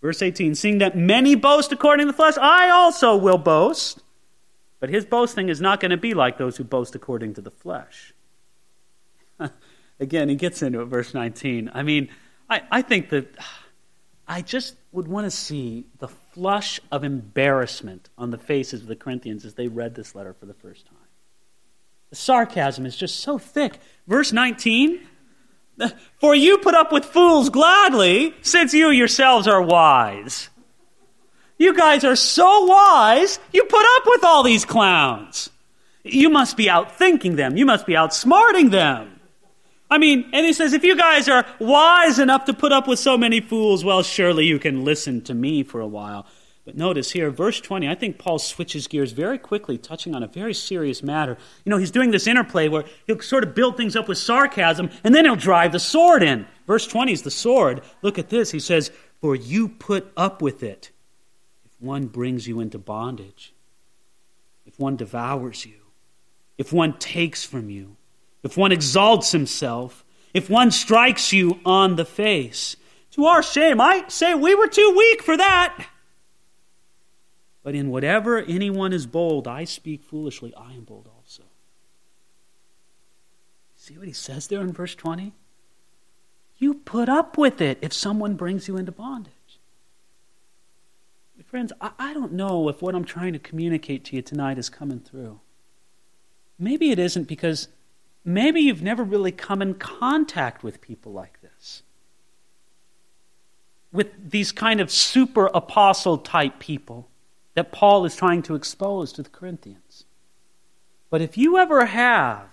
Verse 0.00 0.22
18 0.22 0.54
Seeing 0.54 0.78
that 0.78 0.96
many 0.96 1.34
boast 1.34 1.72
according 1.72 2.06
to 2.06 2.12
the 2.12 2.16
flesh, 2.16 2.38
I 2.38 2.70
also 2.70 3.16
will 3.16 3.38
boast. 3.38 4.02
But 4.80 4.90
his 4.90 5.04
boasting 5.04 5.48
is 5.48 5.60
not 5.60 5.80
going 5.80 5.90
to 5.90 5.96
be 5.96 6.14
like 6.14 6.38
those 6.38 6.56
who 6.56 6.62
boast 6.62 6.94
according 6.94 7.34
to 7.34 7.40
the 7.40 7.50
flesh. 7.50 8.14
Again, 10.00 10.28
he 10.28 10.36
gets 10.36 10.62
into 10.62 10.80
it, 10.80 10.84
verse 10.84 11.14
19. 11.14 11.70
I 11.74 11.82
mean, 11.82 12.08
I, 12.48 12.62
I 12.70 12.82
think 12.82 13.10
that 13.10 13.36
I 14.26 14.42
just 14.42 14.74
would 14.92 15.08
want 15.08 15.26
to 15.26 15.30
see 15.30 15.86
the 15.98 16.08
flush 16.08 16.80
of 16.90 17.04
embarrassment 17.04 18.10
on 18.18 18.30
the 18.30 18.38
faces 18.38 18.82
of 18.82 18.86
the 18.86 18.96
Corinthians 18.96 19.44
as 19.44 19.54
they 19.54 19.68
read 19.68 19.94
this 19.94 20.14
letter 20.14 20.34
for 20.34 20.46
the 20.46 20.54
first 20.54 20.86
time. 20.86 20.96
The 22.10 22.16
sarcasm 22.16 22.86
is 22.86 22.96
just 22.96 23.20
so 23.20 23.38
thick. 23.38 23.78
Verse 24.06 24.32
19 24.32 25.00
For 26.18 26.34
you 26.34 26.58
put 26.58 26.74
up 26.74 26.92
with 26.92 27.04
fools 27.04 27.50
gladly, 27.50 28.34
since 28.42 28.72
you 28.74 28.90
yourselves 28.90 29.46
are 29.46 29.62
wise. 29.62 30.48
You 31.58 31.74
guys 31.74 32.04
are 32.04 32.16
so 32.16 32.64
wise, 32.66 33.40
you 33.52 33.64
put 33.64 33.84
up 33.96 34.02
with 34.06 34.24
all 34.24 34.42
these 34.42 34.64
clowns. 34.64 35.50
You 36.04 36.30
must 36.30 36.56
be 36.56 36.66
outthinking 36.66 37.36
them. 37.36 37.56
You 37.56 37.66
must 37.66 37.84
be 37.84 37.94
outsmarting 37.94 38.70
them. 38.70 39.17
I 39.90 39.98
mean, 39.98 40.28
and 40.32 40.44
he 40.44 40.52
says, 40.52 40.72
if 40.72 40.84
you 40.84 40.96
guys 40.96 41.28
are 41.28 41.46
wise 41.58 42.18
enough 42.18 42.44
to 42.44 42.52
put 42.52 42.72
up 42.72 42.86
with 42.86 42.98
so 42.98 43.16
many 43.16 43.40
fools, 43.40 43.84
well, 43.84 44.02
surely 44.02 44.44
you 44.44 44.58
can 44.58 44.84
listen 44.84 45.22
to 45.22 45.34
me 45.34 45.62
for 45.62 45.80
a 45.80 45.86
while. 45.86 46.26
But 46.68 46.76
notice 46.76 47.12
here, 47.12 47.30
verse 47.30 47.62
20, 47.62 47.88
I 47.88 47.94
think 47.94 48.18
Paul 48.18 48.38
switches 48.38 48.86
gears 48.88 49.12
very 49.12 49.38
quickly, 49.38 49.78
touching 49.78 50.14
on 50.14 50.22
a 50.22 50.26
very 50.26 50.52
serious 50.52 51.02
matter. 51.02 51.38
You 51.64 51.70
know, 51.70 51.78
he's 51.78 51.90
doing 51.90 52.10
this 52.10 52.26
interplay 52.26 52.68
where 52.68 52.84
he'll 53.06 53.20
sort 53.20 53.44
of 53.44 53.54
build 53.54 53.78
things 53.78 53.96
up 53.96 54.06
with 54.06 54.18
sarcasm, 54.18 54.90
and 55.02 55.14
then 55.14 55.24
he'll 55.24 55.34
drive 55.36 55.72
the 55.72 55.80
sword 55.80 56.22
in. 56.22 56.46
Verse 56.66 56.86
20 56.86 57.12
is 57.12 57.22
the 57.22 57.30
sword. 57.30 57.80
Look 58.02 58.18
at 58.18 58.28
this. 58.28 58.50
He 58.50 58.60
says, 58.60 58.90
For 59.22 59.34
you 59.34 59.70
put 59.70 60.12
up 60.14 60.42
with 60.42 60.62
it 60.62 60.90
if 61.64 61.72
one 61.80 62.06
brings 62.06 62.46
you 62.46 62.60
into 62.60 62.78
bondage, 62.78 63.54
if 64.66 64.78
one 64.78 64.96
devours 64.96 65.64
you, 65.64 65.80
if 66.58 66.70
one 66.70 66.98
takes 66.98 67.44
from 67.44 67.70
you, 67.70 67.96
if 68.42 68.56
one 68.56 68.72
exalts 68.72 69.32
himself, 69.32 70.04
if 70.34 70.48
one 70.48 70.70
strikes 70.70 71.32
you 71.32 71.60
on 71.64 71.96
the 71.96 72.04
face. 72.04 72.76
To 73.12 73.24
our 73.24 73.42
shame, 73.42 73.80
I 73.80 74.04
say 74.08 74.34
we 74.34 74.54
were 74.54 74.68
too 74.68 74.94
weak 74.96 75.22
for 75.22 75.36
that. 75.36 75.86
But 77.62 77.74
in 77.74 77.90
whatever 77.90 78.38
anyone 78.38 78.92
is 78.92 79.06
bold, 79.06 79.48
I 79.48 79.64
speak 79.64 80.02
foolishly, 80.02 80.54
I 80.54 80.72
am 80.74 80.84
bold 80.84 81.08
also. 81.16 81.42
See 83.74 83.98
what 83.98 84.06
he 84.06 84.12
says 84.12 84.46
there 84.46 84.60
in 84.60 84.72
verse 84.72 84.94
20? 84.94 85.32
You 86.58 86.74
put 86.74 87.08
up 87.08 87.38
with 87.38 87.60
it 87.60 87.78
if 87.80 87.92
someone 87.92 88.34
brings 88.34 88.68
you 88.68 88.76
into 88.76 88.92
bondage. 88.92 89.32
Friends, 91.46 91.72
I 91.80 92.12
don't 92.12 92.32
know 92.32 92.68
if 92.68 92.82
what 92.82 92.94
I'm 92.94 93.04
trying 93.04 93.32
to 93.32 93.38
communicate 93.38 94.04
to 94.04 94.16
you 94.16 94.20
tonight 94.20 94.58
is 94.58 94.68
coming 94.68 95.00
through. 95.00 95.40
Maybe 96.58 96.90
it 96.90 96.98
isn't 96.98 97.26
because 97.26 97.68
maybe 98.28 98.60
you've 98.60 98.82
never 98.82 99.02
really 99.02 99.32
come 99.32 99.62
in 99.62 99.74
contact 99.74 100.62
with 100.62 100.80
people 100.80 101.12
like 101.12 101.40
this. 101.40 101.82
With 103.92 104.30
these 104.30 104.52
kind 104.52 104.80
of 104.80 104.90
super 104.90 105.46
apostle 105.46 106.18
type 106.18 106.58
people 106.58 107.08
that 107.54 107.72
Paul 107.72 108.04
is 108.04 108.14
trying 108.14 108.42
to 108.42 108.54
expose 108.54 109.12
to 109.14 109.22
the 109.22 109.30
Corinthians. 109.30 110.04
But 111.10 111.22
if 111.22 111.38
you 111.38 111.56
ever 111.56 111.86
have, 111.86 112.48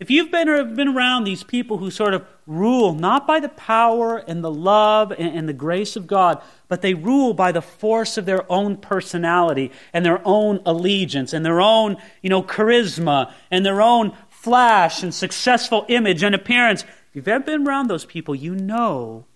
if 0.00 0.10
you've 0.10 0.30
been, 0.30 0.48
uh, 0.48 0.64
been 0.64 0.88
around 0.88 1.24
these 1.24 1.44
people 1.44 1.76
who 1.76 1.90
sort 1.90 2.14
of 2.14 2.24
rule 2.46 2.94
not 2.94 3.26
by 3.26 3.38
the 3.38 3.50
power 3.50 4.16
and 4.16 4.42
the 4.42 4.50
love 4.50 5.12
and, 5.12 5.36
and 5.36 5.48
the 5.48 5.52
grace 5.52 5.94
of 5.94 6.06
God, 6.06 6.42
but 6.68 6.80
they 6.80 6.94
rule 6.94 7.34
by 7.34 7.52
the 7.52 7.60
force 7.60 8.16
of 8.16 8.24
their 8.24 8.50
own 8.50 8.78
personality 8.78 9.70
and 9.92 10.04
their 10.04 10.22
own 10.24 10.60
allegiance 10.64 11.34
and 11.34 11.44
their 11.44 11.60
own, 11.60 11.98
you 12.22 12.30
know, 12.30 12.42
charisma 12.42 13.30
and 13.50 13.64
their 13.64 13.82
own 13.82 14.16
flash 14.40 15.02
and 15.02 15.12
successful 15.12 15.84
image 15.88 16.22
and 16.22 16.34
appearance. 16.34 16.82
If 16.82 17.14
you've 17.14 17.28
ever 17.28 17.44
been 17.44 17.66
around 17.66 17.88
those 17.88 18.06
people, 18.06 18.34
you 18.34 18.54
know 18.54 19.26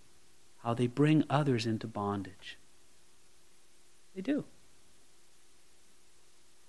how 0.62 0.72
they 0.72 0.86
bring 0.86 1.24
others 1.28 1.66
into 1.66 1.86
bondage. 1.86 2.57
They 4.14 4.22
do. 4.22 4.44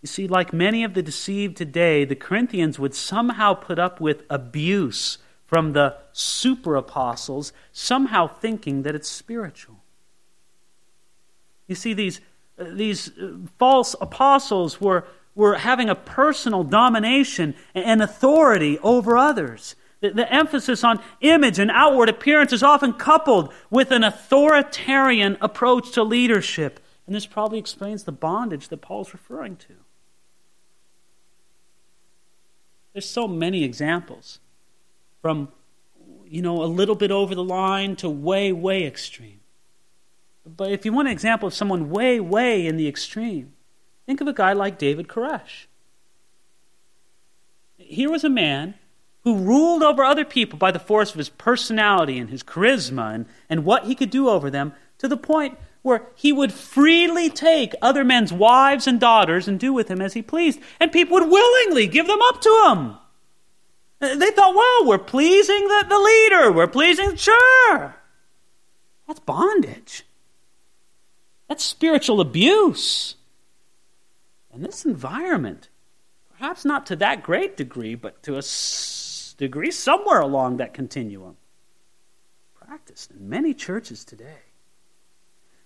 You 0.02 0.08
see, 0.08 0.28
like 0.28 0.52
many 0.52 0.84
of 0.84 0.94
the 0.94 1.02
deceived 1.02 1.56
today, 1.56 2.04
the 2.04 2.16
Corinthians 2.16 2.78
would 2.78 2.94
somehow 2.94 3.54
put 3.54 3.80
up 3.80 4.02
with 4.02 4.24
abuse 4.30 5.18
from 5.46 5.72
the 5.72 5.96
super 6.12 6.76
apostles, 6.76 7.54
somehow 7.72 8.28
thinking 8.28 8.84
that 8.84 8.96
it's 8.96 9.08
spiritual. 9.08 9.78
You 11.68 11.76
see, 11.76 11.94
these, 11.94 12.20
uh, 12.60 12.66
these 12.74 13.18
uh, 13.18 13.38
false 13.58 13.96
apostles 14.02 14.82
were, 14.82 15.08
were 15.36 15.56
having 15.56 15.90
a 15.90 15.96
personal 15.96 16.64
domination 16.64 17.54
and 17.74 18.02
authority 18.02 18.80
over 18.80 19.18
others. 19.18 19.76
The, 20.00 20.12
the 20.12 20.34
emphasis 20.34 20.84
on 20.84 21.02
image 21.22 21.60
and 21.60 21.70
outward 21.70 22.10
appearance 22.10 22.54
is 22.54 22.64
often 22.64 22.94
coupled 22.94 23.54
with 23.70 23.92
an 23.92 24.04
authoritarian 24.04 25.38
approach 25.42 25.92
to 25.92 26.04
leadership. 26.04 26.80
And 27.06 27.16
this 27.16 27.26
probably 27.26 27.60
explains 27.60 28.04
the 28.04 28.12
bondage 28.12 28.70
that 28.70 28.82
Paul's 28.82 29.14
referring 29.14 29.58
to. 29.58 29.74
There's 32.94 33.08
so 33.08 33.28
many 33.28 33.66
examples 33.66 34.40
from, 35.22 35.50
you 36.26 36.42
know, 36.42 36.64
a 36.64 36.66
little 36.66 36.96
bit 36.96 37.12
over 37.12 37.36
the 37.36 37.44
line 37.44 37.98
to 37.98 38.10
way, 38.10 38.54
way 38.54 38.86
extreme. 38.86 39.42
But 40.46 40.72
if 40.72 40.86
you 40.86 40.94
want 40.94 41.10
an 41.10 41.12
example 41.12 41.48
of 41.48 41.54
someone 41.54 41.90
way, 41.90 42.20
way 42.20 42.66
in 42.66 42.78
the 42.78 42.88
extreme, 42.88 43.52
think 44.06 44.22
of 44.22 44.28
a 44.28 44.34
guy 44.34 44.54
like 44.54 44.78
David 44.78 45.08
Koresh. 45.08 45.66
Here 47.78 48.10
was 48.10 48.24
a 48.24 48.30
man 48.30 48.76
who 49.24 49.40
ruled 49.40 49.84
over 49.84 50.04
other 50.04 50.26
people 50.26 50.58
by 50.58 50.72
the 50.72 50.80
force 50.80 51.12
of 51.12 51.18
his 51.18 51.30
personality 51.30 52.18
and 52.18 52.30
his 52.30 52.44
charisma 52.44 53.14
and, 53.14 53.26
and 53.50 53.66
what 53.66 53.86
he 53.86 53.96
could 53.96 54.12
do 54.12 54.30
over 54.30 54.50
them 54.50 54.74
to 55.00 55.08
the 55.08 55.18
point 55.18 55.58
where 55.82 56.04
he 56.16 56.32
would 56.32 56.54
freely 56.54 57.30
take 57.30 57.74
other 57.82 58.04
men's 58.04 58.32
wives 58.32 58.88
and 58.88 59.00
daughters 59.00 59.48
and 59.48 59.60
do 59.60 59.74
with 59.74 59.88
them 59.88 60.02
as 60.02 60.14
he 60.14 60.22
pleased. 60.22 60.60
And 60.80 60.92
people 60.92 61.14
would 61.16 61.30
willingly 61.30 61.88
give 61.88 62.08
them 62.08 62.22
up 62.24 62.42
to 62.42 62.66
him. 62.68 62.98
Uh, 64.02 64.16
they 64.16 64.32
thought, 64.32 64.56
well, 64.56 64.88
we're 64.88 64.98
pleasing 64.98 65.68
the, 65.68 65.86
the 65.88 66.00
leader, 66.00 66.52
we're 66.52 66.68
pleasing, 66.68 67.16
sure. 67.16 67.96
That's 69.08 69.20
bondage. 69.20 70.04
That's 71.48 71.64
spiritual 71.64 72.20
abuse. 72.20 73.16
And 74.56 74.64
this 74.64 74.86
environment, 74.86 75.68
perhaps 76.38 76.64
not 76.64 76.86
to 76.86 76.96
that 76.96 77.22
great 77.22 77.58
degree, 77.58 77.94
but 77.94 78.24
to 78.24 78.38
a 78.38 78.42
degree 79.38 79.70
somewhere 79.70 80.22
along 80.22 80.58
that 80.58 80.74
continuum, 80.74 81.36
practiced 82.54 83.12
in 83.12 83.28
many 83.28 83.54
churches 83.54 84.06
today. 84.06 84.44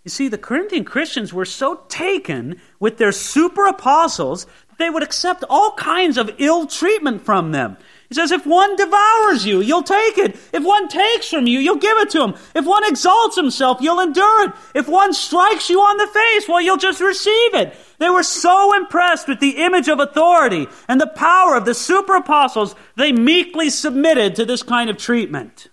You 0.03 0.09
see, 0.09 0.27
the 0.27 0.39
Corinthian 0.39 0.85
Christians 0.85 1.31
were 1.31 1.45
so 1.45 1.83
taken 1.87 2.59
with 2.79 2.97
their 2.97 3.11
super 3.11 3.67
apostles 3.67 4.45
that 4.69 4.79
they 4.79 4.89
would 4.89 5.03
accept 5.03 5.43
all 5.51 5.73
kinds 5.73 6.17
of 6.17 6.31
ill 6.39 6.65
treatment 6.65 7.23
from 7.23 7.51
them. 7.51 7.77
He 8.10 8.16
says, 8.16 8.32
if 8.32 8.43
one 8.43 8.76
devours 8.76 9.45
you, 9.45 9.62
you'll 9.62 9.84
take 9.84 10.18
it. 10.18 10.36
If 10.51 10.64
one 10.64 10.88
takes 10.88 11.30
from 11.30 11.45
you, 11.45 11.60
you'll 11.60 11.76
give 11.76 11.97
it 11.99 12.10
to 12.12 12.24
him. 12.24 12.36
If 12.55 12.66
one 12.66 12.84
exalts 12.84 13.36
himself, 13.36 13.78
you'll 13.82 13.99
endure 13.99 14.47
it. 14.47 14.55
If 14.74 14.88
one 14.88 15.14
strikes 15.14 15.70
you 15.70 15.80
on 15.80 15.97
the 15.97 16.07
face, 16.07 16.47
well, 16.47 16.60
you'll 16.60 16.78
just 16.78 17.01
receive 17.01 17.53
it. 17.53 17.76
They 17.99 18.10
were 18.10 18.24
so 18.24 18.76
impressed 18.76 19.28
with 19.28 19.39
the 19.39 19.57
image 19.57 19.88
of 19.88 19.99
authority 19.99 20.68
and 20.88 20.99
the 20.99 21.05
power 21.05 21.55
of 21.55 21.66
the 21.66 21.76
super 21.76 22.16
apostles, 22.16 22.74
they 22.95 23.12
meekly 23.12 23.70
submitted 23.70 24.36
to 24.36 24.45
this 24.45 24.64
kind 24.64 24.89
of 24.89 24.97
treatment. 24.97 25.68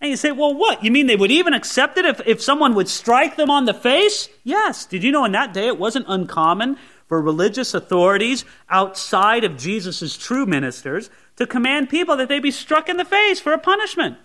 And 0.00 0.10
you 0.10 0.16
say, 0.16 0.32
well, 0.32 0.54
what? 0.54 0.82
You 0.82 0.90
mean 0.90 1.06
they 1.06 1.16
would 1.16 1.30
even 1.30 1.52
accept 1.52 1.98
it 1.98 2.06
if, 2.06 2.20
if 2.26 2.40
someone 2.40 2.74
would 2.74 2.88
strike 2.88 3.36
them 3.36 3.50
on 3.50 3.66
the 3.66 3.74
face? 3.74 4.30
Yes. 4.42 4.86
Did 4.86 5.04
you 5.04 5.12
know 5.12 5.26
in 5.26 5.32
that 5.32 5.52
day 5.52 5.66
it 5.66 5.78
wasn't 5.78 6.06
uncommon 6.08 6.78
for 7.06 7.20
religious 7.20 7.74
authorities 7.74 8.46
outside 8.70 9.44
of 9.44 9.58
Jesus' 9.58 10.16
true 10.16 10.46
ministers 10.46 11.10
to 11.36 11.46
command 11.46 11.88
people 11.88 12.16
that 12.16 12.28
they 12.28 12.38
be 12.38 12.50
struck 12.50 12.88
in 12.88 12.96
the 12.96 13.04
face 13.04 13.40
for 13.40 13.52
a 13.52 13.58
punishment? 13.58 14.16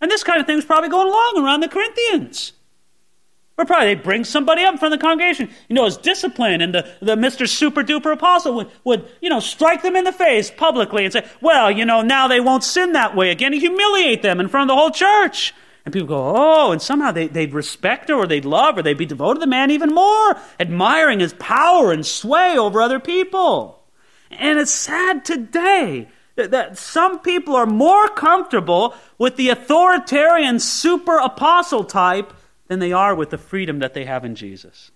And 0.00 0.10
this 0.10 0.24
kind 0.24 0.40
of 0.40 0.46
thing 0.46 0.56
was 0.56 0.64
probably 0.64 0.90
going 0.90 1.08
along 1.08 1.34
around 1.38 1.60
the 1.60 1.68
Corinthians. 1.68 2.52
Or 3.56 3.64
probably 3.64 3.94
they 3.94 4.00
bring 4.00 4.24
somebody 4.24 4.64
up 4.64 4.80
from 4.80 4.90
the 4.90 4.98
congregation, 4.98 5.48
you 5.68 5.74
know, 5.76 5.86
as 5.86 5.96
discipline, 5.96 6.60
and 6.60 6.74
the, 6.74 6.90
the 7.00 7.14
Mr. 7.14 7.48
Super 7.48 7.84
Duper 7.84 8.12
Apostle 8.12 8.54
would, 8.56 8.70
would, 8.82 9.08
you 9.20 9.30
know, 9.30 9.38
strike 9.38 9.82
them 9.82 9.94
in 9.94 10.02
the 10.02 10.12
face 10.12 10.50
publicly 10.50 11.04
and 11.04 11.12
say, 11.12 11.24
well, 11.40 11.70
you 11.70 11.84
know, 11.84 12.02
now 12.02 12.26
they 12.26 12.40
won't 12.40 12.64
sin 12.64 12.92
that 12.92 13.14
way 13.14 13.30
again, 13.30 13.52
and 13.52 13.62
humiliate 13.62 14.22
them 14.22 14.40
in 14.40 14.48
front 14.48 14.68
of 14.68 14.74
the 14.74 14.80
whole 14.80 14.90
church. 14.90 15.54
And 15.84 15.92
people 15.92 16.08
go, 16.08 16.34
oh, 16.36 16.72
and 16.72 16.82
somehow 16.82 17.12
they, 17.12 17.28
they'd 17.28 17.52
respect 17.52 18.08
her 18.08 18.16
or 18.16 18.26
they'd 18.26 18.44
love 18.44 18.76
or 18.76 18.82
they'd 18.82 18.98
be 18.98 19.06
devoted 19.06 19.34
to 19.34 19.40
the 19.40 19.46
man 19.46 19.70
even 19.70 19.94
more, 19.94 20.36
admiring 20.58 21.20
his 21.20 21.34
power 21.34 21.92
and 21.92 22.04
sway 22.04 22.58
over 22.58 22.82
other 22.82 22.98
people. 22.98 23.83
And 24.38 24.58
it's 24.58 24.70
sad 24.70 25.24
today 25.24 26.08
that, 26.36 26.50
that 26.50 26.78
some 26.78 27.20
people 27.20 27.54
are 27.54 27.66
more 27.66 28.08
comfortable 28.08 28.94
with 29.18 29.36
the 29.36 29.50
authoritarian 29.50 30.58
super 30.58 31.18
apostle 31.18 31.84
type 31.84 32.32
than 32.68 32.78
they 32.78 32.92
are 32.92 33.14
with 33.14 33.30
the 33.30 33.38
freedom 33.38 33.78
that 33.80 33.94
they 33.94 34.04
have 34.04 34.24
in 34.24 34.34
Jesus. 34.34 34.90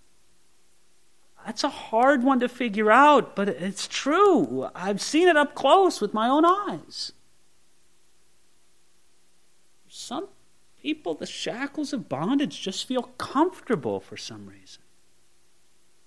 That's 1.47 1.65
a 1.65 1.69
hard 1.69 2.23
one 2.23 2.41
to 2.41 2.49
figure 2.49 2.91
out, 2.91 3.35
but 3.35 3.49
it's 3.49 3.89
true. 3.89 4.69
I've 4.75 5.01
seen 5.01 5.29
it 5.29 5.37
up 5.37 5.55
close 5.55 6.01
with 6.01 6.13
my 6.13 6.29
own 6.29 6.45
eyes. 6.45 7.13
Some 9.89 10.29
people, 10.83 11.15
the 11.15 11.27
shackles 11.27 11.93
of 11.93 12.09
bondage 12.09 12.61
just 12.61 12.87
feel 12.87 13.05
comfortable 13.17 14.01
for 14.01 14.17
some 14.17 14.47
reason 14.47 14.83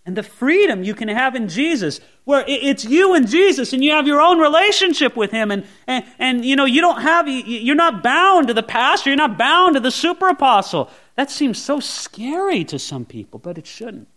and 0.06 0.18
the 0.18 0.24
freedom 0.24 0.84
you 0.84 0.95
can 0.95 1.08
have 1.08 1.36
in 1.36 1.47
Jesus, 1.47 1.99
where 2.24 2.43
it's 2.47 2.86
you 2.86 3.14
and 3.14 3.28
Jesus, 3.28 3.72
and 3.72 3.84
you 3.84 3.91
have 3.91 4.08
your 4.08 4.22
own 4.22 4.39
relationship 4.39 5.16
with 5.16 5.32
Him, 5.32 5.52
and, 5.52 5.66
and, 5.86 6.06
and 6.18 6.45
you 6.45 6.56
know, 6.56 6.66
you 6.66 6.82
don't 6.82 7.02
have, 7.02 7.28
you're 7.28 7.76
not 7.76 8.02
bound 8.02 8.47
to 8.47 8.54
the 8.54 8.64
pastor, 8.64 9.12
you're 9.12 9.18
not 9.18 9.38
bound 9.38 9.76
to 9.76 9.80
the 9.80 9.91
super 9.91 10.28
apostle. 10.28 10.89
that 11.16 11.30
seems 11.30 11.62
so 11.62 11.80
scary 11.80 12.64
to 12.66 12.80
some 12.80 13.06
people, 13.06 13.39
but 13.39 13.58
it 13.58 13.68
shouldn't. 13.68 14.08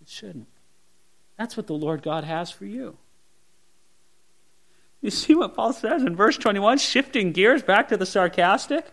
It 0.00 0.08
shouldn't. 0.08 0.48
That's 1.38 1.56
what 1.56 1.66
the 1.66 1.74
Lord 1.74 2.02
God 2.02 2.24
has 2.24 2.50
for 2.50 2.64
you. 2.64 2.96
You 5.00 5.10
see 5.10 5.34
what 5.34 5.54
Paul 5.54 5.72
says 5.72 6.02
in 6.02 6.14
verse 6.14 6.36
21, 6.36 6.78
shifting 6.78 7.32
gears 7.32 7.62
back 7.62 7.88
to 7.88 7.96
the 7.96 8.06
sarcastic? 8.06 8.86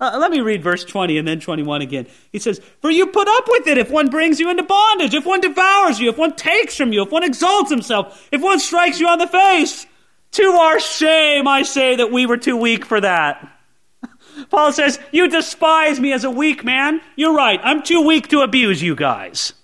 Uh, 0.00 0.16
let 0.20 0.30
me 0.30 0.40
read 0.40 0.62
verse 0.62 0.84
20 0.84 1.18
and 1.18 1.26
then 1.26 1.40
21 1.40 1.82
again. 1.82 2.06
He 2.30 2.38
says, 2.38 2.60
For 2.80 2.90
you 2.90 3.08
put 3.08 3.26
up 3.26 3.44
with 3.48 3.66
it 3.66 3.78
if 3.78 3.90
one 3.90 4.10
brings 4.10 4.38
you 4.38 4.48
into 4.48 4.62
bondage, 4.62 5.14
if 5.14 5.26
one 5.26 5.40
devours 5.40 5.98
you, 5.98 6.08
if 6.08 6.16
one 6.16 6.36
takes 6.36 6.76
from 6.76 6.92
you, 6.92 7.02
if 7.02 7.10
one 7.10 7.24
exalts 7.24 7.70
himself, 7.70 8.28
if 8.30 8.40
one 8.40 8.60
strikes 8.60 9.00
you 9.00 9.08
on 9.08 9.18
the 9.18 9.26
face. 9.26 9.86
To 10.32 10.44
our 10.44 10.78
shame, 10.78 11.48
I 11.48 11.62
say 11.62 11.96
that 11.96 12.12
we 12.12 12.26
were 12.26 12.36
too 12.36 12.56
weak 12.56 12.84
for 12.84 13.00
that. 13.00 13.58
Paul 14.50 14.72
says, 14.72 15.00
You 15.10 15.28
despise 15.28 15.98
me 15.98 16.12
as 16.12 16.22
a 16.22 16.30
weak 16.30 16.64
man. 16.64 17.00
You're 17.16 17.34
right. 17.34 17.60
I'm 17.64 17.82
too 17.82 18.02
weak 18.02 18.28
to 18.28 18.42
abuse 18.42 18.82
you 18.82 18.94
guys. 18.94 19.54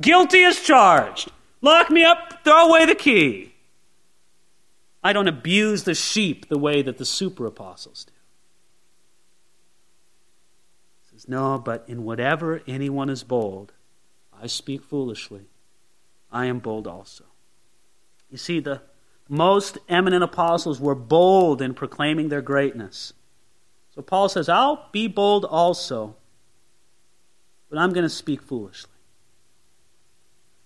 Guilty 0.00 0.42
as 0.42 0.60
charged. 0.60 1.30
Lock 1.62 1.90
me 1.90 2.04
up, 2.04 2.42
throw 2.44 2.68
away 2.68 2.86
the 2.86 2.94
key. 2.94 3.54
I 5.02 5.12
don't 5.12 5.28
abuse 5.28 5.84
the 5.84 5.94
sheep 5.94 6.48
the 6.48 6.58
way 6.58 6.82
that 6.82 6.98
the 6.98 7.04
super 7.04 7.46
apostles 7.46 8.04
do. 8.04 8.12
He 11.02 11.16
says, 11.16 11.19
No, 11.30 11.58
but 11.58 11.84
in 11.86 12.02
whatever 12.02 12.60
anyone 12.66 13.08
is 13.08 13.22
bold, 13.22 13.72
I 14.42 14.48
speak 14.48 14.82
foolishly. 14.82 15.42
I 16.32 16.46
am 16.46 16.58
bold 16.58 16.88
also. 16.88 17.22
You 18.32 18.36
see, 18.36 18.58
the 18.58 18.82
most 19.28 19.78
eminent 19.88 20.24
apostles 20.24 20.80
were 20.80 20.96
bold 20.96 21.62
in 21.62 21.72
proclaiming 21.72 22.30
their 22.30 22.42
greatness. 22.42 23.12
So 23.94 24.02
Paul 24.02 24.28
says, 24.28 24.48
I'll 24.48 24.88
be 24.90 25.06
bold 25.06 25.44
also, 25.44 26.16
but 27.68 27.78
I'm 27.78 27.92
going 27.92 28.02
to 28.02 28.08
speak 28.08 28.42
foolishly. 28.42 28.90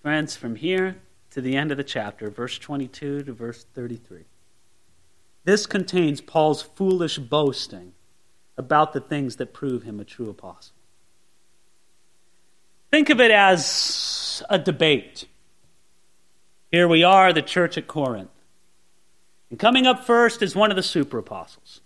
Friends, 0.00 0.34
from 0.34 0.56
here 0.56 0.96
to 1.32 1.42
the 1.42 1.56
end 1.56 1.72
of 1.72 1.76
the 1.76 1.84
chapter, 1.84 2.30
verse 2.30 2.56
22 2.56 3.24
to 3.24 3.32
verse 3.34 3.66
33, 3.74 4.24
this 5.44 5.66
contains 5.66 6.22
Paul's 6.22 6.62
foolish 6.62 7.18
boasting 7.18 7.92
about 8.56 8.92
the 8.92 9.00
things 9.00 9.36
that 9.36 9.52
prove 9.52 9.82
him 9.82 10.00
a 10.00 10.04
true 10.04 10.30
apostle. 10.30 10.74
Think 12.90 13.10
of 13.10 13.20
it 13.20 13.30
as 13.30 14.42
a 14.48 14.58
debate. 14.58 15.26
Here 16.70 16.86
we 16.86 17.02
are, 17.02 17.32
the 17.32 17.42
church 17.42 17.76
at 17.76 17.86
Corinth. 17.86 18.30
And 19.50 19.58
coming 19.58 19.86
up 19.86 20.04
first 20.04 20.42
is 20.42 20.54
one 20.54 20.70
of 20.70 20.76
the 20.76 20.82
super 20.82 21.18
apostles 21.18 21.80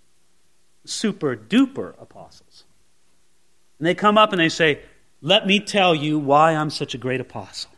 super 0.89 1.37
duper 1.37 2.01
apostles. 2.01 2.65
And 3.79 3.87
they 3.87 3.95
come 3.95 4.19
up 4.19 4.33
and 4.33 4.41
they 4.41 4.49
say, 4.49 4.81
Let 5.21 5.47
me 5.47 5.61
tell 5.61 5.95
you 5.95 6.19
why 6.19 6.55
I'm 6.55 6.71
such 6.71 6.95
a 6.95 6.99
great 6.99 7.21
apostle. 7.21 7.71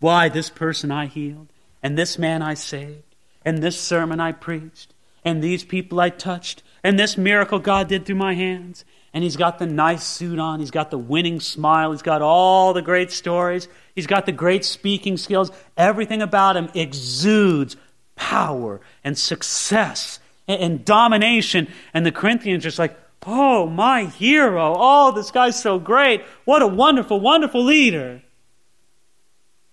Why 0.00 0.28
this 0.28 0.50
person 0.50 0.90
I 0.92 1.06
healed, 1.06 1.48
and 1.82 1.98
this 1.98 2.18
man 2.18 2.42
I 2.42 2.54
saved, 2.54 3.16
and 3.44 3.62
this 3.62 3.80
sermon 3.80 4.20
I 4.20 4.32
preached, 4.32 4.94
and 5.24 5.42
these 5.42 5.64
people 5.64 5.98
I 5.98 6.10
touched, 6.10 6.62
and 6.88 6.98
this 6.98 7.18
miracle 7.18 7.58
God 7.58 7.86
did 7.86 8.06
through 8.06 8.16
my 8.16 8.32
hands. 8.32 8.86
And 9.12 9.22
he's 9.22 9.36
got 9.36 9.58
the 9.58 9.66
nice 9.66 10.04
suit 10.04 10.38
on, 10.38 10.58
he's 10.58 10.70
got 10.70 10.90
the 10.90 10.96
winning 10.96 11.38
smile, 11.38 11.92
he's 11.92 12.00
got 12.00 12.22
all 12.22 12.72
the 12.72 12.80
great 12.80 13.10
stories, 13.10 13.68
he's 13.94 14.06
got 14.06 14.24
the 14.24 14.32
great 14.32 14.64
speaking 14.64 15.18
skills. 15.18 15.50
Everything 15.76 16.22
about 16.22 16.56
him 16.56 16.70
exudes 16.72 17.76
power 18.16 18.80
and 19.04 19.18
success 19.18 20.18
and 20.46 20.82
domination. 20.82 21.68
And 21.92 22.06
the 22.06 22.12
Corinthians 22.12 22.64
are 22.64 22.68
just 22.68 22.78
like, 22.78 22.98
oh, 23.26 23.66
my 23.66 24.04
hero. 24.04 24.74
Oh, 24.74 25.12
this 25.12 25.30
guy's 25.30 25.60
so 25.60 25.78
great. 25.78 26.22
What 26.46 26.62
a 26.62 26.66
wonderful, 26.66 27.20
wonderful 27.20 27.62
leader. 27.62 28.22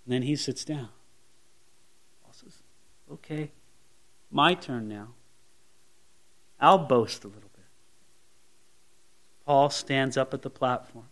And 0.06 0.08
then 0.08 0.22
he 0.24 0.36
sits 0.36 0.66
down. 0.66 0.90
Paul 2.24 2.34
says, 2.34 2.58
okay, 3.10 3.52
my 4.30 4.54
turn 4.54 4.90
now. 4.90 5.15
I'll 6.66 6.80
boast 6.80 7.24
a 7.24 7.28
little 7.28 7.52
bit. 7.54 7.64
Paul 9.46 9.70
stands 9.70 10.18
up 10.18 10.34
at 10.34 10.42
the 10.42 10.50
platform. 10.50 11.06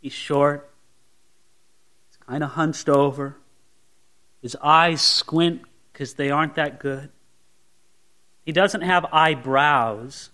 He's 0.00 0.12
short. 0.12 0.70
He's 2.08 2.18
kind 2.18 2.44
of 2.44 2.50
hunched 2.50 2.88
over. 2.88 3.38
His 4.40 4.56
eyes 4.62 5.02
squint 5.02 5.62
because 5.92 6.14
they 6.14 6.30
aren't 6.30 6.54
that 6.54 6.78
good. 6.78 7.10
He 8.46 8.52
doesn't 8.52 8.82
have 8.82 9.04
eyebrows. 9.12 10.30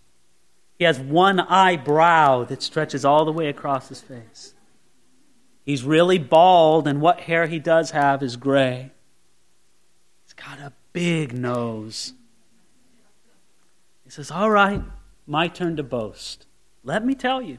He 0.78 0.85
has 0.85 1.01
one 1.01 1.41
eyebrow 1.41 2.45
that 2.45 2.62
stretches 2.62 3.07
all 3.07 3.24
the 3.24 3.33
way 3.33 3.49
across 3.49 3.89
his 3.89 4.03
face. 4.03 4.53
He's 5.64 5.85
really 5.85 6.18
bald, 6.18 6.87
and 6.87 7.01
what 7.01 7.20
hair 7.20 7.47
he 7.47 7.59
does 7.59 7.93
have 7.93 8.22
is 8.22 8.37
gray. 8.37 8.91
He's 10.26 10.35
got 10.35 10.59
a 10.59 10.74
big 10.93 11.33
nose. 11.33 12.12
He 14.11 14.15
says, 14.15 14.33
All 14.33 14.51
right, 14.51 14.83
my 15.25 15.47
turn 15.47 15.77
to 15.77 15.85
boast. 15.85 16.47
Let 16.83 17.07
me 17.07 17.15
tell 17.15 17.41
you. 17.41 17.59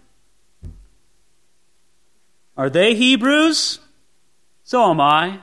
Are 2.57 2.69
they 2.69 2.93
Hebrews? 2.93 3.79
So 4.65 4.91
am 4.91 4.99
I. 4.99 5.39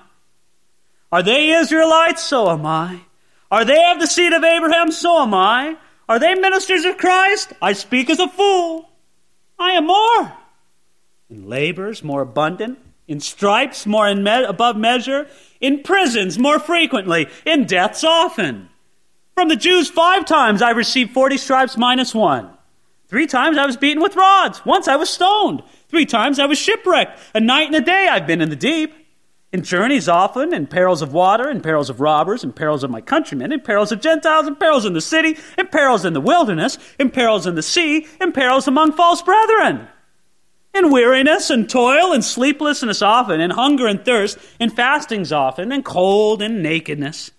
Are 1.11 1.23
they 1.23 1.49
Israelites? 1.49 2.23
So 2.23 2.51
am 2.51 2.67
I. 2.67 3.01
Are 3.51 3.65
they 3.65 3.91
of 3.91 4.01
the 4.01 4.07
seed 4.07 4.35
of 4.35 4.45
Abraham? 4.45 4.91
So 4.91 5.23
am 5.23 5.33
I. 5.33 5.79
Are 6.11 6.19
they 6.19 6.35
ministers 6.35 6.85
of 6.85 6.99
Christ? 6.99 7.55
I 7.63 7.73
speak 7.73 8.11
as 8.11 8.21
a 8.21 8.29
fool. 8.29 8.91
I 9.59 9.71
am 9.71 9.87
more. 9.87 10.35
In 11.31 11.49
labors, 11.49 12.05
more 12.05 12.21
abundant. 12.21 12.81
In 13.07 13.21
stripes, 13.21 13.87
more 13.87 14.07
in 14.07 14.23
me- 14.23 14.45
above 14.45 14.77
measure. 14.77 15.27
In 15.59 15.83
prisons, 15.83 16.39
more 16.39 16.59
frequently. 16.59 17.29
In 17.47 17.65
deaths, 17.65 18.05
often. 18.05 18.69
From 19.39 19.49
the 19.49 19.55
Jews, 19.55 19.89
five 19.89 20.25
times 20.25 20.63
I 20.63 20.71
received 20.71 21.13
40 21.13 21.37
stripes 21.37 21.77
minus 21.77 22.13
one. 22.13 22.51
Three 23.07 23.29
times 23.29 23.57
I 23.57 23.67
was 23.67 23.77
beaten 23.77 24.03
with 24.03 24.17
rods. 24.17 24.67
Once 24.67 24.89
I 24.89 24.97
was 24.97 25.11
stoned. 25.11 25.63
Three 25.89 26.07
times 26.07 26.41
I 26.41 26.47
was 26.47 26.59
shipwrecked. 26.59 27.21
A 27.37 27.41
night 27.41 27.69
and 27.69 27.77
a 27.77 27.81
day 27.81 28.09
I've 28.11 28.27
been 28.27 28.41
in 28.41 28.51
the 28.51 28.57
deep. 28.57 28.93
In 29.53 29.63
journeys 29.63 30.09
often, 30.09 30.53
in 30.53 30.67
perils 30.67 31.03
of 31.03 31.13
water, 31.13 31.49
in 31.49 31.61
perils 31.61 31.89
of 31.89 32.01
robbers, 32.01 32.43
in 32.43 32.53
perils 32.53 32.83
of 32.83 32.91
my 32.91 33.01
countrymen, 33.01 33.53
in 33.53 33.61
perils 33.61 33.93
of 33.93 34.01
Gentiles, 34.01 34.49
in 34.49 34.57
perils 34.57 34.85
in 34.85 34.95
the 34.95 35.01
city, 35.01 35.37
in 35.57 35.69
perils 35.69 36.05
in 36.05 36.15
the 36.15 36.21
wilderness, 36.21 36.77
in 36.99 37.09
perils 37.09 37.47
in 37.47 37.55
the 37.55 37.63
sea, 37.63 38.09
in 38.21 38.33
perils 38.33 38.67
among 38.67 38.91
false 38.91 39.23
brethren. 39.23 39.87
In 40.75 40.91
weariness 40.91 41.49
and 41.49 41.71
toil 41.71 42.13
and 42.13 42.25
sleeplessness 42.25 43.03
often, 43.03 43.41
in 43.41 43.53
hunger 43.53 43.87
and 43.87 44.05
thirst, 44.05 44.37
in 44.59 44.71
fastings 44.71 45.31
often, 45.31 45.71
in 45.71 45.85
cold 45.85 46.43
and 46.43 46.61
nakedness. 46.61 47.31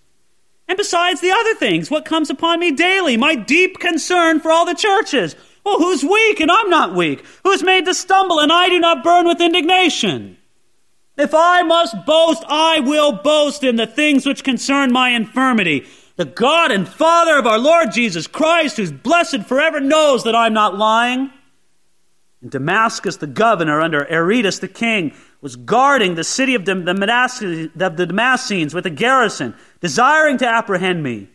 And 0.70 0.76
besides 0.76 1.20
the 1.20 1.32
other 1.32 1.56
things, 1.56 1.90
what 1.90 2.04
comes 2.04 2.30
upon 2.30 2.60
me 2.60 2.70
daily, 2.70 3.16
my 3.16 3.34
deep 3.34 3.80
concern 3.80 4.38
for 4.38 4.52
all 4.52 4.64
the 4.64 4.72
churches. 4.72 5.34
Well, 5.64 5.78
who's 5.78 6.04
weak 6.04 6.38
and 6.38 6.48
I'm 6.48 6.70
not 6.70 6.94
weak? 6.94 7.24
Who's 7.42 7.64
made 7.64 7.86
to 7.86 7.92
stumble 7.92 8.38
and 8.38 8.52
I 8.52 8.68
do 8.68 8.78
not 8.78 9.02
burn 9.02 9.26
with 9.26 9.40
indignation? 9.40 10.36
If 11.18 11.34
I 11.34 11.64
must 11.64 12.06
boast, 12.06 12.44
I 12.46 12.78
will 12.78 13.10
boast 13.10 13.64
in 13.64 13.74
the 13.74 13.86
things 13.88 14.24
which 14.24 14.44
concern 14.44 14.92
my 14.92 15.08
infirmity. 15.08 15.88
The 16.14 16.24
God 16.24 16.70
and 16.70 16.86
Father 16.86 17.36
of 17.36 17.48
our 17.48 17.58
Lord 17.58 17.90
Jesus 17.90 18.28
Christ, 18.28 18.76
who's 18.76 18.92
blessed 18.92 19.46
forever, 19.46 19.80
knows 19.80 20.22
that 20.22 20.36
I'm 20.36 20.54
not 20.54 20.78
lying. 20.78 21.32
In 22.42 22.48
Damascus, 22.48 23.16
the 23.16 23.26
governor, 23.26 23.80
under 23.80 24.06
Aretas 24.08 24.60
the 24.60 24.68
king, 24.68 25.14
was 25.40 25.56
guarding 25.56 26.14
the 26.14 26.24
city 26.24 26.54
of 26.54 26.64
the, 26.64 26.74
Damascenes 26.74 28.74
with 28.74 28.86
a 28.86 28.90
garrison, 28.90 29.54
desiring 29.80 30.38
to 30.38 30.46
apprehend 30.46 31.02
me. 31.02 31.28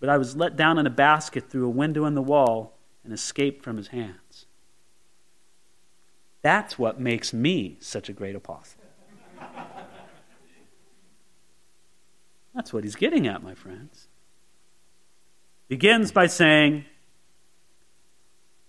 But 0.00 0.08
I 0.08 0.16
was 0.16 0.36
let 0.36 0.56
down 0.56 0.78
in 0.78 0.86
a 0.86 0.90
basket 0.90 1.50
through 1.50 1.66
a 1.66 1.70
window 1.70 2.06
in 2.06 2.14
the 2.14 2.22
wall 2.22 2.78
and 3.04 3.12
escaped 3.12 3.62
from 3.62 3.76
his 3.76 3.88
hands. 3.88 4.46
That's 6.40 6.78
what 6.78 7.00
makes 7.00 7.32
me 7.32 7.76
such 7.80 8.08
a 8.08 8.12
great 8.12 8.36
apostle. 8.36 8.80
That's 12.54 12.72
what 12.72 12.84
he's 12.84 12.96
getting 12.96 13.26
at, 13.26 13.42
my 13.42 13.54
friends. 13.54 14.06
Begins 15.68 16.12
by 16.12 16.28
saying, 16.28 16.84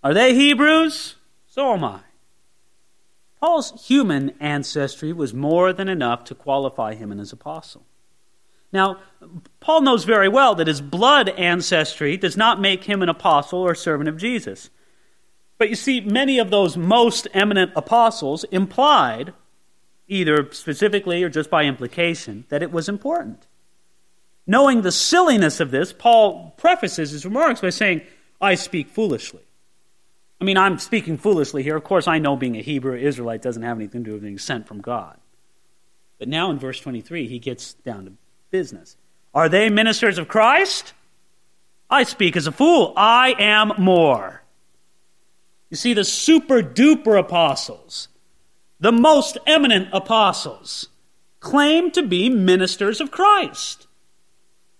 Are 0.03 0.13
they 0.13 0.33
Hebrews? 0.33 1.15
So 1.47 1.73
am 1.73 1.83
I. 1.83 2.01
Paul's 3.39 3.87
human 3.87 4.31
ancestry 4.39 5.13
was 5.13 5.33
more 5.33 5.71
than 5.71 5.87
enough 5.87 6.23
to 6.25 6.35
qualify 6.35 6.95
him 6.95 7.11
as 7.11 7.31
an 7.31 7.37
apostle. 7.39 7.85
Now, 8.71 8.99
Paul 9.59 9.81
knows 9.81 10.03
very 10.03 10.27
well 10.27 10.53
that 10.55 10.67
his 10.67 10.81
blood 10.81 11.29
ancestry 11.29 12.17
does 12.17 12.37
not 12.37 12.61
make 12.61 12.83
him 12.83 13.01
an 13.01 13.09
apostle 13.09 13.59
or 13.59 13.73
servant 13.73 14.09
of 14.09 14.17
Jesus. 14.17 14.69
But 15.57 15.69
you 15.69 15.75
see, 15.75 16.01
many 16.01 16.37
of 16.37 16.51
those 16.51 16.77
most 16.77 17.27
eminent 17.33 17.71
apostles 17.75 18.43
implied 18.45 19.33
either 20.07 20.51
specifically 20.51 21.23
or 21.23 21.29
just 21.29 21.49
by 21.49 21.63
implication, 21.63 22.45
that 22.49 22.63
it 22.63 22.71
was 22.71 22.89
important. 22.89 23.47
Knowing 24.45 24.81
the 24.81 24.91
silliness 24.91 25.59
of 25.59 25.71
this, 25.71 25.93
Paul 25.93 26.55
prefaces 26.57 27.11
his 27.11 27.25
remarks 27.25 27.61
by 27.61 27.69
saying, 27.69 28.01
I 28.41 28.55
speak 28.55 28.89
foolishly. 28.89 29.43
I 30.41 30.45
mean, 30.45 30.57
I'm 30.57 30.79
speaking 30.79 31.17
foolishly 31.17 31.63
here. 31.63 31.75
Of 31.75 31.83
course, 31.83 32.07
I 32.07 32.19
know 32.19 32.35
being 32.37 32.55
a 32.55 32.61
Hebrew 32.61 32.95
Israelite 32.95 33.41
doesn't 33.41 33.63
have 33.63 33.77
anything 33.77 34.03
to 34.03 34.09
do 34.09 34.13
with 34.13 34.23
being 34.23 34.37
sent 34.37 34.67
from 34.67 34.81
God. 34.81 35.17
But 36.17 36.27
now 36.27 36.49
in 36.51 36.59
verse 36.59 36.79
23, 36.79 37.27
he 37.27 37.39
gets 37.39 37.73
down 37.73 38.05
to 38.05 38.13
business. 38.51 38.95
Are 39.33 39.49
they 39.49 39.69
ministers 39.69 40.17
of 40.17 40.27
Christ? 40.27 40.93
I 41.89 42.03
speak 42.03 42.37
as 42.37 42.47
a 42.47 42.51
fool. 42.51 42.93
I 42.95 43.35
am 43.37 43.73
more. 43.77 44.43
You 45.69 45.77
see, 45.77 45.93
the 45.93 46.03
super 46.03 46.61
duper 46.61 47.19
apostles, 47.19 48.07
the 48.79 48.91
most 48.91 49.37
eminent 49.45 49.89
apostles, 49.91 50.87
claim 51.39 51.91
to 51.91 52.03
be 52.03 52.29
ministers 52.29 52.99
of 53.01 53.11
Christ. 53.11 53.87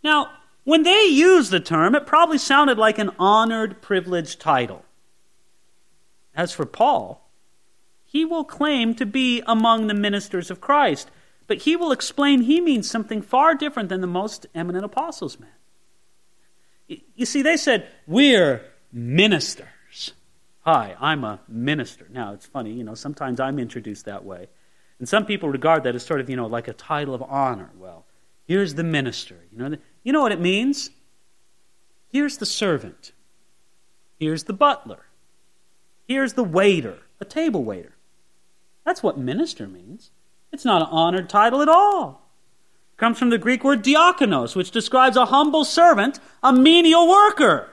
Now, 0.04 0.32
when 0.64 0.84
they 0.84 1.06
used 1.06 1.52
the 1.52 1.60
term, 1.60 1.96
it 1.96 2.06
probably 2.06 2.38
sounded 2.38 2.78
like 2.78 2.98
an 3.00 3.12
honored, 3.20 3.82
privileged 3.82 4.40
title. 4.40 4.84
As 6.36 6.52
for 6.52 6.66
Paul, 6.66 7.30
he 8.06 8.26
will 8.26 8.44
claim 8.44 8.96
to 8.96 9.06
be 9.06 9.44
among 9.46 9.88
the 9.88 9.94
ministers 9.94 10.50
of 10.50 10.62
Christ, 10.62 11.12
but 11.48 11.60
he 11.60 11.76
will 11.76 11.92
explain 11.92 12.42
he 12.42 12.62
means 12.62 12.90
something 12.90 13.22
far 13.22 13.56
different 13.56 13.90
than 13.90 14.02
the 14.02 14.08
most 14.08 14.48
eminent 14.56 14.86
apostles 14.86 15.40
meant. 15.40 15.54
You 17.16 17.26
see, 17.26 17.42
they 17.42 17.58
said, 17.58 17.88
We're 18.08 18.64
ministers. 18.92 20.14
Hi, 20.62 20.96
I'm 21.00 21.24
a 21.24 21.40
minister. 21.48 22.08
Now, 22.12 22.34
it's 22.34 22.46
funny, 22.46 22.74
you 22.74 22.84
know, 22.84 22.96
sometimes 22.96 23.40
I'm 23.40 23.60
introduced 23.60 24.06
that 24.06 24.26
way. 24.26 24.48
And 25.00 25.08
some 25.08 25.26
people 25.26 25.50
regard 25.50 25.84
that 25.84 25.96
as 25.96 26.06
sort 26.06 26.20
of, 26.20 26.30
you 26.30 26.36
know, 26.36 26.48
like 26.48 26.68
a 26.68 26.74
title 26.74 27.14
of 27.14 27.24
honor. 27.24 27.70
Well, 27.78 28.06
here's 28.46 28.74
the 28.74 28.84
minister. 28.84 29.38
You 29.52 29.58
know, 29.58 29.78
you 30.04 30.12
know 30.12 30.22
what 30.22 30.32
it 30.32 30.42
means? 30.42 30.90
Here's 32.12 32.38
the 32.38 32.46
servant. 32.46 33.14
Here's 34.20 34.44
the 34.44 34.54
butler. 34.54 35.06
Here's 36.10 36.34
the 36.34 36.44
waiter, 36.44 36.98
a 37.22 37.26
table 37.26 37.64
waiter. 37.64 37.94
That's 38.84 39.04
what 39.04 39.20
minister 39.20 39.68
means. 39.68 40.10
It's 40.52 40.66
not 40.66 40.82
an 40.82 40.88
honored 40.90 41.30
title 41.30 41.62
at 41.62 41.70
all. 41.70 42.28
It 42.96 42.98
comes 42.98 43.20
from 43.20 43.30
the 43.30 43.38
Greek 43.38 43.64
word 43.64 43.84
diakonos, 43.84 44.56
which 44.56 44.72
describes 44.72 45.16
a 45.16 45.28
humble 45.28 45.64
servant, 45.64 46.20
a 46.42 46.52
menial 46.52 47.08
worker. 47.08 47.70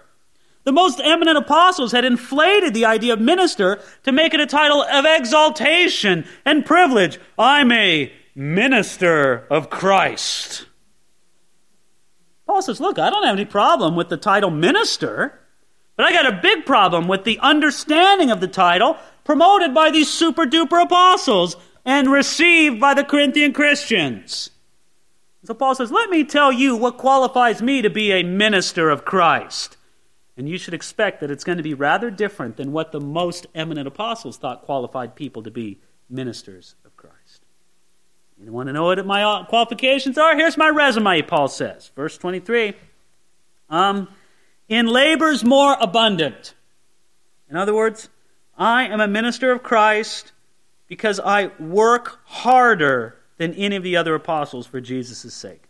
The 0.64 0.72
most 0.72 1.00
eminent 1.00 1.38
apostles 1.38 1.92
had 1.92 2.04
inflated 2.04 2.74
the 2.74 2.84
idea 2.84 3.14
of 3.14 3.22
minister 3.22 3.80
to 4.02 4.12
make 4.12 4.34
it 4.34 4.40
a 4.40 4.46
title 4.46 4.82
of 4.82 5.06
exaltation 5.06 6.26
and 6.44 6.66
privilege. 6.66 7.18
I'm 7.38 7.72
a 7.72 8.12
minister 8.34 9.46
of 9.48 9.70
Christ. 9.70 10.66
Paul 12.46 12.60
says, 12.60 12.80
Look, 12.80 12.98
I 12.98 13.08
don't 13.08 13.24
have 13.24 13.36
any 13.36 13.46
problem 13.46 13.96
with 13.96 14.10
the 14.10 14.18
title 14.18 14.50
minister. 14.50 15.40
But 15.96 16.06
I 16.06 16.12
got 16.12 16.26
a 16.26 16.40
big 16.42 16.66
problem 16.66 17.08
with 17.08 17.24
the 17.24 17.38
understanding 17.40 18.30
of 18.30 18.40
the 18.40 18.48
title 18.48 18.98
promoted 19.24 19.74
by 19.74 19.90
these 19.90 20.10
super 20.10 20.44
duper 20.44 20.82
apostles 20.82 21.56
and 21.84 22.10
received 22.10 22.78
by 22.78 22.94
the 22.94 23.04
Corinthian 23.04 23.52
Christians. 23.52 24.50
So 25.44 25.54
Paul 25.54 25.74
says, 25.74 25.92
Let 25.92 26.10
me 26.10 26.24
tell 26.24 26.52
you 26.52 26.76
what 26.76 26.98
qualifies 26.98 27.62
me 27.62 27.80
to 27.82 27.90
be 27.90 28.12
a 28.12 28.22
minister 28.22 28.90
of 28.90 29.04
Christ. 29.04 29.76
And 30.36 30.48
you 30.48 30.58
should 30.58 30.74
expect 30.74 31.20
that 31.20 31.30
it's 31.30 31.44
going 31.44 31.56
to 31.56 31.62
be 31.62 31.72
rather 31.72 32.10
different 32.10 32.56
than 32.56 32.72
what 32.72 32.92
the 32.92 33.00
most 33.00 33.46
eminent 33.54 33.88
apostles 33.88 34.36
thought 34.36 34.62
qualified 34.62 35.14
people 35.14 35.42
to 35.44 35.50
be 35.50 35.78
ministers 36.10 36.74
of 36.84 36.94
Christ. 36.96 37.42
You 38.38 38.52
want 38.52 38.66
to 38.66 38.74
know 38.74 38.84
what 38.84 39.06
my 39.06 39.44
qualifications 39.48 40.18
are? 40.18 40.36
Here's 40.36 40.58
my 40.58 40.68
resume, 40.68 41.22
Paul 41.22 41.48
says. 41.48 41.90
Verse 41.96 42.18
23. 42.18 42.74
Um, 43.70 44.08
in 44.68 44.86
labors 44.86 45.44
more 45.44 45.76
abundant. 45.80 46.54
In 47.48 47.56
other 47.56 47.74
words, 47.74 48.08
I 48.58 48.84
am 48.84 49.00
a 49.00 49.08
minister 49.08 49.52
of 49.52 49.62
Christ 49.62 50.32
because 50.88 51.20
I 51.20 51.48
work 51.58 52.20
harder 52.24 53.16
than 53.38 53.52
any 53.54 53.76
of 53.76 53.82
the 53.82 53.96
other 53.96 54.14
apostles 54.14 54.66
for 54.66 54.80
Jesus' 54.80 55.34
sake. 55.34 55.64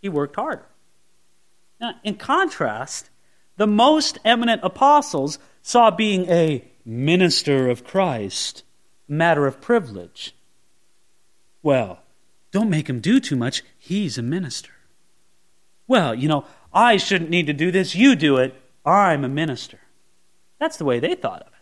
He 0.00 0.08
worked 0.08 0.36
harder. 0.36 0.66
Now, 1.80 1.94
in 2.04 2.16
contrast, 2.16 3.10
the 3.56 3.66
most 3.66 4.18
eminent 4.24 4.60
apostles 4.62 5.38
saw 5.62 5.90
being 5.90 6.28
a 6.30 6.64
minister 6.84 7.68
of 7.68 7.84
Christ 7.84 8.62
a 9.08 9.12
matter 9.12 9.46
of 9.46 9.60
privilege. 9.60 10.34
Well, 11.62 12.00
don't 12.50 12.70
make 12.70 12.88
him 12.88 13.00
do 13.00 13.20
too 13.20 13.36
much. 13.36 13.62
He's 13.78 14.18
a 14.18 14.22
minister. 14.22 14.72
Well, 15.86 16.14
you 16.14 16.28
know, 16.28 16.44
I 16.72 16.96
shouldn't 16.96 17.30
need 17.30 17.46
to 17.46 17.52
do 17.52 17.70
this. 17.70 17.94
You 17.94 18.16
do 18.16 18.36
it. 18.36 18.54
I'm 18.84 19.24
a 19.24 19.28
minister. 19.28 19.80
That's 20.58 20.76
the 20.76 20.84
way 20.84 21.00
they 21.00 21.14
thought 21.14 21.42
of 21.42 21.48
it. 21.48 21.52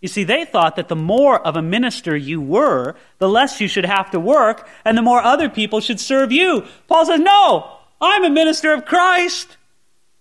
You 0.00 0.08
see, 0.08 0.24
they 0.24 0.44
thought 0.44 0.76
that 0.76 0.88
the 0.88 0.96
more 0.96 1.38
of 1.46 1.56
a 1.56 1.62
minister 1.62 2.16
you 2.16 2.40
were, 2.40 2.96
the 3.18 3.28
less 3.28 3.60
you 3.60 3.68
should 3.68 3.84
have 3.84 4.10
to 4.12 4.20
work, 4.20 4.66
and 4.84 4.96
the 4.96 5.02
more 5.02 5.20
other 5.20 5.50
people 5.50 5.80
should 5.80 6.00
serve 6.00 6.32
you. 6.32 6.64
Paul 6.88 7.06
says, 7.06 7.20
No, 7.20 7.76
I'm 8.00 8.24
a 8.24 8.30
minister 8.30 8.72
of 8.72 8.86
Christ 8.86 9.58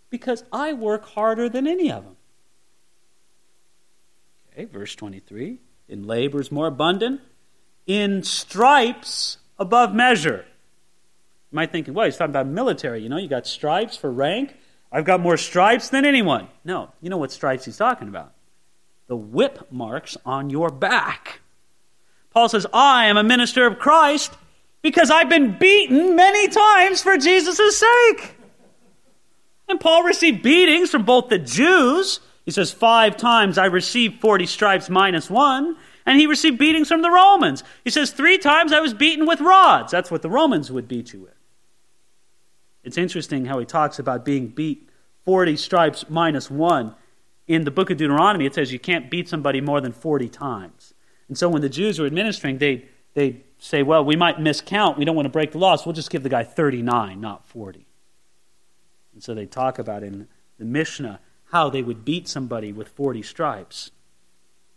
because 0.10 0.44
I 0.52 0.74
work 0.74 1.06
harder 1.06 1.48
than 1.48 1.66
any 1.66 1.92
of 1.92 2.04
them. 2.04 2.16
Okay, 4.52 4.66
verse 4.66 4.96
23 4.96 5.60
In 5.88 6.04
labors 6.04 6.52
more 6.52 6.68
abundant, 6.68 7.22
in 7.88 8.24
stripes 8.24 9.38
above 9.58 9.94
measure. 9.94 10.46
You 11.52 11.56
might 11.56 11.72
think, 11.72 11.88
well, 11.90 12.06
he's 12.06 12.18
talking 12.18 12.32
about 12.32 12.48
military. 12.48 13.02
You 13.02 13.10
know, 13.10 13.18
you 13.18 13.28
got 13.28 13.48
stripes 13.48 13.98
for 13.98 14.12
rank. 14.12 14.56
I've 14.92 15.06
got 15.06 15.20
more 15.20 15.38
stripes 15.38 15.90
than 15.90 16.06
anyone. 16.06 16.48
No, 16.64 16.92
you 17.02 17.10
know 17.10 17.18
what 17.18 17.32
stripes 17.32 17.66
he's 17.66 17.78
talking 17.78 18.08
about? 18.08 18.34
The 19.08 19.16
whip 19.16 19.72
marks 19.72 20.18
on 20.26 20.50
your 20.50 20.70
back. 20.70 21.42
Paul 22.32 22.50
says, 22.50 22.68
I 22.74 23.06
am 23.06 23.18
a 23.18 23.24
minister 23.24 23.66
of 23.66 23.80
Christ 23.80 24.34
because 24.82 25.10
I've 25.10 25.30
been 25.30 25.58
beaten 25.58 26.16
many 26.16 26.48
times 26.48 27.02
for 27.02 27.18
Jesus' 27.18 27.78
sake. 27.78 28.36
And 29.68 29.80
Paul 29.80 30.04
received 30.04 30.42
beatings 30.42 30.90
from 30.90 31.04
both 31.04 31.30
the 31.30 31.40
Jews. 31.40 32.20
He 32.46 32.52
says, 32.52 32.72
Five 32.72 33.18
times 33.18 33.58
I 33.58 33.66
received 33.66 34.22
40 34.22 34.46
stripes 34.46 34.90
minus 34.90 35.30
one. 35.30 35.78
And 36.06 36.20
he 36.20 36.26
received 36.26 36.58
beatings 36.58 36.88
from 36.88 37.04
the 37.04 37.12
Romans. 37.12 37.64
He 37.84 37.92
says, 37.92 38.12
Three 38.12 38.38
times 38.38 38.72
I 38.72 38.80
was 38.80 38.94
beaten 38.94 39.28
with 39.28 39.42
rods. 39.42 39.92
That's 39.92 40.10
what 40.10 40.22
the 40.22 40.30
Romans 40.30 40.72
would 40.72 40.88
beat 40.88 41.14
you 41.14 41.22
with. 41.22 41.39
It's 42.90 42.98
interesting 42.98 43.46
how 43.46 43.60
he 43.60 43.68
talks 43.68 44.00
about 44.00 44.26
being 44.26 44.48
beat 44.48 44.90
40 45.24 45.58
stripes 45.58 46.10
minus 46.10 46.50
one. 46.50 46.96
In 47.48 47.64
the 47.64 47.70
book 47.70 47.92
of 47.92 47.98
Deuteronomy, 47.98 48.48
it 48.48 48.56
says 48.56 48.74
you 48.74 48.80
can't 48.80 49.12
beat 49.12 49.30
somebody 49.30 49.62
more 49.62 49.80
than 49.80 49.92
40 49.92 50.28
times. 50.28 50.96
And 51.28 51.38
so 51.38 51.50
when 51.50 51.62
the 51.62 51.70
Jews 51.70 52.00
were 52.00 52.08
administering, 52.08 52.58
they 52.58 52.86
they 53.14 53.44
say, 53.60 53.84
well, 53.84 54.04
we 54.04 54.16
might 54.16 54.38
miscount. 54.38 54.98
We 54.98 55.06
don't 55.06 55.16
want 55.16 55.28
to 55.28 55.32
break 55.32 55.52
the 55.52 55.60
law, 55.60 55.76
so 55.76 55.86
we'll 55.86 55.94
just 55.94 56.10
give 56.10 56.24
the 56.24 56.30
guy 56.30 56.44
39, 56.44 57.22
not 57.22 57.46
40. 57.46 57.86
And 59.14 59.22
so 59.22 59.36
they 59.36 59.46
talk 59.46 59.78
about 59.78 60.02
in 60.02 60.28
the 60.58 60.66
Mishnah 60.66 61.20
how 61.52 61.70
they 61.70 61.84
would 61.84 62.04
beat 62.04 62.28
somebody 62.28 62.74
with 62.74 62.88
40 62.88 63.22
stripes. 63.22 63.92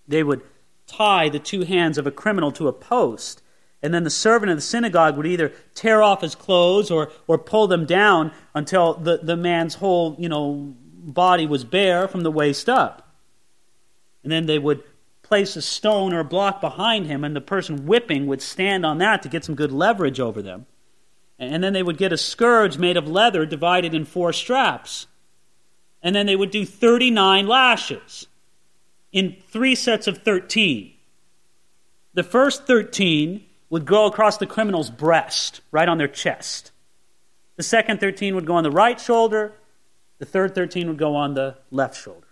They 0.06 0.22
would 0.22 0.42
tie 0.86 1.30
the 1.30 1.38
two 1.38 1.62
hands 1.62 1.96
of 1.96 2.06
a 2.06 2.10
criminal 2.10 2.52
to 2.52 2.68
a 2.68 2.74
post 2.74 3.42
and 3.82 3.92
then 3.92 4.04
the 4.04 4.10
servant 4.10 4.50
of 4.50 4.56
the 4.56 4.62
synagogue 4.62 5.16
would 5.16 5.26
either 5.26 5.52
tear 5.74 6.02
off 6.02 6.20
his 6.20 6.34
clothes 6.34 6.90
or, 6.90 7.10
or 7.26 7.36
pull 7.36 7.66
them 7.66 7.84
down 7.84 8.32
until 8.54 8.94
the, 8.94 9.18
the 9.18 9.36
man's 9.36 9.74
whole 9.74 10.14
you 10.18 10.28
know, 10.28 10.74
body 10.86 11.46
was 11.46 11.64
bare 11.64 12.06
from 12.06 12.20
the 12.20 12.30
waist 12.30 12.68
up. 12.68 13.08
And 14.22 14.30
then 14.30 14.46
they 14.46 14.58
would 14.58 14.84
place 15.22 15.56
a 15.56 15.62
stone 15.62 16.12
or 16.12 16.20
a 16.20 16.24
block 16.24 16.60
behind 16.60 17.06
him, 17.06 17.24
and 17.24 17.34
the 17.34 17.40
person 17.40 17.86
whipping 17.86 18.26
would 18.26 18.42
stand 18.42 18.86
on 18.86 18.98
that 18.98 19.22
to 19.22 19.28
get 19.28 19.44
some 19.44 19.56
good 19.56 19.72
leverage 19.72 20.20
over 20.20 20.42
them. 20.42 20.66
And 21.38 21.64
then 21.64 21.72
they 21.72 21.82
would 21.82 21.98
get 21.98 22.12
a 22.12 22.18
scourge 22.18 22.78
made 22.78 22.96
of 22.96 23.08
leather 23.08 23.44
divided 23.44 23.94
in 23.94 24.04
four 24.04 24.32
straps. 24.32 25.08
And 26.02 26.14
then 26.14 26.26
they 26.26 26.36
would 26.36 26.50
do 26.52 26.64
39 26.64 27.48
lashes 27.48 28.28
in 29.10 29.36
three 29.48 29.74
sets 29.74 30.06
of 30.06 30.18
13. 30.18 30.92
The 32.14 32.22
first 32.22 32.66
13 32.66 33.44
would 33.72 33.86
go 33.86 34.04
across 34.04 34.36
the 34.36 34.46
criminal's 34.46 34.90
breast, 34.90 35.62
right 35.70 35.88
on 35.88 35.96
their 35.96 36.06
chest. 36.06 36.72
The 37.56 37.62
second 37.62 38.00
13 38.00 38.34
would 38.34 38.44
go 38.44 38.56
on 38.56 38.64
the 38.64 38.70
right 38.70 39.00
shoulder. 39.00 39.54
The 40.18 40.26
third 40.26 40.54
13 40.54 40.88
would 40.88 40.98
go 40.98 41.16
on 41.16 41.32
the 41.32 41.56
left 41.70 41.96
shoulder. 41.98 42.26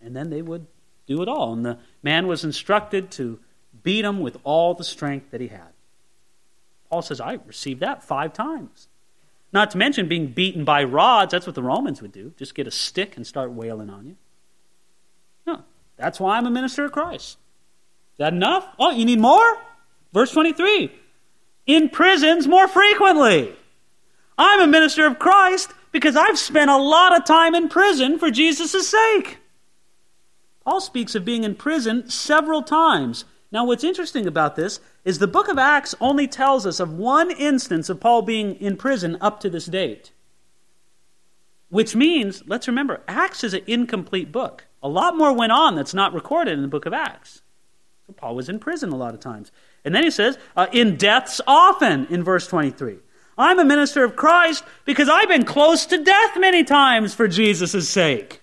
And 0.00 0.16
then 0.16 0.30
they 0.30 0.42
would 0.42 0.66
do 1.06 1.22
it 1.22 1.28
all. 1.28 1.52
And 1.52 1.64
the 1.64 1.78
man 2.02 2.26
was 2.26 2.42
instructed 2.42 3.12
to 3.12 3.38
beat 3.84 4.04
him 4.04 4.18
with 4.18 4.36
all 4.42 4.74
the 4.74 4.82
strength 4.82 5.30
that 5.30 5.40
he 5.40 5.46
had. 5.46 5.72
Paul 6.90 7.02
says, 7.02 7.20
I 7.20 7.38
received 7.46 7.78
that 7.80 8.02
five 8.02 8.32
times. 8.32 8.88
Not 9.52 9.70
to 9.70 9.78
mention 9.78 10.08
being 10.08 10.32
beaten 10.32 10.64
by 10.64 10.82
rods. 10.82 11.30
That's 11.30 11.46
what 11.46 11.54
the 11.54 11.62
Romans 11.62 12.02
would 12.02 12.12
do. 12.12 12.32
Just 12.36 12.56
get 12.56 12.66
a 12.66 12.72
stick 12.72 13.16
and 13.16 13.24
start 13.24 13.52
wailing 13.52 13.88
on 13.88 14.08
you. 14.08 14.16
No, 15.46 15.62
that's 15.96 16.18
why 16.18 16.36
I'm 16.36 16.46
a 16.46 16.50
minister 16.50 16.84
of 16.84 16.90
Christ. 16.90 17.38
Is 18.14 18.18
that 18.18 18.32
enough? 18.32 18.66
Oh, 18.80 18.90
you 18.90 19.04
need 19.04 19.20
more? 19.20 19.58
Verse 20.12 20.32
23 20.32 20.92
In 21.66 21.88
prisons 21.88 22.46
more 22.46 22.68
frequently. 22.68 23.54
I'm 24.36 24.60
a 24.60 24.66
minister 24.66 25.06
of 25.06 25.18
Christ 25.18 25.72
because 25.90 26.16
I've 26.16 26.38
spent 26.38 26.70
a 26.70 26.76
lot 26.76 27.16
of 27.16 27.24
time 27.24 27.54
in 27.54 27.68
prison 27.68 28.18
for 28.18 28.30
Jesus' 28.30 28.88
sake. 28.88 29.38
Paul 30.64 30.80
speaks 30.80 31.14
of 31.14 31.24
being 31.24 31.44
in 31.44 31.54
prison 31.54 32.08
several 32.08 32.62
times. 32.62 33.24
Now, 33.50 33.64
what's 33.64 33.84
interesting 33.84 34.26
about 34.26 34.54
this 34.54 34.80
is 35.04 35.18
the 35.18 35.26
book 35.26 35.48
of 35.48 35.58
Acts 35.58 35.94
only 36.00 36.28
tells 36.28 36.66
us 36.66 36.78
of 36.78 36.92
one 36.92 37.30
instance 37.30 37.88
of 37.88 38.00
Paul 38.00 38.22
being 38.22 38.54
in 38.56 38.76
prison 38.76 39.16
up 39.20 39.40
to 39.40 39.50
this 39.50 39.66
date. 39.66 40.12
Which 41.70 41.96
means, 41.96 42.42
let's 42.46 42.68
remember, 42.68 43.00
Acts 43.08 43.42
is 43.42 43.54
an 43.54 43.62
incomplete 43.66 44.30
book. 44.30 44.66
A 44.82 44.88
lot 44.88 45.16
more 45.16 45.32
went 45.32 45.52
on 45.52 45.74
that's 45.74 45.94
not 45.94 46.14
recorded 46.14 46.52
in 46.52 46.62
the 46.62 46.68
book 46.68 46.86
of 46.86 46.92
Acts. 46.92 47.42
So 48.06 48.12
Paul 48.12 48.36
was 48.36 48.48
in 48.48 48.58
prison 48.58 48.90
a 48.90 48.96
lot 48.96 49.14
of 49.14 49.20
times. 49.20 49.50
And 49.88 49.94
then 49.94 50.04
he 50.04 50.10
says, 50.10 50.36
uh, 50.54 50.66
in 50.70 50.96
deaths 50.96 51.40
often, 51.46 52.08
in 52.10 52.22
verse 52.22 52.46
23. 52.46 52.98
I'm 53.38 53.58
a 53.58 53.64
minister 53.64 54.04
of 54.04 54.16
Christ 54.16 54.62
because 54.84 55.08
I've 55.08 55.28
been 55.28 55.46
close 55.46 55.86
to 55.86 56.04
death 56.04 56.36
many 56.36 56.62
times 56.62 57.14
for 57.14 57.26
Jesus' 57.26 57.88
sake. 57.88 58.42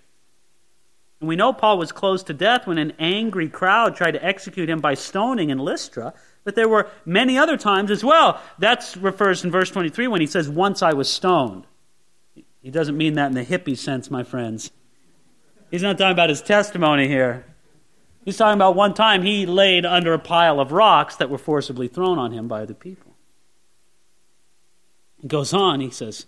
And 1.20 1.30
we 1.30 1.36
know 1.36 1.54
Paul 1.54 1.78
was 1.78 1.92
close 1.92 2.24
to 2.24 2.34
death 2.34 2.66
when 2.66 2.80
an 2.80 2.94
angry 2.98 3.48
crowd 3.48 3.96
tried 3.96 4.14
to 4.14 4.26
execute 4.26 4.68
him 4.68 4.80
by 4.80 4.96
stoning 4.96 5.52
in 5.52 5.60
Lystra, 5.60 6.16
but 6.46 6.56
there 6.56 6.68
were 6.68 6.90
many 7.06 7.38
other 7.38 7.58
times 7.58 7.92
as 7.92 8.04
well. 8.04 8.42
That 8.58 8.96
refers 9.00 9.44
in 9.44 9.52
verse 9.52 9.70
23 9.70 10.08
when 10.08 10.22
he 10.22 10.28
says, 10.28 10.50
Once 10.50 10.82
I 10.82 10.94
was 10.94 11.08
stoned. 11.08 11.68
He 12.64 12.72
doesn't 12.72 12.98
mean 12.98 13.14
that 13.14 13.28
in 13.28 13.34
the 13.36 13.46
hippie 13.46 13.78
sense, 13.78 14.10
my 14.10 14.24
friends. 14.24 14.72
He's 15.70 15.84
not 15.84 16.00
talking 16.00 16.14
about 16.14 16.30
his 16.30 16.42
testimony 16.42 17.08
here. 17.08 17.46
He's 18.26 18.38
talking 18.38 18.56
about 18.56 18.76
one 18.76 18.96
time 18.96 19.22
he 19.22 19.46
laid 19.46 19.86
under 19.86 20.12
a 20.12 20.20
pile 20.20 20.60
of 20.60 20.72
rocks 20.72 21.16
that 21.18 21.30
were 21.30 21.38
forcibly 21.38 21.88
thrown 21.88 22.18
on 22.18 22.32
him 22.32 22.48
by 22.48 22.66
the 22.66 22.74
people. 22.74 23.16
He 25.22 25.28
goes 25.28 25.54
on, 25.54 25.80
he 25.80 25.92
says, 25.92 26.26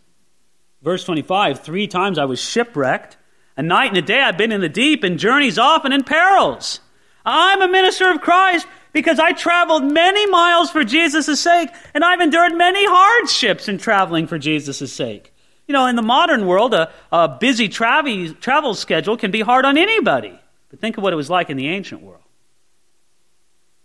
verse 0.83 1.03
25 1.03 1.61
Three 1.61 1.87
times 1.87 2.19
I 2.19 2.25
was 2.25 2.39
shipwrecked. 2.39 3.17
A 3.57 3.63
night 3.63 3.89
and 3.89 3.97
a 3.97 4.03
day 4.03 4.21
I've 4.21 4.37
been 4.37 4.51
in 4.51 4.61
the 4.61 4.69
deep, 4.69 5.03
in 5.03 5.17
journeys 5.17 5.57
often 5.57 5.91
in 5.91 6.03
perils. 6.03 6.79
I'm 7.25 7.63
a 7.63 7.67
minister 7.67 8.11
of 8.11 8.21
Christ 8.21 8.67
because 8.93 9.19
I 9.19 9.31
traveled 9.31 9.83
many 9.83 10.27
miles 10.27 10.69
for 10.69 10.83
Jesus' 10.83 11.41
sake, 11.41 11.69
and 11.95 12.05
I've 12.05 12.21
endured 12.21 12.53
many 12.53 12.85
hardships 12.87 13.67
in 13.67 13.79
traveling 13.79 14.27
for 14.27 14.37
Jesus' 14.37 14.93
sake. 14.93 15.33
You 15.67 15.73
know, 15.73 15.87
in 15.87 15.95
the 15.95 16.03
modern 16.03 16.45
world, 16.45 16.75
a, 16.75 16.93
a 17.11 17.27
busy 17.27 17.67
travel, 17.67 18.33
travel 18.35 18.75
schedule 18.75 19.17
can 19.17 19.31
be 19.31 19.41
hard 19.41 19.65
on 19.65 19.79
anybody. 19.79 20.39
But 20.69 20.79
think 20.79 20.97
of 20.97 21.03
what 21.03 21.13
it 21.13 21.17
was 21.17 21.29
like 21.29 21.49
in 21.49 21.57
the 21.57 21.67
ancient 21.67 22.01
world. 22.01 22.23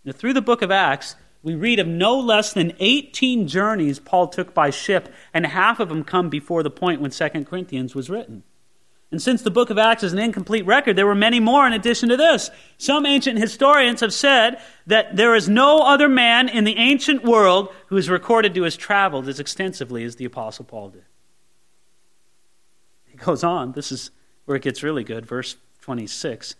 Now, 0.03 0.11
through 0.11 0.33
the 0.33 0.41
book 0.41 0.61
of 0.61 0.71
Acts, 0.71 1.15
we 1.41 1.55
read 1.55 1.79
of 1.79 1.87
no 1.87 2.17
less 2.17 2.53
than 2.53 2.73
18 2.79 3.47
journeys 3.47 3.99
Paul 3.99 4.27
took 4.27 4.53
by 4.53 4.69
ship, 4.69 5.13
and 5.33 5.45
half 5.45 5.79
of 5.79 5.89
them 5.89 6.03
come 6.03 6.29
before 6.29 6.63
the 6.63 6.69
point 6.69 7.01
when 7.01 7.11
2 7.11 7.29
Corinthians 7.45 7.95
was 7.95 8.09
written. 8.09 8.43
And 9.11 9.21
since 9.21 9.43
the 9.43 9.51
book 9.51 9.69
of 9.69 9.77
Acts 9.77 10.01
is 10.01 10.11
an 10.11 10.19
incomplete 10.19 10.65
record, 10.65 10.95
there 10.95 11.05
were 11.05 11.13
many 11.13 11.39
more 11.39 11.67
in 11.67 11.73
addition 11.73 12.09
to 12.09 12.17
this. 12.17 12.49
Some 12.79 13.05
ancient 13.05 13.37
historians 13.37 13.99
have 13.99 14.13
said 14.13 14.59
that 14.87 15.15
there 15.15 15.35
is 15.35 15.47
no 15.47 15.83
other 15.83 16.09
man 16.09 16.49
in 16.49 16.63
the 16.63 16.77
ancient 16.77 17.23
world 17.23 17.71
who 17.87 17.97
is 17.97 18.09
recorded 18.09 18.55
to 18.55 18.63
have 18.63 18.75
traveled 18.77 19.27
as 19.27 19.39
extensively 19.39 20.03
as 20.03 20.15
the 20.15 20.25
Apostle 20.25 20.65
Paul 20.65 20.89
did. 20.89 21.05
He 23.05 23.17
goes 23.17 23.43
on. 23.43 23.73
This 23.73 23.91
is 23.91 24.09
where 24.45 24.57
it 24.57 24.63
gets 24.63 24.81
really 24.81 25.03
good. 25.03 25.27
Verse 25.27 25.57
26 25.81 26.55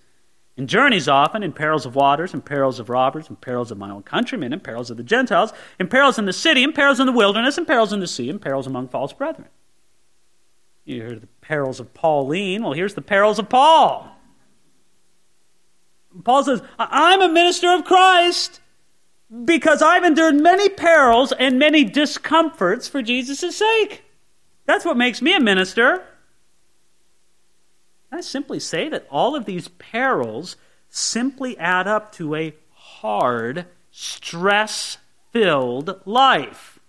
in 0.55 0.67
journeys 0.67 1.07
often, 1.07 1.41
in 1.41 1.51
perils 1.51 1.85
of 1.85 1.95
waters, 1.95 2.33
in 2.33 2.41
perils 2.41 2.79
of 2.79 2.89
robbers, 2.89 3.27
in 3.29 3.35
perils 3.37 3.71
of 3.71 3.77
my 3.77 3.89
own 3.89 4.03
countrymen, 4.03 4.53
in 4.53 4.59
perils 4.59 4.91
of 4.91 4.97
the 4.97 5.03
Gentiles, 5.03 5.51
in 5.79 5.87
perils 5.87 6.19
in 6.19 6.25
the 6.25 6.33
city, 6.33 6.63
in 6.63 6.73
perils 6.73 6.99
in 6.99 7.07
the 7.07 7.11
wilderness, 7.11 7.57
in 7.57 7.65
perils 7.65 7.91
in 7.91 7.99
the 7.99 8.07
sea, 8.07 8.29
in 8.29 8.37
perils 8.37 8.67
among 8.67 8.87
false 8.87 9.13
brethren. 9.13 9.49
You 10.85 11.01
heard 11.01 11.21
the 11.21 11.27
perils 11.41 11.79
of 11.79 11.93
Pauline. 11.93 12.63
Well, 12.63 12.73
here's 12.73 12.93
the 12.93 13.01
perils 13.01 13.39
of 13.39 13.49
Paul. 13.49 14.09
Paul 16.23 16.43
says, 16.43 16.61
I'm 16.77 17.21
a 17.21 17.29
minister 17.29 17.73
of 17.73 17.85
Christ 17.85 18.59
because 19.45 19.81
I've 19.81 20.03
endured 20.03 20.35
many 20.35 20.69
perils 20.69 21.31
and 21.31 21.57
many 21.57 21.83
discomforts 21.83 22.87
for 22.87 23.01
Jesus' 23.01 23.57
sake. 23.57 24.03
That's 24.65 24.85
what 24.85 24.97
makes 24.97 25.21
me 25.21 25.35
a 25.35 25.39
minister. 25.39 26.05
I 28.13 28.21
simply 28.21 28.59
say 28.59 28.89
that 28.89 29.07
all 29.09 29.35
of 29.35 29.45
these 29.45 29.67
perils 29.67 30.55
simply 30.89 31.57
add 31.57 31.87
up 31.87 32.11
to 32.13 32.35
a 32.35 32.53
hard, 32.71 33.65
stress 33.91 34.97
filled 35.31 36.01
life? 36.05 36.79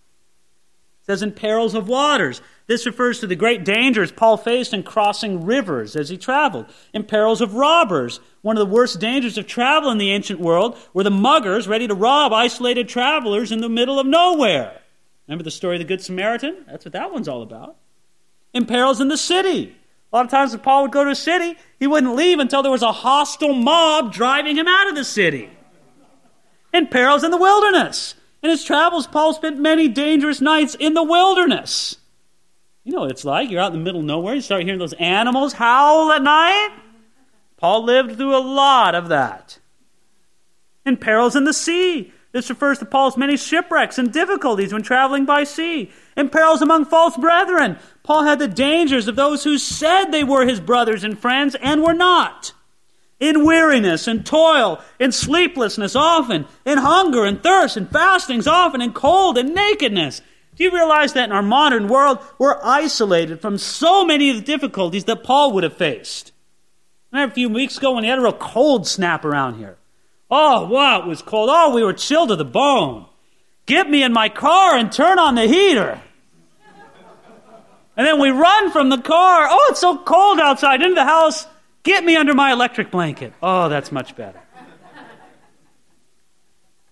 It 1.01 1.07
says 1.07 1.22
in 1.22 1.33
perils 1.33 1.75
of 1.75 1.89
waters. 1.89 2.41
This 2.66 2.87
refers 2.87 3.20
to 3.20 3.27
the 3.27 3.37
great 3.37 3.64
dangers 3.64 4.11
Paul 4.11 4.37
faced 4.37 4.72
in 4.72 4.83
crossing 4.83 5.45
rivers 5.45 5.97
as 5.97 6.09
he 6.09 6.16
traveled. 6.16 6.66
In 6.93 7.05
perils 7.05 7.41
of 7.41 7.55
robbers, 7.55 8.20
one 8.43 8.57
of 8.57 8.66
the 8.66 8.75
worst 8.75 9.01
dangers 9.01 9.37
of 9.37 9.47
travel 9.47 9.91
in 9.91 9.99
the 9.99 10.12
ancient 10.12 10.41
world 10.41 10.79
were 10.95 11.03
the 11.03 11.11
muggers 11.11 11.68
ready 11.68 11.87
to 11.87 11.95
rob 11.95 12.33
isolated 12.33 12.89
travelers 12.89 13.53
in 13.53 13.61
the 13.61 13.68
middle 13.68 13.99
of 13.99 14.07
nowhere. 14.07 14.81
Remember 15.27 15.45
the 15.45 15.51
story 15.51 15.77
of 15.77 15.81
the 15.81 15.87
Good 15.87 16.03
Samaritan? 16.03 16.64
That's 16.66 16.85
what 16.85 16.93
that 16.93 17.12
one's 17.12 17.29
all 17.29 17.43
about. 17.43 17.77
In 18.53 18.66
perils 18.66 19.01
in 19.01 19.09
the 19.09 19.16
city. 19.16 19.77
A 20.15 20.19
lot 20.19 20.27
of 20.27 20.31
times, 20.31 20.55
if 20.55 20.62
Paul 20.62 20.83
would 20.83 20.93
go 20.93 21.03
to 21.03 21.11
a 21.11 21.17
city, 21.17 21.59
he 21.81 21.89
wouldn't 21.89 22.15
leave 22.15 22.39
until 22.39 22.62
there 22.62 22.71
was 22.71 22.85
a 22.85 22.93
hostile 22.93 23.53
mob 23.53 24.12
driving 24.12 24.55
him 24.55 24.69
out 24.69 24.89
of 24.89 24.95
the 24.95 25.03
city. 25.03 25.51
In 26.73 26.87
perils 26.87 27.25
in 27.25 27.33
the 27.33 27.37
wilderness. 27.37 28.15
In 28.41 28.49
his 28.49 28.62
travels, 28.62 29.09
Paul 29.09 29.35
spent 29.35 29.59
many 29.59 29.89
dangerous 29.89 30.41
nights 30.41 30.77
in 30.77 30.95
the 30.95 31.03
wilderness. 31.03 31.97
You 32.85 32.93
know 32.93 33.01
what 33.01 33.11
it's 33.11 33.25
like. 33.25 33.51
You're 33.51 33.61
out 33.61 33.73
in 33.73 33.79
the 33.81 33.85
middle 33.85 34.03
of 34.03 34.07
nowhere, 34.07 34.37
you 34.37 34.41
start 34.41 34.62
hearing 34.62 34.79
those 34.79 34.93
animals 34.93 35.55
howl 35.55 36.12
at 36.12 36.23
night. 36.23 36.71
Paul 37.57 37.83
lived 37.83 38.17
through 38.17 38.37
a 38.37 38.39
lot 38.39 38.95
of 38.95 39.09
that. 39.09 39.59
In 40.87 40.97
perils 40.97 41.35
in 41.35 41.43
the 41.43 41.53
sea. 41.53 42.12
This 42.31 42.51
refers 42.51 42.79
to 42.79 42.85
Paul's 42.85 43.17
many 43.17 43.37
shipwrecks 43.37 43.99
and 43.99 44.12
difficulties 44.12 44.73
when 44.73 44.83
traveling 44.83 45.25
by 45.25 45.43
sea. 45.43 45.91
In 46.17 46.29
perils 46.29 46.62
among 46.62 46.85
false 46.85 47.17
brethren. 47.17 47.79
Paul 48.05 48.25
had 48.25 48.39
the 48.39 48.47
dangers 48.47 49.09
of 49.09 49.17
those 49.17 49.45
who 49.45 49.57
said 49.57 50.07
they 50.07 50.25
were 50.25 50.47
his 50.47 50.61
brothers 50.61 51.05
and 51.05 51.19
friends 51.19 51.57
and 51.57 51.83
were 51.83 51.95
not. 51.95 52.53
In 53.19 53.47
weariness 53.47 54.07
and 54.07 54.27
toil, 54.27 54.81
in 55.01 55.11
sleeplessness 55.11 55.97
often, 55.97 56.47
in 56.67 56.79
hunger 56.79 57.25
and 57.25 57.43
thirst, 57.43 57.79
and 57.79 57.91
fastings 57.91 58.47
often, 58.47 58.83
in 58.83 58.93
cold 58.93 59.39
and 59.39 59.55
nakedness. 59.55 60.21
Do 60.57 60.65
you 60.65 60.71
realize 60.71 61.15
that 61.15 61.25
in 61.25 61.33
our 61.33 61.43
modern 61.43 61.89
world, 61.89 62.19
we're 62.39 62.61
isolated 62.63 63.41
from 63.41 63.57
so 63.57 64.05
many 64.05 64.29
of 64.29 64.37
the 64.37 64.43
difficulties 64.43 65.05
that 65.05 65.25
Paul 65.25 65.53
would 65.53 65.65
have 65.65 65.77
faced? 65.77 66.33
I 67.11 67.17
remember 67.17 67.33
a 67.33 67.35
few 67.35 67.49
weeks 67.49 67.79
ago 67.79 67.93
when 67.93 68.05
he 68.05 68.11
had 68.11 68.19
a 68.19 68.23
real 68.23 68.33
cold 68.35 68.87
snap 68.87 69.25
around 69.25 69.55
here. 69.55 69.79
Oh, 70.31 70.67
wow, 70.67 71.01
it 71.01 71.07
was 71.07 71.23
cold. 71.23 71.49
Oh, 71.51 71.75
we 71.75 71.83
were 71.83 71.95
chilled 71.95 72.29
to 72.29 72.37
the 72.37 72.45
bone. 72.45 73.07
Get 73.65 73.89
me 73.89 74.03
in 74.03 74.13
my 74.13 74.29
car 74.29 74.77
and 74.77 74.93
turn 74.93 75.19
on 75.19 75.37
the 75.37 75.47
heater. 75.47 76.01
And 77.97 78.07
then 78.07 78.21
we 78.21 78.31
run 78.31 78.71
from 78.71 78.89
the 78.89 78.99
car. 78.99 79.47
Oh, 79.49 79.69
it's 79.71 79.81
so 79.81 79.99
cold 79.99 80.41
outside. 80.41 80.83
Into 80.83 80.95
the 80.95 81.05
house. 81.05 81.47
Get 81.85 82.05
me 82.05 82.17
under 82.17 82.35
my 82.35 82.53
electric 82.53 82.91
blanket. 82.91 83.33
Oh, 83.43 83.69
that's 83.69 83.93
much 83.93 84.17
better. 84.17 84.41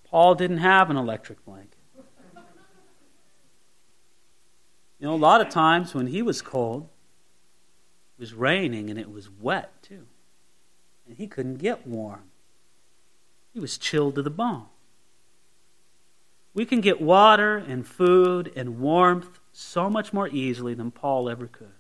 Paul 0.05 0.35
didn't 0.35 0.59
have 0.59 0.91
an 0.91 0.97
electric 0.97 1.45
blanket. 1.45 1.79
You 5.01 5.09
know, 5.09 5.15
a 5.15 5.17
lot 5.17 5.41
of 5.41 5.49
times 5.49 5.95
when 5.95 6.07
he 6.07 6.23
was 6.23 6.43
cold, 6.43 6.89
it 8.17 8.21
was 8.21 8.35
raining 8.35 8.91
and 8.91 8.99
it 8.99 9.11
was 9.11 9.29
wet 9.29 9.83
too. 9.83 10.07
And 11.09 11.17
he 11.17 11.27
couldn't 11.27 11.57
get 11.57 11.87
warm. 11.87 12.31
He 13.53 13.59
was 13.59 13.79
chilled 13.79 14.15
to 14.15 14.23
the 14.23 14.31
bone. 14.31 14.67
We 16.55 16.67
can 16.67 16.81
get 16.81 17.01
water 17.01 17.57
and 17.57 17.87
food 17.87 18.53
and 18.55 18.79
warmth 18.79 19.41
so 19.53 19.91
much 19.91 20.13
more 20.13 20.29
easily 20.29 20.75
than 20.75 20.91
Paul 20.91 21.29
ever 21.29 21.47
could. 21.47 21.73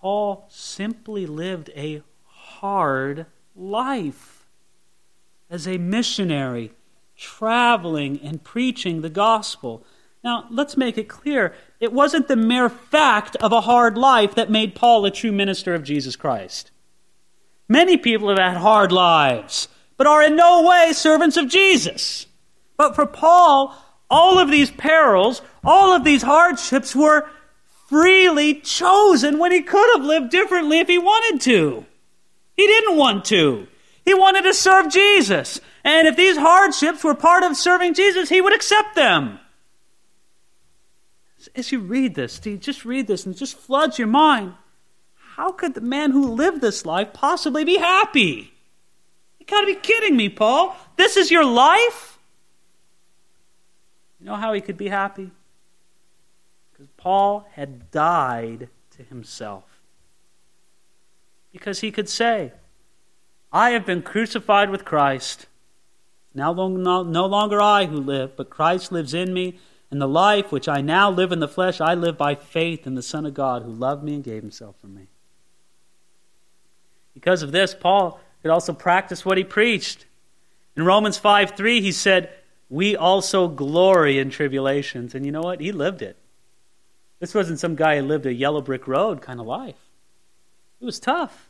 Paul 0.00 0.46
simply 0.48 1.26
lived 1.26 1.70
a 1.74 2.02
hard 2.24 3.26
life 3.54 4.46
as 5.48 5.66
a 5.66 5.78
missionary, 5.78 6.72
traveling 7.16 8.20
and 8.22 8.42
preaching 8.42 9.00
the 9.00 9.10
gospel. 9.10 9.84
Now, 10.22 10.46
let's 10.50 10.76
make 10.76 10.98
it 10.98 11.08
clear 11.08 11.54
it 11.80 11.92
wasn't 11.92 12.28
the 12.28 12.36
mere 12.36 12.68
fact 12.68 13.36
of 13.36 13.52
a 13.52 13.62
hard 13.62 13.96
life 13.96 14.34
that 14.34 14.50
made 14.50 14.74
Paul 14.74 15.04
a 15.04 15.10
true 15.10 15.32
minister 15.32 15.74
of 15.74 15.84
Jesus 15.84 16.16
Christ. 16.16 16.70
Many 17.68 17.96
people 17.96 18.28
have 18.28 18.38
had 18.38 18.56
hard 18.56 18.92
lives, 18.92 19.68
but 19.96 20.06
are 20.06 20.22
in 20.22 20.36
no 20.36 20.62
way 20.62 20.92
servants 20.92 21.36
of 21.36 21.48
Jesus. 21.48 22.26
But 22.76 22.94
for 22.94 23.06
Paul, 23.06 23.74
all 24.10 24.38
of 24.38 24.50
these 24.50 24.70
perils, 24.70 25.42
all 25.64 25.92
of 25.92 26.04
these 26.04 26.22
hardships 26.22 26.94
were 26.94 27.28
freely 27.88 28.54
chosen 28.54 29.38
when 29.38 29.52
he 29.52 29.62
could 29.62 29.88
have 29.96 30.04
lived 30.04 30.30
differently 30.30 30.78
if 30.78 30.88
he 30.88 30.98
wanted 30.98 31.40
to. 31.42 31.84
He 32.56 32.66
didn't 32.66 32.96
want 32.96 33.24
to. 33.26 33.66
He 34.04 34.14
wanted 34.14 34.42
to 34.42 34.54
serve 34.54 34.90
Jesus. 34.90 35.60
And 35.84 36.06
if 36.06 36.16
these 36.16 36.36
hardships 36.36 37.04
were 37.04 37.14
part 37.14 37.42
of 37.42 37.56
serving 37.56 37.94
Jesus, 37.94 38.28
he 38.28 38.40
would 38.40 38.54
accept 38.54 38.94
them. 38.94 39.40
As 41.54 41.70
you 41.70 41.80
read 41.80 42.14
this, 42.14 42.38
just 42.38 42.84
read 42.84 43.06
this 43.06 43.24
and 43.24 43.34
it 43.34 43.38
just 43.38 43.56
floods 43.56 43.98
your 43.98 44.08
mind. 44.08 44.54
how 45.36 45.52
could 45.52 45.74
the 45.74 45.80
man 45.82 46.12
who 46.12 46.32
lived 46.32 46.62
this 46.62 46.86
life 46.86 47.12
possibly 47.12 47.62
be 47.62 47.76
happy? 47.76 48.52
You 49.38 49.46
gotta 49.46 49.66
be 49.66 49.74
kidding 49.74 50.16
me, 50.16 50.28
Paul. 50.28 50.76
This 50.96 51.16
is 51.16 51.30
your 51.30 51.44
life? 51.44 52.15
You 54.26 54.32
know 54.32 54.38
how 54.38 54.54
he 54.54 54.60
could 54.60 54.76
be 54.76 54.88
happy? 54.88 55.30
Because 56.72 56.88
Paul 56.96 57.46
had 57.52 57.92
died 57.92 58.68
to 58.96 59.04
himself. 59.04 59.62
Because 61.52 61.78
he 61.78 61.92
could 61.92 62.08
say, 62.08 62.50
I 63.52 63.70
have 63.70 63.86
been 63.86 64.02
crucified 64.02 64.70
with 64.70 64.84
Christ. 64.84 65.46
Now 66.34 66.52
no, 66.52 67.02
longer 67.02 67.62
I 67.62 67.86
who 67.86 68.00
live, 68.00 68.34
but 68.36 68.50
Christ 68.50 68.90
lives 68.90 69.14
in 69.14 69.32
me. 69.32 69.60
And 69.92 70.00
the 70.00 70.08
life 70.08 70.50
which 70.50 70.66
I 70.66 70.80
now 70.80 71.08
live 71.08 71.30
in 71.30 71.38
the 71.38 71.46
flesh, 71.46 71.80
I 71.80 71.94
live 71.94 72.18
by 72.18 72.34
faith 72.34 72.84
in 72.84 72.96
the 72.96 73.02
Son 73.02 73.26
of 73.26 73.34
God 73.34 73.62
who 73.62 73.70
loved 73.70 74.02
me 74.02 74.16
and 74.16 74.24
gave 74.24 74.42
himself 74.42 74.74
for 74.80 74.88
me. 74.88 75.06
Because 77.14 77.44
of 77.44 77.52
this, 77.52 77.76
Paul 77.76 78.18
could 78.42 78.50
also 78.50 78.72
practice 78.72 79.24
what 79.24 79.38
he 79.38 79.44
preached. 79.44 80.04
In 80.74 80.84
Romans 80.84 81.16
5 81.16 81.52
3, 81.52 81.80
he 81.80 81.92
said, 81.92 82.32
We 82.68 82.96
also 82.96 83.48
glory 83.48 84.18
in 84.18 84.30
tribulations. 84.30 85.14
And 85.14 85.24
you 85.24 85.32
know 85.32 85.42
what? 85.42 85.60
He 85.60 85.72
lived 85.72 86.02
it. 86.02 86.16
This 87.20 87.34
wasn't 87.34 87.60
some 87.60 87.76
guy 87.76 87.98
who 87.98 88.02
lived 88.02 88.26
a 88.26 88.34
yellow 88.34 88.60
brick 88.60 88.86
road 88.86 89.22
kind 89.22 89.40
of 89.40 89.46
life. 89.46 89.78
It 90.80 90.84
was 90.84 90.98
tough. 90.98 91.48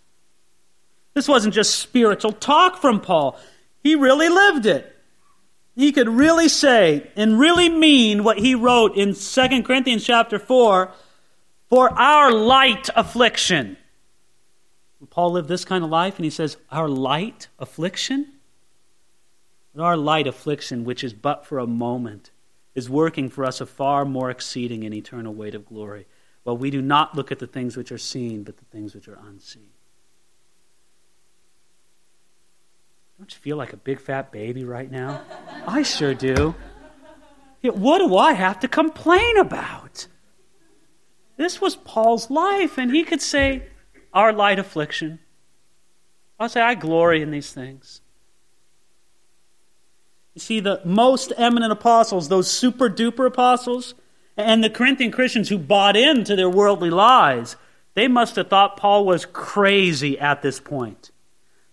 This 1.14 1.26
wasn't 1.26 1.54
just 1.54 1.78
spiritual 1.78 2.32
talk 2.32 2.80
from 2.80 3.00
Paul. 3.00 3.38
He 3.82 3.94
really 3.94 4.28
lived 4.28 4.66
it. 4.66 4.92
He 5.74 5.92
could 5.92 6.08
really 6.08 6.48
say 6.48 7.10
and 7.16 7.38
really 7.38 7.68
mean 7.68 8.24
what 8.24 8.38
he 8.38 8.54
wrote 8.54 8.96
in 8.96 9.14
2 9.14 9.62
Corinthians 9.62 10.04
chapter 10.04 10.38
4 10.38 10.90
for 11.68 11.90
our 11.90 12.32
light 12.32 12.88
affliction. 12.94 13.76
Paul 15.10 15.32
lived 15.32 15.48
this 15.48 15.64
kind 15.64 15.84
of 15.84 15.90
life 15.90 16.16
and 16.16 16.24
he 16.24 16.30
says, 16.30 16.56
Our 16.70 16.88
light 16.88 17.48
affliction? 17.58 18.32
But 19.76 19.82
our 19.82 19.96
light 19.98 20.26
affliction, 20.26 20.84
which 20.84 21.04
is 21.04 21.12
but 21.12 21.44
for 21.44 21.58
a 21.58 21.66
moment, 21.66 22.30
is 22.74 22.88
working 22.88 23.28
for 23.28 23.44
us 23.44 23.60
a 23.60 23.66
far 23.66 24.06
more 24.06 24.30
exceeding 24.30 24.84
and 24.84 24.94
eternal 24.94 25.34
weight 25.34 25.54
of 25.54 25.66
glory. 25.66 26.06
While 26.44 26.56
we 26.56 26.70
do 26.70 26.80
not 26.80 27.14
look 27.14 27.30
at 27.30 27.40
the 27.40 27.46
things 27.46 27.76
which 27.76 27.92
are 27.92 27.98
seen, 27.98 28.42
but 28.42 28.56
the 28.56 28.64
things 28.64 28.94
which 28.94 29.06
are 29.06 29.18
unseen. 29.28 29.68
Don't 33.18 33.30
you 33.30 33.38
feel 33.38 33.58
like 33.58 33.74
a 33.74 33.76
big 33.76 34.00
fat 34.00 34.32
baby 34.32 34.64
right 34.64 34.90
now? 34.90 35.20
I 35.66 35.82
sure 35.82 36.14
do. 36.14 36.54
Yet 37.60 37.76
what 37.76 37.98
do 37.98 38.16
I 38.16 38.32
have 38.32 38.60
to 38.60 38.68
complain 38.68 39.36
about? 39.36 40.06
This 41.36 41.60
was 41.60 41.76
Paul's 41.76 42.30
life, 42.30 42.78
and 42.78 42.90
he 42.90 43.04
could 43.04 43.20
say, 43.20 43.64
Our 44.14 44.32
light 44.32 44.58
affliction. 44.58 45.18
I'll 46.40 46.48
say, 46.48 46.62
I 46.62 46.76
glory 46.76 47.20
in 47.20 47.30
these 47.30 47.52
things. 47.52 48.00
You 50.36 50.40
see, 50.40 50.60
the 50.60 50.82
most 50.84 51.32
eminent 51.38 51.72
apostles, 51.72 52.28
those 52.28 52.50
super 52.50 52.90
duper 52.90 53.26
apostles, 53.26 53.94
and 54.36 54.62
the 54.62 54.68
Corinthian 54.68 55.10
Christians 55.10 55.48
who 55.48 55.56
bought 55.56 55.96
into 55.96 56.36
their 56.36 56.50
worldly 56.50 56.90
lies, 56.90 57.56
they 57.94 58.06
must 58.06 58.36
have 58.36 58.48
thought 58.48 58.76
Paul 58.76 59.06
was 59.06 59.24
crazy 59.24 60.18
at 60.18 60.42
this 60.42 60.60
point. 60.60 61.10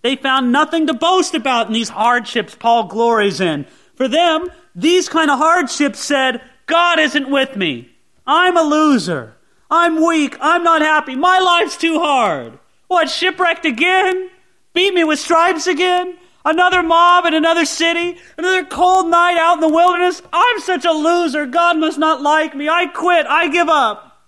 They 0.02 0.16
found 0.16 0.54
nothing 0.54 0.88
to 0.88 0.94
boast 0.94 1.36
about 1.36 1.68
in 1.68 1.74
these 1.74 1.90
hardships 1.90 2.56
Paul 2.56 2.88
glories 2.88 3.42
in. 3.42 3.66
For 3.96 4.08
them, 4.08 4.48
these 4.74 5.10
kind 5.10 5.30
of 5.30 5.40
hardships 5.40 6.00
said, 6.00 6.42
God 6.66 7.00
isn't 7.00 7.30
with 7.30 7.58
me. 7.58 7.90
I'm 8.26 8.56
a 8.56 8.62
loser. 8.62 9.36
I'm 9.70 10.06
weak. 10.06 10.38
I'm 10.40 10.64
not 10.64 10.82
happy. 10.82 11.18
My 11.18 11.38
life's 11.38 11.76
too 11.76 12.00
hard. 12.00 12.58
What, 12.88 13.10
shipwrecked 13.10 13.66
again? 13.66 14.30
Beat 14.74 14.94
me 14.94 15.04
with 15.04 15.20
stripes 15.20 15.68
again? 15.68 16.18
Another 16.46 16.84
mob 16.84 17.26
in 17.26 17.34
another 17.34 17.66
city? 17.66 18.18
Another 18.38 18.66
cold 18.66 19.10
night 19.10 19.38
out 19.38 19.56
in 19.56 19.60
the 19.62 19.70
wilderness? 19.70 20.22
I'm 20.32 20.60
such 20.60 20.86
a 20.86 20.92
loser. 20.92 21.46
God 21.46 21.78
must 21.78 21.98
not 21.98 22.22
like 22.22 22.56
me. 22.56 22.68
I 22.68 22.88
quit. 22.88 23.26
I 23.26 23.48
give 23.48 23.70
up. 23.70 24.22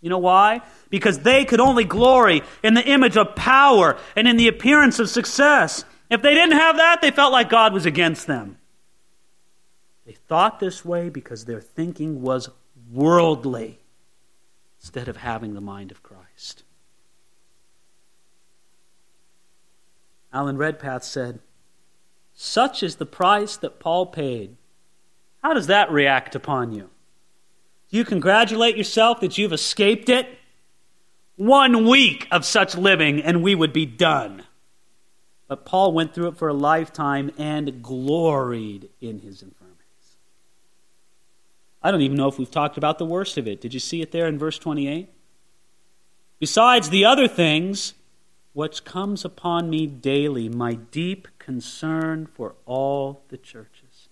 You 0.00 0.10
know 0.10 0.18
why? 0.18 0.62
because 0.94 1.18
they 1.18 1.44
could 1.44 1.58
only 1.58 1.82
glory 1.82 2.44
in 2.62 2.74
the 2.74 2.84
image 2.84 3.16
of 3.16 3.34
power 3.34 3.98
and 4.14 4.28
in 4.28 4.36
the 4.36 4.46
appearance 4.46 5.00
of 5.00 5.08
success. 5.08 5.84
If 6.08 6.22
they 6.22 6.34
didn't 6.34 6.56
have 6.56 6.76
that, 6.76 7.02
they 7.02 7.10
felt 7.10 7.32
like 7.32 7.48
God 7.48 7.72
was 7.72 7.84
against 7.84 8.28
them. 8.28 8.56
They 10.06 10.12
thought 10.12 10.60
this 10.60 10.84
way 10.84 11.08
because 11.08 11.46
their 11.46 11.60
thinking 11.60 12.22
was 12.22 12.48
worldly 12.92 13.80
instead 14.78 15.08
of 15.08 15.16
having 15.16 15.54
the 15.54 15.60
mind 15.60 15.90
of 15.90 16.04
Christ. 16.04 16.62
Alan 20.34 20.58
Redpath 20.58 21.04
said, 21.04 21.38
Such 22.34 22.82
is 22.82 22.96
the 22.96 23.06
price 23.06 23.56
that 23.56 23.78
Paul 23.78 24.06
paid. 24.06 24.56
How 25.42 25.54
does 25.54 25.68
that 25.68 25.92
react 25.92 26.34
upon 26.34 26.72
you? 26.72 26.90
Do 27.90 27.96
you 27.96 28.04
congratulate 28.04 28.76
yourself 28.76 29.20
that 29.20 29.38
you've 29.38 29.52
escaped 29.52 30.08
it? 30.08 30.26
One 31.36 31.86
week 31.86 32.26
of 32.32 32.44
such 32.44 32.76
living, 32.76 33.22
and 33.22 33.42
we 33.42 33.54
would 33.54 33.72
be 33.72 33.86
done. 33.86 34.42
But 35.46 35.64
Paul 35.64 35.92
went 35.92 36.12
through 36.14 36.28
it 36.28 36.36
for 36.36 36.48
a 36.48 36.54
lifetime 36.54 37.30
and 37.38 37.82
gloried 37.82 38.88
in 39.00 39.20
his 39.20 39.42
infirmities. 39.42 40.16
I 41.82 41.90
don't 41.90 42.00
even 42.00 42.16
know 42.16 42.28
if 42.28 42.38
we've 42.38 42.50
talked 42.50 42.76
about 42.76 42.98
the 42.98 43.04
worst 43.04 43.38
of 43.38 43.46
it. 43.46 43.60
Did 43.60 43.74
you 43.74 43.80
see 43.80 44.00
it 44.00 44.10
there 44.10 44.26
in 44.26 44.38
verse 44.38 44.58
28? 44.58 45.08
Besides 46.40 46.90
the 46.90 47.04
other 47.04 47.28
things, 47.28 47.94
which 48.54 48.84
comes 48.84 49.24
upon 49.24 49.68
me 49.68 49.86
daily, 49.86 50.48
my 50.48 50.74
deep 50.74 51.28
concern 51.38 52.24
for 52.24 52.54
all 52.64 53.22
the 53.28 53.36
churches. 53.36 54.08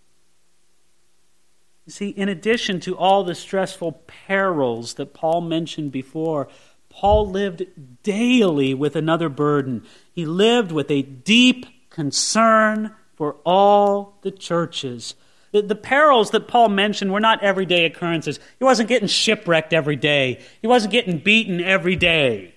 You 1.87 1.93
see, 1.93 2.09
in 2.11 2.29
addition 2.29 2.81
to 2.81 2.97
all 2.97 3.25
the 3.25 3.35
stressful 3.35 4.03
perils 4.07 4.95
that 4.95 5.15
Paul 5.15 5.41
mentioned 5.41 5.91
before, 5.93 6.49
Paul 6.91 7.31
lived 7.31 7.65
daily 8.03 8.75
with 8.75 8.97
another 8.97 9.29
burden. 9.29 9.85
He 10.13 10.27
lived 10.27 10.73
with 10.73 10.91
a 10.91 11.03
deep 11.03 11.67
concern 11.89 12.95
for 13.15 13.37
all 13.45 14.19
the 14.23 14.31
churches. 14.31 15.15
The, 15.53 15.63
the, 15.63 15.75
perils 15.75 16.31
that 16.31 16.49
Paul 16.49 16.69
mentioned 16.69 17.13
were 17.13 17.21
not 17.21 17.43
everyday 17.43 17.85
occurrences. 17.85 18.41
He 18.59 18.65
wasn't 18.65 18.89
getting 18.89 19.09
shipwrecked 19.09 19.73
every 19.73 19.97
day, 19.97 20.41
he 20.61 20.67
wasn't 20.67 20.93
getting 20.93 21.19
beaten 21.19 21.61
every 21.61 21.95
day. 21.97 22.52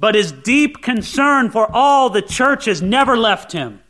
But 0.00 0.14
his 0.14 0.32
deep 0.32 0.82
concern 0.82 1.50
for 1.50 1.70
all 1.70 2.08
the 2.08 2.22
churches 2.22 2.80
never 2.80 3.18
left 3.18 3.52
him. 3.52 3.80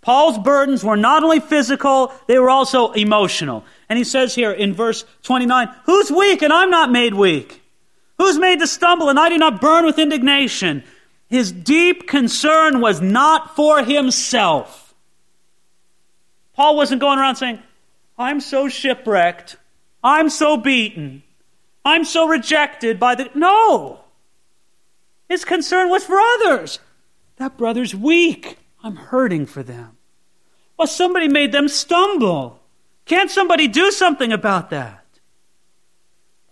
Paul's 0.00 0.38
burdens 0.38 0.82
were 0.82 0.96
not 0.96 1.22
only 1.22 1.40
physical, 1.40 2.12
they 2.26 2.38
were 2.38 2.48
also 2.48 2.92
emotional. 2.92 3.64
And 3.90 3.98
he 3.98 4.04
says 4.04 4.34
here 4.34 4.50
in 4.50 4.72
verse 4.72 5.04
29 5.22 5.68
Who's 5.84 6.10
weak 6.10 6.40
and 6.40 6.52
I'm 6.52 6.70
not 6.70 6.90
made 6.90 7.12
weak? 7.12 7.62
Who's 8.16 8.38
made 8.38 8.60
to 8.60 8.66
stumble 8.66 9.10
and 9.10 9.18
I 9.18 9.28
do 9.28 9.36
not 9.36 9.60
burn 9.60 9.84
with 9.84 9.98
indignation? 9.98 10.82
His 11.28 11.52
deep 11.52 12.08
concern 12.08 12.80
was 12.80 13.00
not 13.00 13.54
for 13.54 13.84
himself. 13.84 14.94
Paul 16.54 16.76
wasn't 16.76 17.00
going 17.00 17.18
around 17.18 17.36
saying, 17.36 17.60
I'm 18.18 18.40
so 18.40 18.68
shipwrecked. 18.68 19.56
I'm 20.02 20.30
so 20.30 20.56
beaten. 20.56 21.22
I'm 21.84 22.04
so 22.04 22.26
rejected 22.26 22.98
by 22.98 23.14
the. 23.14 23.30
No! 23.34 24.00
His 25.30 25.44
concern 25.44 25.88
was 25.88 26.04
for 26.04 26.18
others. 26.18 26.80
That 27.36 27.56
brother's 27.56 27.94
weak. 27.94 28.58
I'm 28.82 28.96
hurting 28.96 29.46
for 29.46 29.62
them. 29.62 29.96
Well, 30.76 30.88
somebody 30.88 31.28
made 31.28 31.52
them 31.52 31.68
stumble. 31.68 32.60
Can't 33.04 33.30
somebody 33.30 33.68
do 33.68 33.92
something 33.92 34.32
about 34.32 34.70
that? 34.70 35.04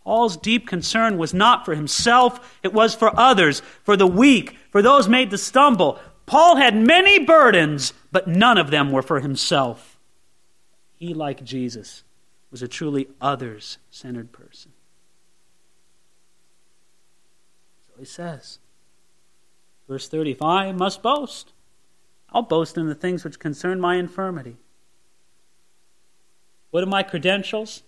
Paul's 0.05 0.37
deep 0.37 0.69
concern 0.69 1.19
was 1.19 1.35
not 1.35 1.65
for 1.65 1.75
himself, 1.75 2.57
it 2.63 2.73
was 2.73 2.95
for 2.95 3.11
others, 3.19 3.63
for 3.83 3.97
the 3.97 4.07
weak, 4.07 4.57
for 4.71 4.81
those 4.81 5.09
made 5.09 5.31
to 5.31 5.39
stumble. 5.39 5.99
Paul 6.25 6.57
had 6.57 6.77
many 6.77 7.19
burdens, 7.19 7.93
but 8.13 8.29
none 8.29 8.59
of 8.59 8.71
them 8.71 8.93
were 8.93 9.03
for 9.03 9.21
himself. 9.21 9.99
He, 10.95 11.15
like 11.15 11.43
Jesus, 11.43 12.05
was 12.51 12.63
a 12.63 12.69
truly 12.69 13.09
others 13.21 13.79
centered 13.91 14.31
person. 14.31 14.73
So 17.89 17.99
he 17.99 18.05
says, 18.05 18.61
verse 19.89 20.09
30 20.09 20.33
If 20.33 20.43
I 20.43 20.71
must 20.73 21.03
boast, 21.03 21.53
I'll 22.31 22.43
boast 22.43 22.77
in 22.77 22.87
the 22.87 22.95
things 22.95 23.25
which 23.25 23.39
concern 23.39 23.81
my 23.81 23.97
infirmity. 23.97 24.57
What 26.71 26.83
are 26.83 26.87
my 26.87 27.03
credentials? 27.03 27.83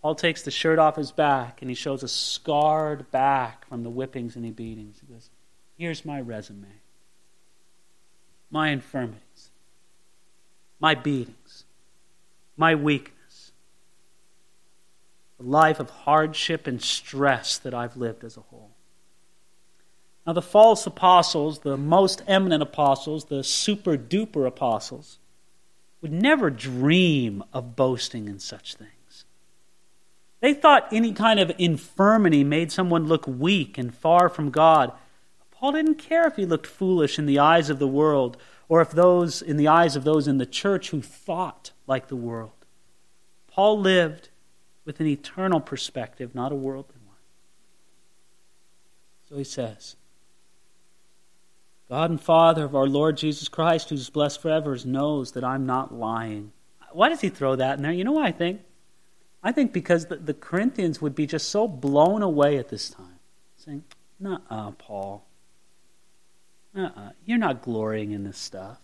Paul 0.00 0.14
takes 0.14 0.42
the 0.42 0.50
shirt 0.50 0.78
off 0.78 0.96
his 0.96 1.12
back 1.12 1.60
and 1.60 1.70
he 1.70 1.74
shows 1.74 2.02
a 2.02 2.08
scarred 2.08 3.10
back 3.10 3.68
from 3.68 3.82
the 3.82 3.90
whippings 3.90 4.36
and 4.36 4.44
the 4.44 4.50
beatings. 4.50 5.00
He 5.00 5.12
goes, 5.12 5.30
Here's 5.76 6.04
my 6.04 6.20
resume 6.20 6.80
my 8.50 8.68
infirmities, 8.68 9.50
my 10.78 10.94
beatings, 10.94 11.64
my 12.56 12.74
weakness, 12.74 13.52
the 15.38 15.44
life 15.44 15.80
of 15.80 15.90
hardship 15.90 16.66
and 16.66 16.80
stress 16.80 17.58
that 17.58 17.74
I've 17.74 17.96
lived 17.96 18.22
as 18.22 18.36
a 18.36 18.42
whole. 18.42 18.75
Now, 20.26 20.32
the 20.32 20.42
false 20.42 20.86
apostles, 20.86 21.60
the 21.60 21.76
most 21.76 22.22
eminent 22.26 22.62
apostles, 22.62 23.26
the 23.26 23.44
super 23.44 23.96
duper 23.96 24.46
apostles, 24.46 25.18
would 26.00 26.12
never 26.12 26.50
dream 26.50 27.44
of 27.52 27.76
boasting 27.76 28.26
in 28.26 28.40
such 28.40 28.74
things. 28.74 29.24
They 30.40 30.52
thought 30.52 30.92
any 30.92 31.12
kind 31.12 31.38
of 31.38 31.52
infirmity 31.58 32.44
made 32.44 32.72
someone 32.72 33.06
look 33.06 33.26
weak 33.26 33.78
and 33.78 33.94
far 33.94 34.28
from 34.28 34.50
God. 34.50 34.92
Paul 35.52 35.72
didn't 35.72 35.94
care 35.94 36.26
if 36.26 36.36
he 36.36 36.44
looked 36.44 36.66
foolish 36.66 37.18
in 37.18 37.26
the 37.26 37.38
eyes 37.38 37.70
of 37.70 37.78
the 37.78 37.86
world 37.86 38.36
or 38.68 38.80
if 38.80 38.90
those 38.90 39.40
in 39.40 39.56
the 39.56 39.68
eyes 39.68 39.96
of 39.96 40.04
those 40.04 40.28
in 40.28 40.38
the 40.38 40.46
church 40.46 40.90
who 40.90 41.00
thought 41.00 41.70
like 41.86 42.08
the 42.08 42.16
world. 42.16 42.50
Paul 43.46 43.80
lived 43.80 44.28
with 44.84 45.00
an 45.00 45.06
eternal 45.06 45.60
perspective, 45.60 46.34
not 46.34 46.52
a 46.52 46.56
worldly 46.56 47.00
one. 47.06 47.16
So 49.28 49.38
he 49.38 49.44
says, 49.44 49.96
God 51.88 52.10
and 52.10 52.20
Father 52.20 52.64
of 52.64 52.74
our 52.74 52.86
Lord 52.86 53.16
Jesus 53.16 53.48
Christ, 53.48 53.90
who's 53.90 54.10
blessed 54.10 54.42
forever, 54.42 54.76
knows 54.84 55.32
that 55.32 55.44
I'm 55.44 55.66
not 55.66 55.94
lying. 55.94 56.52
Why 56.92 57.08
does 57.08 57.20
he 57.20 57.28
throw 57.28 57.56
that 57.56 57.76
in 57.76 57.82
there? 57.82 57.92
You 57.92 58.04
know 58.04 58.12
why 58.12 58.26
I 58.26 58.32
think? 58.32 58.62
I 59.42 59.52
think 59.52 59.72
because 59.72 60.06
the, 60.06 60.16
the 60.16 60.34
Corinthians 60.34 61.00
would 61.00 61.14
be 61.14 61.26
just 61.26 61.48
so 61.48 61.68
blown 61.68 62.22
away 62.22 62.56
at 62.56 62.68
this 62.68 62.90
time, 62.90 63.20
saying, 63.56 63.84
Nuh 64.18 64.38
uh, 64.50 64.72
Paul. 64.72 65.24
Nuh 66.74 66.90
uh. 66.96 67.10
You're 67.24 67.38
not 67.38 67.62
glorying 67.62 68.10
in 68.10 68.24
this 68.24 68.38
stuff. 68.38 68.78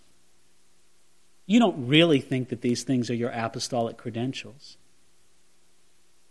You 1.46 1.58
don't 1.58 1.88
really 1.88 2.20
think 2.20 2.50
that 2.50 2.60
these 2.60 2.84
things 2.84 3.10
are 3.10 3.14
your 3.14 3.30
apostolic 3.30 3.96
credentials. 3.96 4.76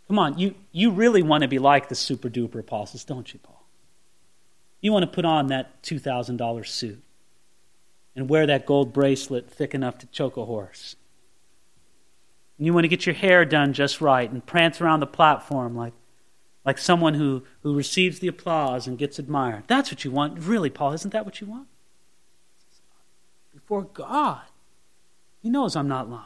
Come 0.07 0.19
on, 0.19 0.38
you, 0.38 0.55
you 0.72 0.91
really 0.91 1.22
want 1.22 1.41
to 1.41 1.47
be 1.47 1.59
like 1.59 1.89
the 1.89 1.95
super 1.95 2.30
duper 2.30 2.59
apostles, 2.59 3.03
don't 3.03 3.34
you, 3.34 3.39
Paul? 3.39 3.61
You 4.82 4.91
want 4.91 5.03
to 5.03 5.11
put 5.11 5.25
on 5.25 5.47
that 5.47 5.82
$2,000 5.84 6.67
suit 6.67 7.01
and 8.15 8.29
wear 8.29 8.45
that 8.47 8.65
gold 8.65 8.91
bracelet 8.91 9.49
thick 9.49 9.73
enough 9.73 9.97
to 9.99 10.07
choke 10.07 10.38
a 10.38 10.45
horse. 10.45 10.95
And 12.57 12.65
you 12.65 12.73
want 12.73 12.84
to 12.84 12.89
get 12.89 13.05
your 13.05 13.15
hair 13.15 13.45
done 13.45 13.73
just 13.73 14.01
right 14.01 14.29
and 14.29 14.45
prance 14.45 14.82
around 14.82 14.99
the 14.99 15.07
platform 15.07 15.75
like, 15.75 15.93
like 16.65 16.77
someone 16.77 17.13
who, 17.13 17.43
who 17.63 17.75
receives 17.75 18.19
the 18.19 18.27
applause 18.27 18.88
and 18.88 18.97
gets 18.97 19.17
admired. 19.17 19.63
That's 19.67 19.91
what 19.91 20.03
you 20.03 20.11
want. 20.11 20.39
Really, 20.39 20.69
Paul, 20.69 20.93
isn't 20.93 21.11
that 21.11 21.25
what 21.25 21.41
you 21.41 21.47
want? 21.47 21.67
Before 23.53 23.84
God, 23.84 24.41
He 25.41 25.49
knows 25.49 25.75
I'm 25.75 25.88
not 25.88 26.09
lying. 26.09 26.25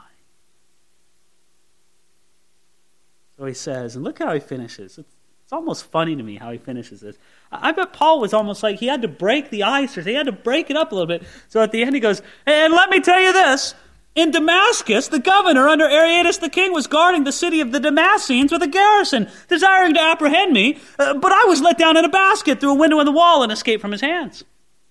So 3.38 3.46
he 3.46 3.54
says, 3.54 3.96
and 3.96 4.04
look 4.04 4.20
how 4.20 4.34
he 4.34 4.40
finishes. 4.40 4.98
It's, 4.98 5.15
it's 5.46 5.54
almost 5.54 5.86
funny 5.92 6.16
to 6.16 6.24
me 6.24 6.38
how 6.38 6.50
he 6.50 6.58
finishes 6.58 7.02
this. 7.02 7.20
I 7.52 7.72
bet 7.72 7.94
Paul 7.94 8.20
was 8.20 8.34
almost 8.34 8.64
like 8.64 8.80
he 8.80 8.88
had 8.88 9.04
to 9.04 9.08
break 9.08 9.52
the 9.52 9.62
ice 9.62 9.96
or 9.96 10.02
he 10.02 10.16
had 10.16 10.26
to 10.26 10.32
break 10.32 10.72
it 10.72 10.76
up 10.76 10.92
a 10.92 10.96
little 10.96 11.06
bit. 11.06 11.22
So 11.50 11.62
at 11.62 11.72
the 11.72 11.84
end 11.84 11.94
he 11.94 12.02
goes, 12.02 12.24
and 12.48 12.74
let 12.74 12.90
me 12.90 13.00
tell 13.00 13.22
you 13.22 13.32
this. 13.32 13.76
In 14.16 14.32
Damascus, 14.32 15.08
the 15.08 15.20
governor 15.20 15.68
under 15.68 15.86
Aretas 15.86 16.40
the 16.40 16.50
king 16.50 16.74
was 16.74 16.88
guarding 16.88 17.26
the 17.26 17.32
city 17.32 17.62
of 17.62 17.72
the 17.72 17.80
Damascenes 17.80 18.52
with 18.52 18.64
a 18.64 18.68
garrison, 18.68 19.30
desiring 19.48 19.94
to 19.94 20.02
apprehend 20.02 20.52
me, 20.52 20.80
uh, 20.98 21.14
but 21.14 21.32
I 21.32 21.44
was 21.44 21.62
let 21.62 21.78
down 21.78 21.96
in 21.96 22.06
a 22.06 22.10
basket 22.10 22.60
through 22.60 22.72
a 22.72 22.76
window 22.76 23.00
in 23.00 23.06
the 23.06 23.12
wall 23.12 23.44
and 23.44 23.52
escaped 23.52 23.82
from 23.82 23.92
his 23.92 24.02
hands. 24.02 24.44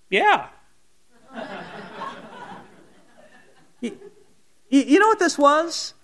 Yeah. 0.09 0.47
you, 3.81 3.91
you 4.69 4.99
know 4.99 5.07
what 5.07 5.19
this 5.19 5.37
was? 5.37 5.95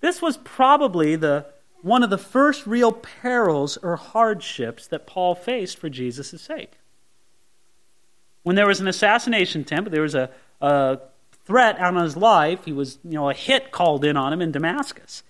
This 0.00 0.22
was 0.22 0.36
probably 0.36 1.16
the 1.16 1.46
one 1.82 2.02
of 2.02 2.10
the 2.10 2.18
first 2.18 2.66
real 2.66 2.92
perils 2.92 3.76
or 3.78 3.96
hardships 3.96 4.86
that 4.88 5.06
Paul 5.06 5.34
faced 5.34 5.78
for 5.78 5.88
Jesus' 5.88 6.40
sake. 6.40 6.72
When 8.42 8.56
there 8.56 8.66
was 8.66 8.80
an 8.80 8.88
assassination 8.88 9.62
attempt, 9.62 9.90
there 9.90 10.02
was 10.02 10.14
a, 10.14 10.30
a 10.60 10.98
threat 11.44 11.78
on 11.78 11.96
his 11.96 12.16
life, 12.16 12.64
he 12.64 12.72
was, 12.72 12.98
you 13.04 13.12
know, 13.12 13.30
a 13.30 13.34
hit 13.34 13.70
called 13.70 14.04
in 14.04 14.16
on 14.16 14.32
him 14.32 14.42
in 14.42 14.52
Damascus. 14.52 15.22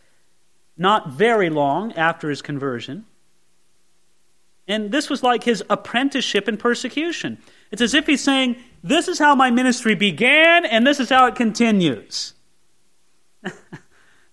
Not 0.77 1.11
very 1.11 1.51
long 1.51 1.93
after 1.95 2.31
his 2.31 2.43
conversion. 2.43 3.07
And 4.69 4.93
this 4.93 5.09
was 5.09 5.23
like 5.23 5.45
his 5.45 5.65
apprenticeship 5.71 6.47
in 6.47 6.57
persecution. 6.57 7.39
It's 7.71 7.81
as 7.81 7.95
if 7.95 8.07
he's 8.07 8.23
saying, 8.23 8.57
This 8.83 9.09
is 9.09 9.19
how 9.19 9.35
my 9.35 9.51
ministry 9.51 9.95
began, 9.95 10.67
and 10.67 10.87
this 10.87 11.01
is 11.01 11.09
how 11.09 11.27
it 11.27 11.35
continues. 11.35 12.35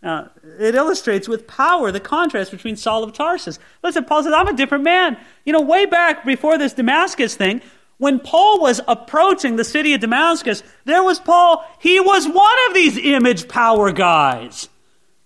Uh, 0.06 0.28
it 0.60 0.76
illustrates 0.76 1.28
with 1.28 1.48
power 1.48 1.92
the 1.92 2.00
contrast 2.00 2.52
between 2.52 2.76
Saul 2.76 3.04
of 3.04 3.12
Tarsus. 3.12 3.58
Listen, 3.84 4.06
Paul 4.06 4.22
says, 4.22 4.34
I'm 4.34 4.48
a 4.48 4.54
different 4.54 4.84
man. 4.84 5.18
You 5.46 5.54
know, 5.54 5.62
way 5.62 5.88
back 5.88 6.24
before 6.24 6.60
this 6.60 6.74
Damascus 6.74 7.34
thing, 7.34 7.60
when 7.98 8.20
Paul 8.20 8.62
was 8.62 8.80
approaching 8.88 9.56
the 9.56 9.64
city 9.64 9.96
of 9.96 10.02
Damascus, 10.02 10.62
there 10.84 11.04
was 11.04 11.20
Paul. 11.20 11.66
He 11.80 12.00
was 12.00 12.28
one 12.28 12.58
of 12.68 12.76
these 12.76 13.00
image 13.00 13.48
power 13.48 13.92
guys. 13.92 14.70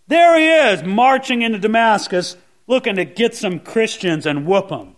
There 0.07 0.39
he 0.39 0.47
is, 0.71 0.84
marching 0.84 1.41
into 1.41 1.59
Damascus, 1.59 2.38
looking 2.65 2.95
to 2.95 3.03
get 3.03 3.36
some 3.36 3.59
Christians 3.59 4.25
and 4.25 4.47
whoop 4.47 4.69
them. 4.69 4.95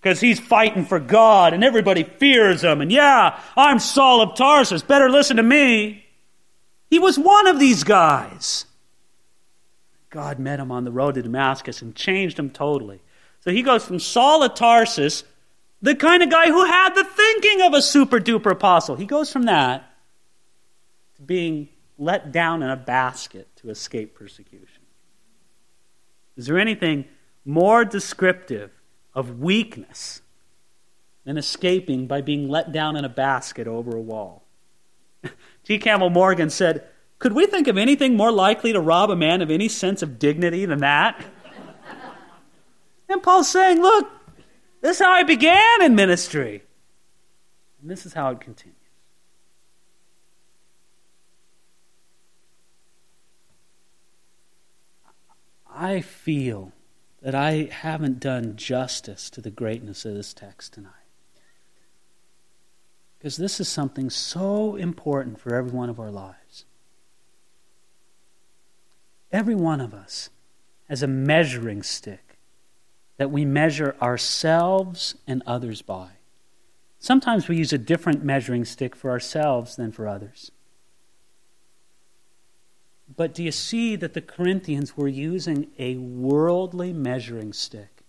Because 0.00 0.20
he's 0.20 0.38
fighting 0.38 0.84
for 0.84 1.00
God 1.00 1.54
and 1.54 1.64
everybody 1.64 2.04
fears 2.04 2.62
him. 2.62 2.80
And 2.80 2.92
yeah, 2.92 3.40
I'm 3.56 3.80
Saul 3.80 4.20
of 4.20 4.36
Tarsus. 4.36 4.82
Better 4.82 5.10
listen 5.10 5.38
to 5.38 5.42
me. 5.42 6.04
He 6.88 7.00
was 7.00 7.18
one 7.18 7.48
of 7.48 7.58
these 7.58 7.82
guys. 7.82 8.66
God 10.14 10.38
met 10.38 10.60
him 10.60 10.70
on 10.70 10.84
the 10.84 10.92
road 10.92 11.16
to 11.16 11.22
Damascus 11.22 11.82
and 11.82 11.92
changed 11.92 12.38
him 12.38 12.48
totally. 12.48 13.02
So 13.40 13.50
he 13.50 13.62
goes 13.62 13.84
from 13.84 13.98
Saul 13.98 14.44
of 14.44 14.54
Tarsus, 14.54 15.24
the 15.82 15.96
kind 15.96 16.22
of 16.22 16.30
guy 16.30 16.46
who 16.46 16.64
had 16.64 16.94
the 16.94 17.02
thinking 17.02 17.62
of 17.62 17.74
a 17.74 17.82
super 17.82 18.20
duper 18.20 18.52
apostle, 18.52 18.94
he 18.94 19.06
goes 19.06 19.32
from 19.32 19.42
that 19.42 19.90
to 21.16 21.22
being 21.22 21.68
let 21.98 22.30
down 22.30 22.62
in 22.62 22.70
a 22.70 22.76
basket 22.76 23.48
to 23.56 23.70
escape 23.70 24.14
persecution. 24.14 24.84
Is 26.36 26.46
there 26.46 26.60
anything 26.60 27.06
more 27.44 27.84
descriptive 27.84 28.70
of 29.16 29.40
weakness 29.40 30.22
than 31.24 31.36
escaping 31.36 32.06
by 32.06 32.20
being 32.20 32.48
let 32.48 32.70
down 32.70 32.94
in 32.94 33.04
a 33.04 33.08
basket 33.08 33.66
over 33.66 33.96
a 33.96 34.00
wall? 34.00 34.44
G. 35.64 35.76
Campbell 35.78 36.10
Morgan 36.10 36.50
said, 36.50 36.86
could 37.18 37.32
we 37.32 37.46
think 37.46 37.68
of 37.68 37.78
anything 37.78 38.16
more 38.16 38.32
likely 38.32 38.72
to 38.72 38.80
rob 38.80 39.10
a 39.10 39.16
man 39.16 39.40
of 39.42 39.50
any 39.50 39.68
sense 39.68 40.02
of 40.02 40.18
dignity 40.18 40.66
than 40.66 40.80
that? 40.80 41.24
and 43.08 43.22
Paul's 43.22 43.48
saying, 43.48 43.80
look, 43.80 44.10
this 44.80 45.00
is 45.00 45.06
how 45.06 45.12
I 45.12 45.22
began 45.22 45.82
in 45.82 45.94
ministry. 45.94 46.62
And 47.80 47.90
this 47.90 48.04
is 48.04 48.12
how 48.12 48.30
it 48.30 48.40
continues. 48.40 48.74
I 55.74 56.02
feel 56.02 56.72
that 57.20 57.34
I 57.34 57.68
haven't 57.70 58.20
done 58.20 58.56
justice 58.56 59.28
to 59.30 59.40
the 59.40 59.50
greatness 59.50 60.04
of 60.04 60.14
this 60.14 60.32
text 60.32 60.74
tonight. 60.74 60.90
Because 63.18 63.38
this 63.38 63.58
is 63.58 63.68
something 63.68 64.10
so 64.10 64.76
important 64.76 65.40
for 65.40 65.54
every 65.54 65.72
one 65.72 65.88
of 65.88 65.98
our 65.98 66.10
lives. 66.10 66.43
Every 69.34 69.56
one 69.56 69.80
of 69.80 69.92
us 69.92 70.30
has 70.88 71.02
a 71.02 71.08
measuring 71.08 71.82
stick 71.82 72.38
that 73.16 73.32
we 73.32 73.44
measure 73.44 73.96
ourselves 74.00 75.16
and 75.26 75.42
others 75.44 75.82
by. 75.82 76.10
Sometimes 77.00 77.48
we 77.48 77.56
use 77.56 77.72
a 77.72 77.78
different 77.78 78.22
measuring 78.22 78.64
stick 78.64 78.94
for 78.94 79.10
ourselves 79.10 79.74
than 79.74 79.90
for 79.90 80.06
others. 80.06 80.52
But 83.16 83.34
do 83.34 83.42
you 83.42 83.50
see 83.50 83.96
that 83.96 84.14
the 84.14 84.20
Corinthians 84.20 84.96
were 84.96 85.08
using 85.08 85.66
a 85.80 85.96
worldly 85.96 86.92
measuring 86.92 87.52
stick? 87.52 88.04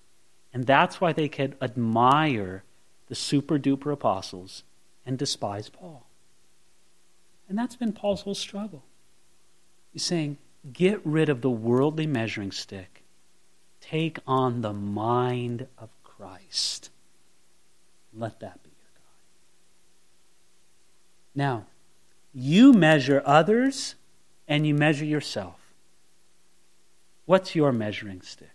And 0.53 0.67
that's 0.67 1.01
why 1.01 1.11
they 1.11 1.27
could 1.27 1.57
admire 1.59 2.63
the 3.07 3.15
super 3.15 3.57
duper 3.57 3.91
apostles 3.91 4.61
and 5.07 5.17
despise 5.17 5.69
Paul. 5.69 6.05
And 7.49 7.57
that's 7.57 7.75
been 7.75 7.93
Paul's 7.93 8.21
whole 8.21 8.35
struggle. 8.35 8.83
He's 9.91 10.05
saying, 10.05 10.37
Get 10.73 10.99
rid 11.05 11.29
of 11.29 11.41
the 11.41 11.49
worldly 11.49 12.07
measuring 12.07 12.51
stick. 12.51 13.03
Take 13.81 14.17
on 14.25 14.61
the 14.61 14.73
mind 14.73 15.67
of 15.77 15.89
Christ. 16.03 16.89
Let 18.13 18.39
that 18.39 18.63
be 18.63 18.69
your 18.69 18.89
guide. 18.95 19.03
Now, 21.35 21.65
you 22.33 22.73
measure 22.73 23.21
others 23.25 23.95
and 24.47 24.65
you 24.65 24.73
measure 24.73 25.05
yourself. 25.05 25.59
What's 27.25 27.55
your 27.55 27.71
measuring 27.71 28.21
stick? 28.21 28.49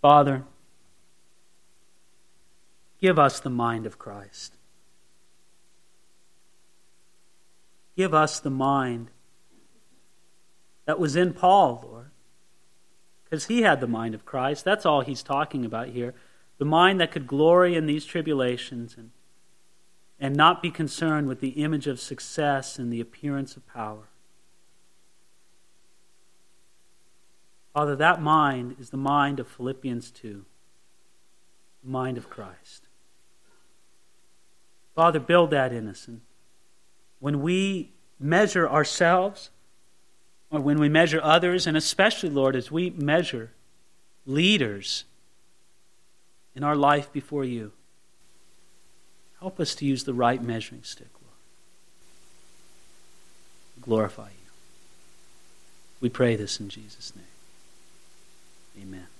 Father, 0.00 0.44
give 3.00 3.18
us 3.18 3.40
the 3.40 3.50
mind 3.50 3.86
of 3.86 3.98
Christ. 3.98 4.54
Give 7.96 8.14
us 8.14 8.40
the 8.40 8.50
mind 8.50 9.10
that 10.86 10.98
was 10.98 11.16
in 11.16 11.32
Paul, 11.32 11.80
Lord. 11.84 12.10
Because 13.24 13.46
he 13.46 13.62
had 13.62 13.80
the 13.80 13.86
mind 13.86 14.14
of 14.14 14.24
Christ. 14.24 14.64
That's 14.64 14.86
all 14.86 15.00
he's 15.00 15.22
talking 15.22 15.64
about 15.64 15.88
here. 15.88 16.14
the 16.58 16.64
mind 16.64 17.00
that 17.00 17.10
could 17.10 17.26
glory 17.26 17.74
in 17.74 17.86
these 17.86 18.04
tribulations 18.04 18.94
and, 18.96 19.10
and 20.20 20.36
not 20.36 20.62
be 20.62 20.70
concerned 20.70 21.26
with 21.26 21.40
the 21.40 21.48
image 21.48 21.88
of 21.88 21.98
success 21.98 22.78
and 22.78 22.92
the 22.92 23.00
appearance 23.00 23.56
of 23.56 23.66
power. 23.66 24.08
Father, 27.72 27.96
that 27.96 28.22
mind 28.22 28.76
is 28.78 28.90
the 28.90 28.96
mind 28.96 29.40
of 29.40 29.48
Philippians 29.48 30.12
2, 30.12 30.44
the 31.82 31.90
mind 31.90 32.16
of 32.16 32.30
Christ. 32.30 32.86
Father, 34.94 35.18
build 35.18 35.50
that 35.50 35.72
in 35.72 35.88
us. 35.88 36.08
When 37.24 37.40
we 37.40 37.88
measure 38.20 38.68
ourselves, 38.68 39.48
or 40.50 40.60
when 40.60 40.78
we 40.78 40.90
measure 40.90 41.22
others, 41.22 41.66
and 41.66 41.74
especially, 41.74 42.28
Lord, 42.28 42.54
as 42.54 42.70
we 42.70 42.90
measure 42.90 43.50
leaders 44.26 45.04
in 46.54 46.62
our 46.62 46.76
life 46.76 47.10
before 47.14 47.46
you, 47.46 47.72
help 49.40 49.58
us 49.58 49.74
to 49.76 49.86
use 49.86 50.04
the 50.04 50.12
right 50.12 50.42
measuring 50.42 50.82
stick, 50.82 51.08
Lord. 51.14 51.32
Glorify 53.80 54.28
you. 54.28 54.50
We 56.02 56.10
pray 56.10 56.36
this 56.36 56.60
in 56.60 56.68
Jesus' 56.68 57.14
name. 57.16 58.84
Amen. 58.86 59.13